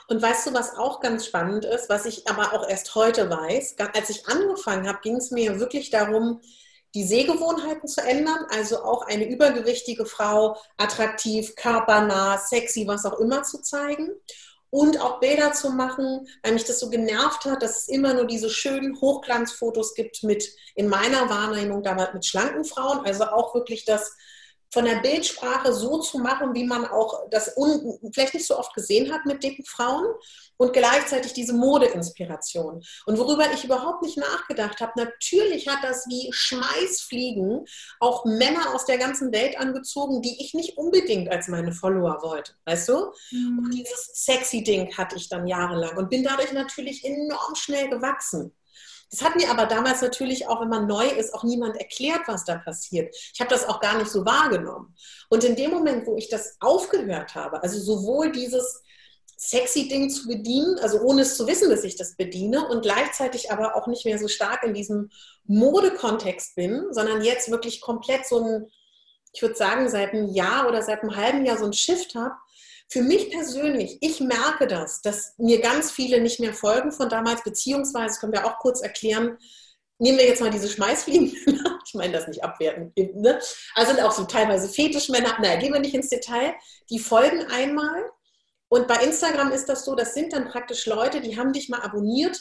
Und 0.08 0.22
weißt 0.22 0.46
du, 0.46 0.54
was 0.54 0.76
auch 0.76 1.00
ganz 1.00 1.26
spannend 1.26 1.64
ist, 1.64 1.88
was 1.88 2.06
ich 2.06 2.28
aber 2.28 2.52
auch 2.52 2.68
erst 2.68 2.94
heute 2.94 3.28
weiß? 3.30 3.76
Als 3.94 4.10
ich 4.10 4.26
angefangen 4.28 4.88
habe, 4.88 5.00
ging 5.02 5.16
es 5.16 5.30
mir 5.30 5.60
wirklich 5.60 5.90
darum, 5.90 6.40
die 6.94 7.04
Sehgewohnheiten 7.04 7.88
zu 7.88 8.00
ändern, 8.02 8.46
also 8.50 8.82
auch 8.82 9.02
eine 9.02 9.28
übergewichtige 9.28 10.06
Frau 10.06 10.56
attraktiv, 10.78 11.54
körpernah, 11.54 12.38
sexy, 12.38 12.86
was 12.86 13.04
auch 13.04 13.18
immer 13.18 13.42
zu 13.42 13.60
zeigen 13.60 14.10
und 14.70 15.00
auch 15.00 15.20
Bilder 15.20 15.52
zu 15.52 15.70
machen, 15.70 16.26
weil 16.42 16.52
mich 16.52 16.64
das 16.64 16.80
so 16.80 16.90
genervt 16.90 17.44
hat, 17.44 17.62
dass 17.62 17.82
es 17.82 17.88
immer 17.88 18.14
nur 18.14 18.26
diese 18.26 18.50
schönen 18.50 19.00
Hochglanzfotos 19.00 19.94
gibt 19.94 20.22
mit, 20.22 20.50
in 20.74 20.88
meiner 20.88 21.28
Wahrnehmung 21.28 21.82
damals 21.82 22.14
mit 22.14 22.26
schlanken 22.26 22.64
Frauen, 22.64 23.04
also 23.06 23.24
auch 23.24 23.54
wirklich 23.54 23.84
das 23.84 24.16
von 24.76 24.84
der 24.84 24.96
Bildsprache 24.96 25.72
so 25.72 26.00
zu 26.00 26.18
machen, 26.18 26.52
wie 26.52 26.66
man 26.66 26.84
auch 26.84 27.30
das 27.30 27.54
vielleicht 28.12 28.34
nicht 28.34 28.46
so 28.46 28.58
oft 28.58 28.74
gesehen 28.74 29.10
hat 29.10 29.24
mit 29.24 29.42
dicken 29.42 29.64
Frauen 29.64 30.04
und 30.58 30.74
gleichzeitig 30.74 31.32
diese 31.32 31.54
Modeinspiration. 31.54 32.84
Und 33.06 33.18
worüber 33.18 33.50
ich 33.54 33.64
überhaupt 33.64 34.02
nicht 34.02 34.18
nachgedacht 34.18 34.82
habe, 34.82 34.92
natürlich 34.96 35.66
hat 35.66 35.78
das 35.82 36.04
wie 36.10 36.28
Schmeißfliegen 36.30 37.64
auch 38.00 38.26
Männer 38.26 38.74
aus 38.74 38.84
der 38.84 38.98
ganzen 38.98 39.32
Welt 39.32 39.58
angezogen, 39.58 40.20
die 40.20 40.44
ich 40.44 40.52
nicht 40.52 40.76
unbedingt 40.76 41.30
als 41.30 41.48
meine 41.48 41.72
Follower 41.72 42.18
wollte, 42.20 42.52
weißt 42.66 42.90
du? 42.90 43.12
Mhm. 43.30 43.58
Und 43.64 43.70
dieses 43.70 44.10
sexy 44.12 44.62
Ding 44.62 44.94
hatte 44.94 45.16
ich 45.16 45.30
dann 45.30 45.46
jahrelang 45.46 45.96
und 45.96 46.10
bin 46.10 46.22
dadurch 46.22 46.52
natürlich 46.52 47.02
enorm 47.02 47.54
schnell 47.54 47.88
gewachsen. 47.88 48.54
Das 49.10 49.22
hat 49.22 49.36
mir 49.36 49.50
aber 49.50 49.66
damals 49.66 50.02
natürlich 50.02 50.48
auch, 50.48 50.60
wenn 50.60 50.68
man 50.68 50.86
neu 50.86 51.06
ist, 51.06 51.32
auch 51.32 51.44
niemand 51.44 51.76
erklärt, 51.76 52.22
was 52.26 52.44
da 52.44 52.56
passiert. 52.56 53.14
Ich 53.32 53.40
habe 53.40 53.50
das 53.50 53.68
auch 53.68 53.80
gar 53.80 53.98
nicht 53.98 54.10
so 54.10 54.24
wahrgenommen. 54.24 54.94
Und 55.28 55.44
in 55.44 55.54
dem 55.54 55.70
Moment, 55.70 56.06
wo 56.06 56.16
ich 56.16 56.28
das 56.28 56.56
aufgehört 56.60 57.34
habe, 57.34 57.62
also 57.62 57.78
sowohl 57.78 58.32
dieses 58.32 58.82
sexy 59.36 59.88
Ding 59.88 60.10
zu 60.10 60.26
bedienen, 60.26 60.78
also 60.78 61.00
ohne 61.00 61.22
es 61.22 61.36
zu 61.36 61.46
wissen, 61.46 61.70
dass 61.70 61.84
ich 61.84 61.96
das 61.96 62.16
bediene 62.16 62.66
und 62.68 62.82
gleichzeitig 62.82 63.52
aber 63.52 63.76
auch 63.76 63.86
nicht 63.86 64.04
mehr 64.04 64.18
so 64.18 64.28
stark 64.28 64.62
in 64.64 64.74
diesem 64.74 65.10
Modekontext 65.44 66.56
bin, 66.56 66.86
sondern 66.90 67.22
jetzt 67.22 67.50
wirklich 67.50 67.80
komplett 67.80 68.26
so 68.26 68.42
ein, 68.42 68.66
ich 69.32 69.42
würde 69.42 69.54
sagen, 69.54 69.88
seit 69.90 70.14
einem 70.14 70.28
Jahr 70.28 70.66
oder 70.66 70.82
seit 70.82 71.02
einem 71.02 71.14
halben 71.16 71.44
Jahr 71.44 71.58
so 71.58 71.66
ein 71.66 71.74
Shift 71.74 72.14
habe, 72.14 72.34
für 72.88 73.02
mich 73.02 73.30
persönlich, 73.30 73.98
ich 74.00 74.20
merke 74.20 74.66
das, 74.66 75.02
dass 75.02 75.34
mir 75.38 75.60
ganz 75.60 75.90
viele 75.90 76.20
nicht 76.20 76.40
mehr 76.40 76.54
folgen 76.54 76.92
von 76.92 77.08
damals, 77.08 77.42
beziehungsweise, 77.42 78.20
können 78.20 78.32
wir 78.32 78.46
auch 78.46 78.58
kurz 78.58 78.80
erklären, 78.80 79.38
nehmen 79.98 80.18
wir 80.18 80.26
jetzt 80.26 80.40
mal 80.40 80.50
diese 80.50 80.68
Schmeißfliegen, 80.68 81.26
ich 81.86 81.94
meine 81.94 82.12
das 82.12 82.28
nicht 82.28 82.44
abwerten, 82.44 82.92
ne? 82.96 83.40
also 83.74 83.92
sind 83.92 84.02
auch 84.02 84.12
so 84.12 84.24
teilweise 84.24 84.68
Fetischmänner, 84.68 85.36
naja, 85.40 85.56
gehen 85.58 85.72
wir 85.72 85.80
nicht 85.80 85.94
ins 85.94 86.10
Detail, 86.10 86.54
die 86.90 86.98
folgen 86.98 87.44
einmal 87.46 88.10
und 88.68 88.86
bei 88.88 88.96
Instagram 88.96 89.52
ist 89.52 89.68
das 89.68 89.84
so, 89.84 89.94
das 89.94 90.14
sind 90.14 90.32
dann 90.32 90.48
praktisch 90.48 90.86
Leute, 90.86 91.20
die 91.20 91.38
haben 91.38 91.52
dich 91.52 91.68
mal 91.68 91.80
abonniert, 91.80 92.40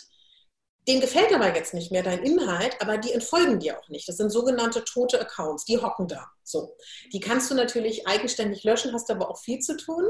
denen 0.88 1.02
gefällt 1.02 1.34
aber 1.34 1.56
jetzt 1.56 1.74
nicht 1.74 1.92
mehr 1.92 2.04
dein 2.04 2.24
Inhalt, 2.24 2.80
aber 2.80 2.98
die 2.98 3.12
entfolgen 3.12 3.60
dir 3.60 3.80
auch 3.80 3.90
nicht. 3.90 4.08
Das 4.08 4.18
sind 4.18 4.30
sogenannte 4.30 4.84
tote 4.84 5.20
Accounts, 5.20 5.66
die 5.66 5.80
hocken 5.80 6.08
da. 6.08 6.28
So. 6.44 6.76
Die 7.12 7.20
kannst 7.20 7.50
du 7.50 7.56
natürlich 7.56 8.08
eigenständig 8.08 8.64
löschen, 8.64 8.94
hast 8.94 9.10
aber 9.10 9.30
auch 9.30 9.40
viel 9.40 9.60
zu 9.60 9.78
tun. 9.78 10.06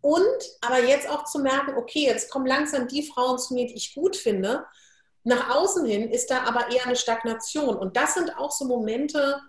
Und 0.00 0.24
aber 0.60 0.80
jetzt 0.80 1.08
auch 1.08 1.24
zu 1.24 1.38
merken, 1.38 1.74
okay, 1.76 2.04
jetzt 2.04 2.30
kommen 2.30 2.46
langsam 2.46 2.86
die 2.86 3.02
Frauen 3.02 3.38
zu 3.38 3.54
mir, 3.54 3.66
die 3.66 3.74
ich 3.74 3.94
gut 3.94 4.16
finde. 4.16 4.64
Nach 5.24 5.56
außen 5.56 5.84
hin 5.86 6.10
ist 6.10 6.30
da 6.30 6.44
aber 6.44 6.70
eher 6.70 6.84
eine 6.84 6.96
Stagnation. 6.96 7.76
Und 7.76 7.96
das 7.96 8.14
sind 8.14 8.36
auch 8.36 8.52
so 8.52 8.66
Momente, 8.66 9.40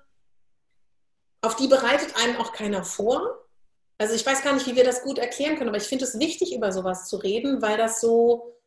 auf 1.42 1.56
die 1.56 1.68
bereitet 1.68 2.16
einen 2.16 2.38
auch 2.38 2.54
keiner 2.54 2.84
vor. 2.84 3.46
Also 3.98 4.16
ich 4.16 4.26
weiß 4.26 4.44
gar 4.44 4.54
nicht, 4.54 4.66
wie 4.66 4.76
wir 4.76 4.84
das 4.84 5.04
gut 5.04 5.20
erklären 5.20 5.58
können, 5.58 5.70
aber 5.70 5.78
ich 5.78 5.84
finde 5.88 6.06
es 6.06 6.18
wichtig, 6.20 6.56
über 6.56 6.72
sowas 6.72 7.08
zu 7.08 7.18
reden, 7.18 7.62
weil 7.62 7.78
das 7.78 8.02
so, 8.02 8.58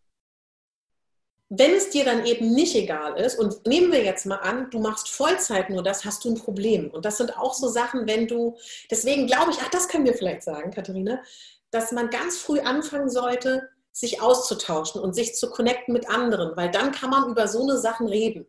wenn 1.50 1.72
es 1.72 1.90
dir 1.90 2.04
dann 2.04 2.26
eben 2.26 2.52
nicht 2.52 2.74
egal 2.74 3.18
ist, 3.18 3.38
und 3.38 3.66
nehmen 3.66 3.90
wir 3.90 4.04
jetzt 4.04 4.26
mal 4.26 4.36
an, 4.36 4.70
du 4.70 4.78
machst 4.78 5.08
Vollzeit 5.08 5.70
nur 5.70 5.82
das, 5.82 6.04
hast 6.04 6.24
du 6.24 6.30
ein 6.30 6.36
Problem. 6.36 6.90
Und 6.90 7.04
das 7.04 7.16
sind 7.16 7.38
auch 7.38 7.54
so 7.54 7.68
Sachen, 7.68 8.06
wenn 8.06 8.28
du, 8.28 8.56
deswegen 8.90 9.26
glaube 9.26 9.52
ich, 9.52 9.58
ach, 9.62 9.70
das 9.70 9.88
können 9.88 10.04
wir 10.04 10.14
vielleicht 10.14 10.42
sagen, 10.42 10.70
Katharina, 10.70 11.20
dass 11.70 11.92
man 11.92 12.10
ganz 12.10 12.38
früh 12.38 12.60
anfangen 12.60 13.08
sollte, 13.08 13.68
sich 13.92 14.20
auszutauschen 14.20 15.00
und 15.00 15.14
sich 15.14 15.34
zu 15.34 15.50
connecten 15.50 15.92
mit 15.92 16.08
anderen, 16.08 16.56
weil 16.56 16.70
dann 16.70 16.92
kann 16.92 17.10
man 17.10 17.30
über 17.30 17.48
so 17.48 17.62
eine 17.62 17.78
Sachen 17.78 18.08
reden. 18.08 18.46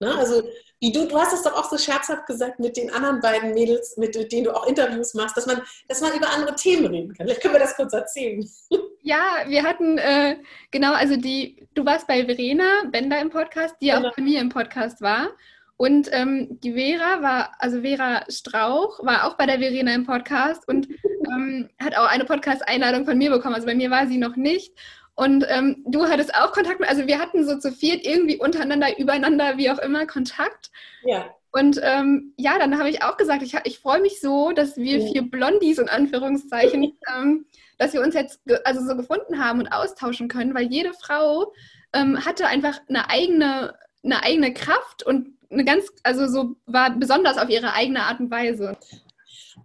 Ne? 0.00 0.14
Also 0.16 0.42
wie 0.80 0.92
du, 0.92 1.06
du 1.06 1.18
hast 1.18 1.32
es 1.32 1.42
doch 1.42 1.54
auch 1.54 1.70
so 1.70 1.78
scherzhaft 1.78 2.26
gesagt 2.26 2.60
mit 2.60 2.76
den 2.76 2.92
anderen 2.92 3.20
beiden 3.20 3.54
Mädels, 3.54 3.96
mit 3.96 4.14
denen 4.30 4.44
du 4.44 4.54
auch 4.54 4.66
Interviews 4.66 5.14
machst, 5.14 5.36
dass 5.36 5.46
man, 5.46 5.62
dass 5.88 6.00
man 6.00 6.14
über 6.14 6.28
andere 6.30 6.54
Themen 6.56 6.86
reden 6.86 7.14
kann. 7.14 7.26
Vielleicht 7.26 7.40
können 7.40 7.54
wir 7.54 7.60
das 7.60 7.76
kurz 7.76 7.92
erzählen. 7.92 8.48
Ja, 9.06 9.44
wir 9.46 9.64
hatten, 9.64 9.98
äh, 9.98 10.38
genau, 10.70 10.94
also 10.94 11.16
die, 11.16 11.66
du 11.74 11.84
warst 11.84 12.06
bei 12.06 12.24
Verena 12.24 12.84
Bender 12.90 13.20
im 13.20 13.28
Podcast, 13.28 13.76
die 13.82 13.88
genau. 13.88 14.08
auch 14.08 14.16
bei 14.16 14.22
mir 14.22 14.40
im 14.40 14.48
Podcast 14.48 15.02
war. 15.02 15.28
Und 15.76 16.08
ähm, 16.10 16.58
die 16.62 16.72
Vera 16.72 17.20
war, 17.20 17.52
also 17.58 17.82
Vera 17.82 18.24
Strauch, 18.30 19.04
war 19.04 19.26
auch 19.26 19.36
bei 19.36 19.44
der 19.44 19.58
Verena 19.58 19.94
im 19.94 20.06
Podcast 20.06 20.66
und 20.68 20.88
ähm, 21.28 21.68
hat 21.82 21.94
auch 21.98 22.06
eine 22.06 22.24
Podcast-Einladung 22.24 23.04
von 23.04 23.18
mir 23.18 23.30
bekommen. 23.30 23.54
Also 23.54 23.66
bei 23.66 23.74
mir 23.74 23.90
war 23.90 24.06
sie 24.06 24.16
noch 24.16 24.36
nicht. 24.36 24.72
Und 25.16 25.46
ähm, 25.48 25.84
du 25.86 26.06
hattest 26.08 26.34
auch 26.34 26.52
Kontakt 26.52 26.80
mit, 26.80 26.88
also 26.88 27.06
wir 27.06 27.20
hatten 27.20 27.46
so 27.46 27.58
zu 27.58 27.70
viert 27.70 28.04
irgendwie 28.04 28.36
untereinander, 28.36 28.98
übereinander, 28.98 29.56
wie 29.56 29.70
auch 29.70 29.78
immer, 29.78 30.06
Kontakt. 30.06 30.70
Ja. 31.04 31.26
Und 31.52 31.80
ähm, 31.84 32.34
ja, 32.36 32.58
dann 32.58 32.78
habe 32.78 32.90
ich 32.90 33.04
auch 33.04 33.16
gesagt, 33.16 33.42
ich, 33.42 33.54
ich 33.62 33.78
freue 33.78 34.00
mich 34.00 34.20
so, 34.20 34.50
dass 34.50 34.76
wir 34.76 35.00
vier 35.00 35.22
Blondies 35.22 35.78
in 35.78 35.88
Anführungszeichen, 35.88 36.98
ähm, 37.16 37.46
dass 37.78 37.92
wir 37.92 38.00
uns 38.00 38.14
jetzt 38.14 38.40
also 38.64 38.84
so 38.84 38.96
gefunden 38.96 39.38
haben 39.38 39.60
und 39.60 39.68
austauschen 39.68 40.26
können, 40.26 40.52
weil 40.52 40.66
jede 40.66 40.92
Frau 40.94 41.52
ähm, 41.92 42.24
hatte 42.24 42.48
einfach 42.48 42.80
eine 42.88 43.08
eigene, 43.08 43.74
eine 44.02 44.22
eigene 44.24 44.52
Kraft 44.52 45.04
und 45.04 45.28
eine 45.48 45.64
ganz, 45.64 45.86
also 46.02 46.26
so 46.26 46.56
war 46.66 46.90
besonders 46.90 47.38
auf 47.38 47.48
ihre 47.48 47.72
eigene 47.72 48.02
Art 48.02 48.18
und 48.18 48.32
Weise. 48.32 48.76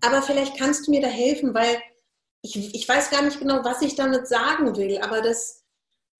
Aber 0.06 0.22
vielleicht 0.22 0.60
kannst 0.60 0.86
du 0.86 0.92
mir 0.92 1.02
da 1.02 1.08
helfen, 1.08 1.56
weil 1.56 1.82
ich, 2.42 2.76
ich 2.76 2.88
weiß 2.88 3.10
gar 3.10 3.22
nicht 3.22 3.40
genau, 3.40 3.64
was 3.64 3.82
ich 3.82 3.96
damit 3.96 4.28
sagen 4.28 4.76
will, 4.78 5.00
aber 5.00 5.22
das, 5.22 5.64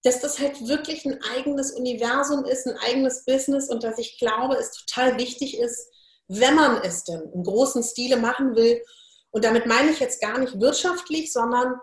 dass 0.04 0.20
das 0.20 0.40
halt 0.40 0.68
wirklich 0.68 1.06
ein 1.06 1.22
eigenes 1.36 1.72
Universum 1.72 2.46
ist, 2.46 2.68
ein 2.68 2.78
eigenes 2.78 3.26
Business 3.26 3.70
und 3.70 3.84
dass 3.84 3.98
ich 3.98 4.18
glaube, 4.20 4.56
es 4.56 4.72
total 4.72 5.18
wichtig 5.18 5.58
ist, 5.58 5.88
wenn 6.28 6.56
man 6.56 6.82
es 6.84 7.04
denn 7.04 7.22
im 7.34 7.44
großen 7.44 7.84
Stile 7.84 8.18
machen 8.18 8.56
will. 8.56 8.84
Und 9.32 9.46
damit 9.46 9.66
meine 9.66 9.92
ich 9.92 10.00
jetzt 10.00 10.22
gar 10.22 10.38
nicht 10.40 10.60
wirtschaftlich, 10.60 11.32
sondern 11.32 11.80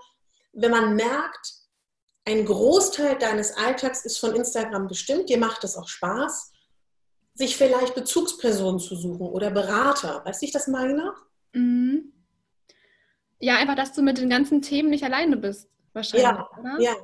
wenn 0.53 0.70
man 0.70 0.95
merkt, 0.95 1.55
ein 2.24 2.45
Großteil 2.45 3.18
deines 3.18 3.57
Alltags 3.57 4.05
ist 4.05 4.18
von 4.18 4.34
Instagram 4.34 4.89
bestimmt, 4.89 5.28
dir 5.28 5.39
macht 5.39 5.62
es 5.64 5.76
auch 5.76 5.89
Spaß, 5.89 6.53
sich 7.34 7.57
vielleicht 7.57 7.95
Bezugspersonen 7.95 8.80
zu 8.80 8.97
suchen 8.97 9.28
oder 9.28 9.51
Berater. 9.51 10.24
Weißt 10.24 10.43
du, 10.43 10.47
ich 10.47 10.53
das 10.53 10.66
meine? 10.66 11.14
Mhm 11.53 12.15
ja, 13.39 13.57
einfach, 13.57 13.74
dass 13.74 13.93
du 13.93 14.03
mit 14.03 14.18
den 14.18 14.30
ganzen 14.30 14.62
Themen 14.62 14.91
nicht 14.91 15.05
alleine 15.05 15.37
bist, 15.37 15.68
wahrscheinlich. 15.93 16.28
Ja, 16.28 16.49
oder? 16.59 16.80
ja. 16.80 16.95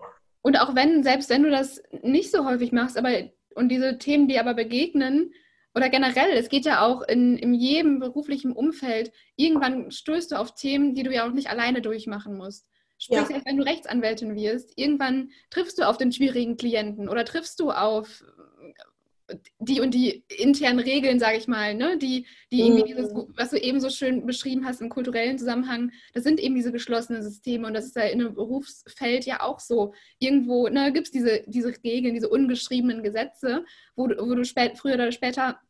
Und 0.42 0.60
auch 0.60 0.74
wenn, 0.74 1.02
selbst 1.02 1.30
wenn 1.30 1.42
du 1.42 1.50
das 1.50 1.82
nicht 2.02 2.32
so 2.32 2.44
häufig 2.44 2.72
machst, 2.72 2.98
aber 2.98 3.10
und 3.54 3.68
diese 3.68 3.98
Themen, 3.98 4.28
die 4.28 4.38
aber 4.38 4.54
begegnen, 4.54 5.32
oder 5.74 5.88
generell, 5.88 6.32
es 6.32 6.48
geht 6.48 6.66
ja 6.66 6.84
auch 6.84 7.02
in, 7.02 7.38
in 7.38 7.54
jedem 7.54 7.98
beruflichen 7.98 8.52
Umfeld, 8.52 9.12
irgendwann 9.36 9.90
stößt 9.90 10.32
du 10.32 10.36
auf 10.36 10.54
Themen, 10.54 10.94
die 10.94 11.02
du 11.02 11.12
ja 11.12 11.26
auch 11.26 11.32
nicht 11.32 11.48
alleine 11.48 11.80
durchmachen 11.80 12.36
musst. 12.36 12.66
Sprich, 12.98 13.30
ja. 13.30 13.40
wenn 13.44 13.56
du 13.56 13.64
Rechtsanwältin 13.64 14.36
wirst, 14.36 14.72
irgendwann 14.76 15.30
triffst 15.50 15.78
du 15.78 15.88
auf 15.88 15.96
den 15.96 16.12
schwierigen 16.12 16.56
Klienten 16.56 17.08
oder 17.08 17.24
triffst 17.24 17.58
du 17.58 17.70
auf 17.70 18.22
die 19.58 19.80
und 19.80 19.94
die 19.94 20.24
internen 20.28 20.78
Regeln, 20.78 21.18
sage 21.18 21.36
ich 21.36 21.48
mal, 21.48 21.74
ne? 21.74 21.98
die, 21.98 22.26
die 22.50 22.60
irgendwie 22.60 22.84
dieses, 22.84 23.12
mhm. 23.12 23.32
was 23.36 23.50
du 23.50 23.58
eben 23.58 23.80
so 23.80 23.90
schön 23.90 24.26
beschrieben 24.26 24.64
hast 24.64 24.80
im 24.80 24.88
kulturellen 24.88 25.38
Zusammenhang, 25.38 25.92
das 26.14 26.24
sind 26.24 26.40
eben 26.40 26.54
diese 26.54 26.72
geschlossenen 26.72 27.22
Systeme 27.22 27.66
und 27.66 27.74
das 27.74 27.86
ist 27.86 27.96
ja 27.96 28.02
in 28.02 28.20
einem 28.20 28.34
Berufsfeld 28.34 29.24
ja 29.26 29.42
auch 29.42 29.60
so. 29.60 29.94
Irgendwo 30.18 30.68
ne, 30.68 30.92
gibt 30.92 31.08
es 31.08 31.12
diese, 31.12 31.42
diese 31.46 31.72
Regeln, 31.84 32.14
diese 32.14 32.28
ungeschriebenen 32.28 33.02
Gesetze, 33.02 33.64
wo, 33.96 34.04
wo 34.08 34.34
du 34.34 34.44
spät, 34.44 34.78
früher 34.78 34.94
oder 34.94 35.12
später 35.12 35.60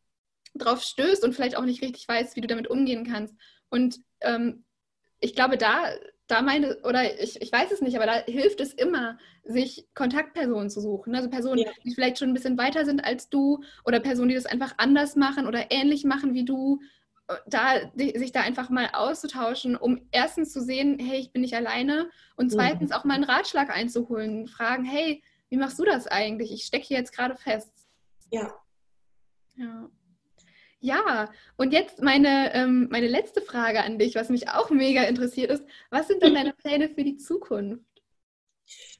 drauf 0.55 0.81
stößt 0.81 1.23
und 1.23 1.33
vielleicht 1.33 1.57
auch 1.57 1.65
nicht 1.65 1.81
richtig 1.81 2.07
weißt, 2.07 2.35
wie 2.35 2.41
du 2.41 2.47
damit 2.47 2.67
umgehen 2.67 3.05
kannst. 3.05 3.35
Und 3.69 3.99
ähm, 4.21 4.63
ich 5.23 5.35
glaube, 5.35 5.57
da 5.57 5.93
da 6.27 6.41
meine, 6.41 6.77
oder 6.83 7.21
ich, 7.21 7.41
ich 7.41 7.51
weiß 7.51 7.71
es 7.71 7.81
nicht, 7.81 7.95
aber 7.95 8.05
da 8.05 8.13
hilft 8.25 8.61
es 8.61 8.73
immer, 8.73 9.17
sich 9.43 9.87
Kontaktpersonen 9.93 10.69
zu 10.69 10.79
suchen. 10.79 11.15
Also 11.15 11.29
Personen, 11.29 11.59
ja. 11.59 11.71
die 11.83 11.93
vielleicht 11.93 12.17
schon 12.17 12.29
ein 12.29 12.33
bisschen 12.33 12.57
weiter 12.57 12.85
sind 12.85 13.03
als 13.03 13.29
du 13.29 13.61
oder 13.85 13.99
Personen, 13.99 14.29
die 14.29 14.35
das 14.35 14.45
einfach 14.45 14.73
anders 14.77 15.15
machen 15.15 15.47
oder 15.47 15.69
ähnlich 15.69 16.05
machen 16.05 16.33
wie 16.33 16.45
du. 16.45 16.79
Äh, 17.27 17.35
da, 17.47 17.85
die, 17.93 18.17
sich 18.17 18.31
da 18.31 18.41
einfach 18.41 18.69
mal 18.69 18.89
auszutauschen, 18.93 19.75
um 19.75 20.07
erstens 20.11 20.53
zu 20.53 20.61
sehen, 20.61 20.97
hey, 20.99 21.19
ich 21.19 21.31
bin 21.31 21.41
nicht 21.41 21.55
alleine 21.55 22.09
und 22.35 22.51
zweitens 22.51 22.91
auch 22.91 23.03
mal 23.03 23.15
einen 23.15 23.25
Ratschlag 23.25 23.69
einzuholen, 23.69 24.47
fragen, 24.47 24.85
hey, 24.85 25.21
wie 25.49 25.57
machst 25.57 25.77
du 25.77 25.83
das 25.83 26.07
eigentlich? 26.07 26.51
Ich 26.51 26.63
stecke 26.63 26.85
hier 26.85 26.97
jetzt 26.97 27.15
gerade 27.15 27.35
fest. 27.35 27.71
Ja. 28.31 28.53
Ja. 29.55 29.89
Ja, 30.83 31.31
und 31.55 31.71
jetzt 31.71 32.01
meine, 32.01 32.53
ähm, 32.53 32.89
meine 32.91 33.07
letzte 33.07 33.41
Frage 33.41 33.81
an 33.81 33.97
dich, 33.97 34.15
was 34.15 34.27
mich 34.27 34.49
auch 34.49 34.69
mega 34.69 35.03
interessiert 35.03 35.49
ist. 35.49 35.63
Was 35.89 36.07
sind 36.07 36.21
denn 36.21 36.33
deine 36.33 36.51
Pläne 36.61 36.89
für 36.89 37.05
die 37.05 37.15
Zukunft? 37.15 37.85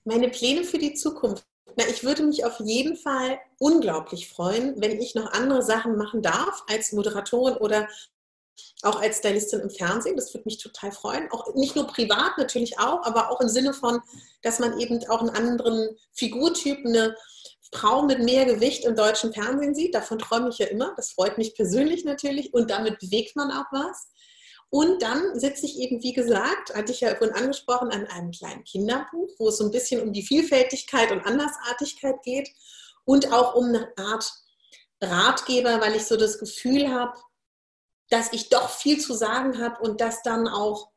Meine 0.06 0.30
Pläne 0.30 0.64
für 0.64 0.78
die 0.78 0.94
Zukunft. 0.94 1.46
Na, 1.76 1.84
ich 1.90 2.06
würde 2.06 2.24
mich 2.24 2.46
auf 2.46 2.62
jeden 2.62 2.96
Fall 2.96 3.38
unglaublich 3.60 4.30
freuen, 4.30 4.80
wenn 4.82 5.02
ich 5.02 5.14
noch 5.14 5.34
andere 5.34 5.62
Sachen 5.62 5.98
machen 5.98 6.22
darf 6.22 6.64
als 6.70 6.94
Moderatorin 6.94 7.58
oder 7.58 7.90
auch 8.84 9.02
als 9.02 9.18
Stylistin 9.18 9.60
im 9.60 9.70
Fernsehen. 9.70 10.16
Das 10.16 10.34
würde 10.34 10.46
mich 10.46 10.60
total 10.60 10.94
freuen. 10.94 11.30
Auch 11.32 11.54
nicht 11.54 11.76
nur 11.76 11.88
privat 11.88 12.38
natürlich 12.38 12.80
auch, 12.80 13.04
aber 13.04 13.30
auch 13.30 13.42
im 13.42 13.50
Sinne 13.50 13.74
von, 13.74 14.00
dass 14.42 14.60
man 14.60 14.80
eben 14.80 15.06
auch 15.10 15.20
einen 15.20 15.32
anderen 15.32 15.98
Figurtyp, 16.14 16.78
eine 16.86 17.18
Frau 17.74 18.04
mit 18.04 18.20
mehr 18.20 18.46
Gewicht 18.46 18.86
im 18.86 18.96
deutschen 18.96 19.34
Fernsehen 19.34 19.76
sieht. 19.76 19.96
Davon 19.96 20.20
träume 20.20 20.50
ich 20.50 20.60
ja 20.60 20.68
immer. 20.68 20.94
Das 20.96 21.12
freut 21.12 21.38
mich 21.38 21.56
persönlich 21.56 22.06
natürlich 22.06 22.54
und 22.54 22.70
damit 22.70 23.00
bewegt 23.00 23.36
man 23.36 23.52
auch 23.52 23.66
was. 23.72 24.10
Und 24.70 25.04
dann 25.04 25.40
sitze 25.40 25.68
ich 25.68 25.78
eben, 25.78 26.02
wie 26.02 26.14
gesagt, 26.14 26.74
hatte 26.74 26.92
ich 26.92 27.02
ja 27.02 27.14
vorhin 27.16 27.36
angesprochen, 27.36 27.92
an 27.92 28.08
einem 28.08 28.32
kleinen 28.32 28.64
Kinderbuch, 28.64 29.30
wo 29.38 29.50
es 29.50 29.58
so 29.58 29.66
ein 29.66 29.72
bisschen 29.72 30.02
um 30.02 30.14
die 30.14 30.24
Vielfältigkeit 30.24 31.12
und 31.12 31.26
Andersartigkeit 31.26 32.16
geht 32.24 32.50
und 33.06 33.32
auch 33.32 33.54
um 33.54 33.66
eine 33.66 33.94
Art 33.98 34.34
Ratgeber, 35.00 35.80
weil 35.80 35.96
ich 35.96 36.06
so 36.06 36.18
das 36.18 36.40
Gefühl 36.40 36.90
habe, 36.90 37.14
dass 38.10 38.34
ich 38.34 38.50
doch 38.50 38.70
viel 38.70 39.00
zu 39.00 39.14
sagen 39.14 39.60
habe 39.60 39.80
und 39.84 40.02
dass 40.02 40.24
dann 40.24 40.48
auch, 40.48 40.90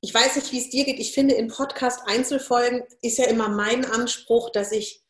ich 0.00 0.14
weiß 0.14 0.36
nicht, 0.36 0.50
wie 0.52 0.60
es 0.60 0.70
dir 0.70 0.84
geht, 0.84 0.98
ich 0.98 1.12
finde, 1.12 1.34
in 1.34 1.48
Podcast-Einzelfolgen 1.48 2.82
ist 3.02 3.18
ja 3.18 3.26
immer 3.26 3.48
mein 3.48 3.84
Anspruch, 3.84 4.50
dass 4.50 4.72
ich 4.72 5.01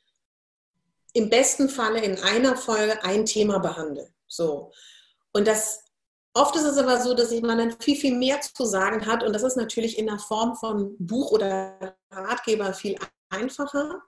im 1.13 1.29
besten 1.31 1.69
Falle 1.69 2.01
in 2.01 2.19
einer 2.23 2.57
Folge 2.57 3.03
ein 3.05 3.27
Thema 3.27 3.59
behandle. 3.59 4.13
So. 4.27 4.73
Und 5.33 5.47
das 5.47 5.83
Oft 6.35 6.57
ist 6.57 6.65
es 6.65 6.79
aber 6.79 6.99
so, 6.99 7.13
dass 7.13 7.31
man 7.43 7.59
dann 7.59 7.79
viel, 7.79 7.97
viel 7.97 8.15
mehr 8.17 8.41
zu 8.41 8.65
sagen 8.65 9.07
hat 9.07 9.23
und 9.23 9.35
das 9.35 9.43
ist 9.43 9.57
natürlich 9.57 9.99
in 9.99 10.07
der 10.07 10.19
Form 10.19 10.57
von 10.57 10.97
Buch 10.99 11.31
oder 11.31 11.97
Ratgeber 12.11 12.73
viel 12.73 12.97
einfacher. 13.29 14.03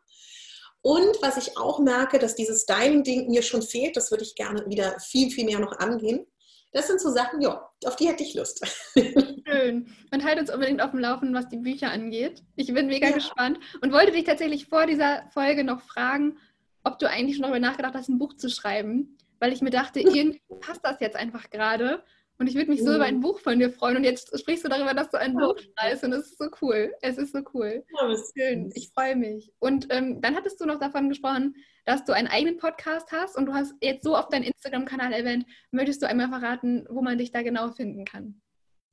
Und 0.80 1.16
was 1.20 1.36
ich 1.36 1.56
auch 1.58 1.78
merke, 1.80 2.18
dass 2.18 2.34
dieses 2.34 2.62
Styling-Ding 2.62 3.28
mir 3.28 3.42
schon 3.42 3.62
fehlt, 3.62 3.96
das 3.96 4.10
würde 4.10 4.24
ich 4.24 4.34
gerne 4.34 4.64
wieder 4.66 4.98
viel, 5.00 5.30
viel 5.30 5.44
mehr 5.44 5.58
noch 5.58 5.78
angehen. 5.78 6.26
Das 6.72 6.88
sind 6.88 7.00
so 7.00 7.10
Sachen, 7.10 7.40
ja, 7.40 7.70
auf 7.84 7.96
die 7.96 8.08
hätte 8.08 8.22
ich 8.22 8.34
Lust. 8.34 8.66
Schön. 8.94 9.94
Und 10.10 10.24
halt 10.24 10.40
uns 10.40 10.52
unbedingt 10.52 10.82
auf 10.82 10.90
dem 10.90 11.00
Laufenden, 11.00 11.34
was 11.34 11.48
die 11.48 11.58
Bücher 11.58 11.90
angeht. 11.90 12.42
Ich 12.56 12.72
bin 12.72 12.86
mega 12.86 13.08
ja. 13.08 13.14
gespannt 13.14 13.58
und 13.80 13.92
wollte 13.92 14.12
dich 14.12 14.24
tatsächlich 14.24 14.66
vor 14.66 14.86
dieser 14.86 15.24
Folge 15.32 15.62
noch 15.62 15.82
fragen, 15.82 16.38
ob 16.84 16.98
du 16.98 17.08
eigentlich 17.08 17.36
schon 17.36 17.42
darüber 17.42 17.60
nachgedacht 17.60 17.94
hast, 17.94 18.08
ein 18.08 18.18
Buch 18.18 18.34
zu 18.34 18.48
schreiben 18.48 19.16
weil 19.44 19.52
ich 19.52 19.60
mir 19.60 19.70
dachte, 19.70 20.00
irgendwie 20.00 20.40
passt 20.60 20.80
das 20.82 21.00
jetzt 21.00 21.16
einfach 21.16 21.50
gerade. 21.50 22.02
Und 22.36 22.48
ich 22.48 22.56
würde 22.56 22.70
mich 22.70 22.82
so 22.82 22.90
mhm. 22.90 22.96
über 22.96 23.04
ein 23.04 23.20
Buch 23.20 23.38
von 23.38 23.58
dir 23.58 23.70
freuen. 23.70 23.98
Und 23.98 24.04
jetzt 24.04 24.36
sprichst 24.36 24.64
du 24.64 24.68
darüber, 24.68 24.92
dass 24.92 25.10
du 25.10 25.20
ein 25.20 25.34
Buch 25.34 25.54
schreibst. 25.78 26.02
Und 26.02 26.12
es 26.14 26.32
ist 26.32 26.38
so 26.38 26.48
cool. 26.62 26.92
Es 27.00 27.16
ist 27.16 27.32
so 27.32 27.40
cool. 27.52 27.84
Ja, 27.94 28.16
Schön. 28.36 28.72
Ich 28.74 28.90
freue 28.92 29.14
mich. 29.14 29.52
Und 29.60 29.86
ähm, 29.90 30.20
dann 30.20 30.34
hattest 30.34 30.60
du 30.60 30.66
noch 30.66 30.80
davon 30.80 31.08
gesprochen, 31.08 31.54
dass 31.84 32.04
du 32.04 32.12
einen 32.12 32.26
eigenen 32.26 32.56
Podcast 32.56 33.12
hast. 33.12 33.36
Und 33.36 33.46
du 33.46 33.52
hast 33.52 33.74
jetzt 33.80 34.02
so 34.02 34.16
auf 34.16 34.30
deinen 34.30 34.42
Instagram-Kanal 34.44 35.12
erwähnt. 35.12 35.46
Möchtest 35.70 36.02
du 36.02 36.08
einmal 36.08 36.28
verraten, 36.28 36.86
wo 36.88 37.02
man 37.02 37.18
dich 37.18 37.30
da 37.30 37.42
genau 37.42 37.70
finden 37.70 38.04
kann? 38.04 38.40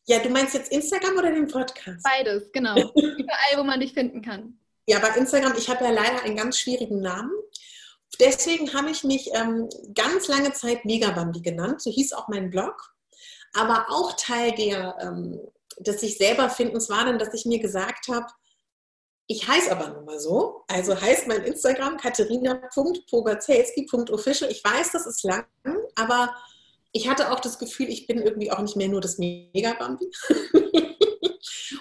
Ja, 0.05 0.19
du 0.19 0.29
meinst 0.29 0.53
jetzt 0.53 0.71
Instagram 0.71 1.17
oder 1.17 1.31
den 1.31 1.47
Podcast? 1.47 2.03
Beides, 2.03 2.51
genau. 2.51 2.75
Überall, 2.95 3.57
wo 3.57 3.63
man 3.63 3.79
dich 3.79 3.93
finden 3.93 4.21
kann. 4.21 4.59
Ja, 4.85 4.99
bei 4.99 5.17
Instagram, 5.17 5.53
ich 5.57 5.67
habe 5.69 5.83
ja 5.83 5.91
leider 5.91 6.23
einen 6.23 6.35
ganz 6.35 6.59
schwierigen 6.59 7.01
Namen. 7.01 7.31
Deswegen 8.19 8.73
habe 8.73 8.91
ich 8.91 9.03
mich 9.03 9.29
ähm, 9.33 9.67
ganz 9.95 10.27
lange 10.27 10.53
Zeit 10.53 10.85
Megabambi 10.85 11.41
genannt, 11.41 11.81
so 11.81 11.89
hieß 11.89 12.13
auch 12.13 12.27
mein 12.27 12.49
Blog. 12.49 12.93
Aber 13.53 13.87
auch 13.89 14.13
Teil 14.13 14.53
der, 14.53 14.95
ähm, 15.01 15.39
des 15.79 16.01
sich 16.01 16.17
selber 16.17 16.49
Findens 16.49 16.89
war 16.89 17.05
dann, 17.05 17.19
dass 17.19 17.33
ich 17.33 17.45
mir 17.45 17.59
gesagt 17.59 18.09
habe, 18.09 18.27
ich 19.27 19.47
heiße 19.47 19.71
aber 19.71 19.89
nun 19.89 20.05
mal 20.05 20.19
so. 20.19 20.63
Also 20.67 20.99
heißt 20.99 21.27
mein 21.27 21.43
Instagram 21.43 21.97
katharina.pogazelski.official. 21.97 24.49
Ich 24.51 24.63
weiß, 24.63 24.91
das 24.91 25.05
ist 25.07 25.23
lang, 25.23 25.45
aber 25.95 26.35
ich 26.91 27.07
hatte 27.07 27.31
auch 27.31 27.39
das 27.39 27.57
Gefühl, 27.57 27.87
ich 27.87 28.07
bin 28.07 28.21
irgendwie 28.21 28.51
auch 28.51 28.59
nicht 28.59 28.75
mehr 28.75 28.89
nur 28.89 28.99
das 28.99 29.17
Megabambi. 29.17 30.11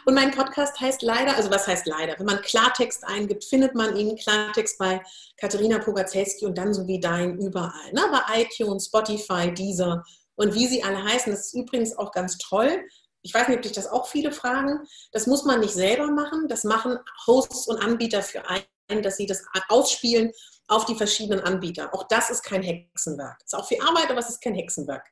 Und 0.04 0.14
mein 0.14 0.30
Podcast 0.30 0.80
heißt 0.80 1.02
leider, 1.02 1.36
also 1.36 1.50
was 1.50 1.66
heißt 1.66 1.86
leider? 1.86 2.18
Wenn 2.18 2.26
man 2.26 2.40
Klartext 2.42 3.04
eingibt, 3.04 3.44
findet 3.44 3.74
man 3.74 3.96
ihn 3.96 4.16
Klartext 4.16 4.78
bei 4.78 5.02
Katharina 5.36 5.78
Pogacelski 5.78 6.46
und 6.46 6.56
dann 6.56 6.74
so 6.74 6.86
wie 6.86 7.00
dein 7.00 7.38
überall. 7.38 7.92
Ne? 7.92 8.02
Bei 8.10 8.42
iTunes, 8.42 8.86
Spotify, 8.86 9.52
Deezer 9.52 10.02
und 10.36 10.54
wie 10.54 10.66
sie 10.66 10.82
alle 10.82 11.02
heißen. 11.02 11.32
Das 11.32 11.46
ist 11.46 11.54
übrigens 11.54 11.96
auch 11.96 12.12
ganz 12.12 12.38
toll. 12.38 12.84
Ich 13.22 13.34
weiß 13.34 13.48
nicht, 13.48 13.58
ob 13.58 13.62
dich 13.62 13.72
das 13.72 13.86
auch 13.86 14.06
viele 14.06 14.32
fragen. 14.32 14.80
Das 15.12 15.26
muss 15.26 15.44
man 15.44 15.60
nicht 15.60 15.74
selber 15.74 16.06
machen. 16.10 16.48
Das 16.48 16.64
machen 16.64 16.98
Hosts 17.26 17.68
und 17.68 17.78
Anbieter 17.78 18.22
für 18.22 18.42
einen, 18.48 19.02
dass 19.02 19.16
sie 19.16 19.26
das 19.26 19.44
ausspielen 19.68 20.32
auf 20.68 20.84
die 20.84 20.94
verschiedenen 20.94 21.40
Anbieter. 21.40 21.92
Auch 21.92 22.04
das 22.04 22.30
ist 22.30 22.42
kein 22.42 22.62
Hexenwerk. 22.62 23.38
Ist 23.44 23.54
auch 23.54 23.66
viel 23.66 23.80
Arbeit, 23.82 24.10
aber 24.10 24.20
es 24.20 24.30
ist 24.30 24.40
kein 24.40 24.54
Hexenwerk. 24.54 25.06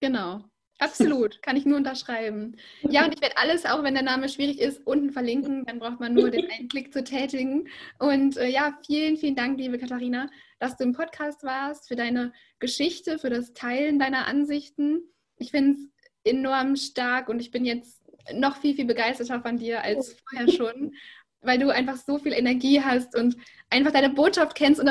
Genau. 0.00 0.44
Absolut, 0.80 1.42
kann 1.42 1.56
ich 1.58 1.66
nur 1.66 1.76
unterschreiben. 1.76 2.56
Ja, 2.88 3.04
und 3.04 3.14
ich 3.14 3.20
werde 3.20 3.36
alles, 3.36 3.66
auch 3.66 3.82
wenn 3.82 3.92
der 3.92 4.02
Name 4.02 4.30
schwierig 4.30 4.58
ist, 4.58 4.80
unten 4.86 5.10
verlinken. 5.10 5.66
Dann 5.66 5.78
braucht 5.78 6.00
man 6.00 6.14
nur 6.14 6.30
den 6.30 6.50
einen 6.50 6.68
Klick 6.68 6.90
zu 6.94 7.04
tätigen. 7.04 7.68
Und 7.98 8.38
äh, 8.38 8.48
ja, 8.48 8.78
vielen, 8.86 9.18
vielen 9.18 9.36
Dank, 9.36 9.58
liebe 9.58 9.78
Katharina, 9.78 10.30
dass 10.58 10.78
du 10.78 10.84
im 10.84 10.94
Podcast 10.94 11.44
warst, 11.44 11.86
für 11.86 11.96
deine 11.96 12.32
Geschichte, 12.60 13.18
für 13.18 13.28
das 13.28 13.52
Teilen 13.52 13.98
deiner 13.98 14.26
Ansichten. 14.26 15.02
Ich 15.36 15.50
finde 15.50 15.80
es 15.80 16.32
enorm 16.32 16.76
stark 16.76 17.28
und 17.28 17.40
ich 17.40 17.50
bin 17.50 17.66
jetzt 17.66 18.00
noch 18.32 18.56
viel, 18.56 18.74
viel 18.74 18.86
begeisterter 18.86 19.42
von 19.42 19.58
dir 19.58 19.82
als 19.84 20.16
vorher 20.30 20.50
schon, 20.50 20.94
weil 21.42 21.58
du 21.58 21.68
einfach 21.68 21.96
so 21.96 22.18
viel 22.18 22.32
Energie 22.32 22.80
hast 22.80 23.14
und 23.14 23.36
einfach 23.68 23.92
deine 23.92 24.10
Botschaft 24.10 24.54
kennst 24.54 24.80
und 24.80 24.86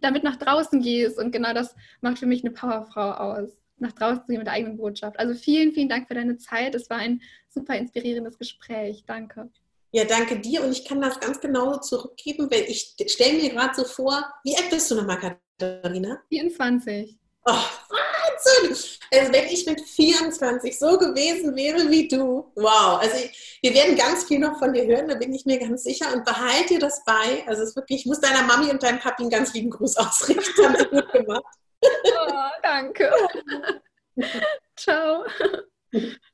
damit 0.00 0.24
nach 0.24 0.36
draußen 0.36 0.82
gehst. 0.82 1.20
Und 1.20 1.30
genau 1.30 1.52
das 1.52 1.76
macht 2.00 2.18
für 2.18 2.26
mich 2.26 2.42
eine 2.42 2.50
Powerfrau 2.50 3.12
aus 3.12 3.59
nach 3.80 3.92
draußen 3.92 4.22
zu 4.22 4.26
gehen 4.26 4.38
mit 4.38 4.46
der 4.46 4.54
eigenen 4.54 4.76
Botschaft. 4.76 5.18
Also 5.18 5.34
vielen, 5.34 5.72
vielen 5.72 5.88
Dank 5.88 6.08
für 6.08 6.14
deine 6.14 6.38
Zeit. 6.38 6.74
Es 6.74 6.90
war 6.90 6.98
ein 6.98 7.20
super 7.48 7.76
inspirierendes 7.76 8.38
Gespräch. 8.38 9.04
Danke. 9.06 9.50
Ja, 9.92 10.04
danke 10.04 10.38
dir 10.38 10.62
und 10.62 10.70
ich 10.70 10.84
kann 10.84 11.00
das 11.00 11.18
ganz 11.18 11.40
genauso 11.40 11.80
zurückgeben, 11.80 12.48
weil 12.50 12.62
ich 12.62 12.94
stelle 13.08 13.38
mir 13.38 13.50
gerade 13.50 13.74
so 13.74 13.84
vor, 13.84 14.24
wie 14.44 14.56
alt 14.56 14.70
bist 14.70 14.88
du 14.90 14.94
nochmal, 14.94 15.18
Katharina? 15.58 16.22
24. 16.28 17.18
Oh, 17.44 17.52
Wahnsinn! 17.52 18.76
Also 19.12 19.32
wenn 19.32 19.46
ich 19.48 19.66
mit 19.66 19.80
24 19.80 20.78
so 20.78 20.96
gewesen 20.96 21.56
wäre 21.56 21.90
wie 21.90 22.06
du, 22.06 22.52
wow. 22.54 23.00
Also 23.00 23.16
ich, 23.16 23.58
wir 23.62 23.74
werden 23.74 23.96
ganz 23.96 24.24
viel 24.24 24.38
noch 24.38 24.58
von 24.58 24.72
dir 24.72 24.86
hören, 24.86 25.08
da 25.08 25.16
bin 25.16 25.32
ich 25.32 25.44
mir 25.44 25.58
ganz 25.58 25.82
sicher 25.82 26.14
und 26.14 26.24
behalte 26.24 26.74
dir 26.74 26.78
das 26.78 27.02
bei. 27.04 27.44
Also 27.48 27.62
es 27.62 27.70
ist 27.70 27.76
wirklich, 27.76 28.00
ich 28.00 28.06
muss 28.06 28.20
deiner 28.20 28.44
Mami 28.44 28.70
und 28.70 28.82
deinem 28.82 29.00
Papi 29.00 29.22
einen 29.22 29.30
ganz 29.30 29.52
lieben 29.54 29.70
Gruß 29.70 29.96
ausrichten. 29.96 30.64
Haben 30.64 30.90
gut 30.90 31.12
gemacht. 31.12 31.56
Oh, 32.06 32.50
danke. 32.62 33.10
Ciao. 34.76 35.24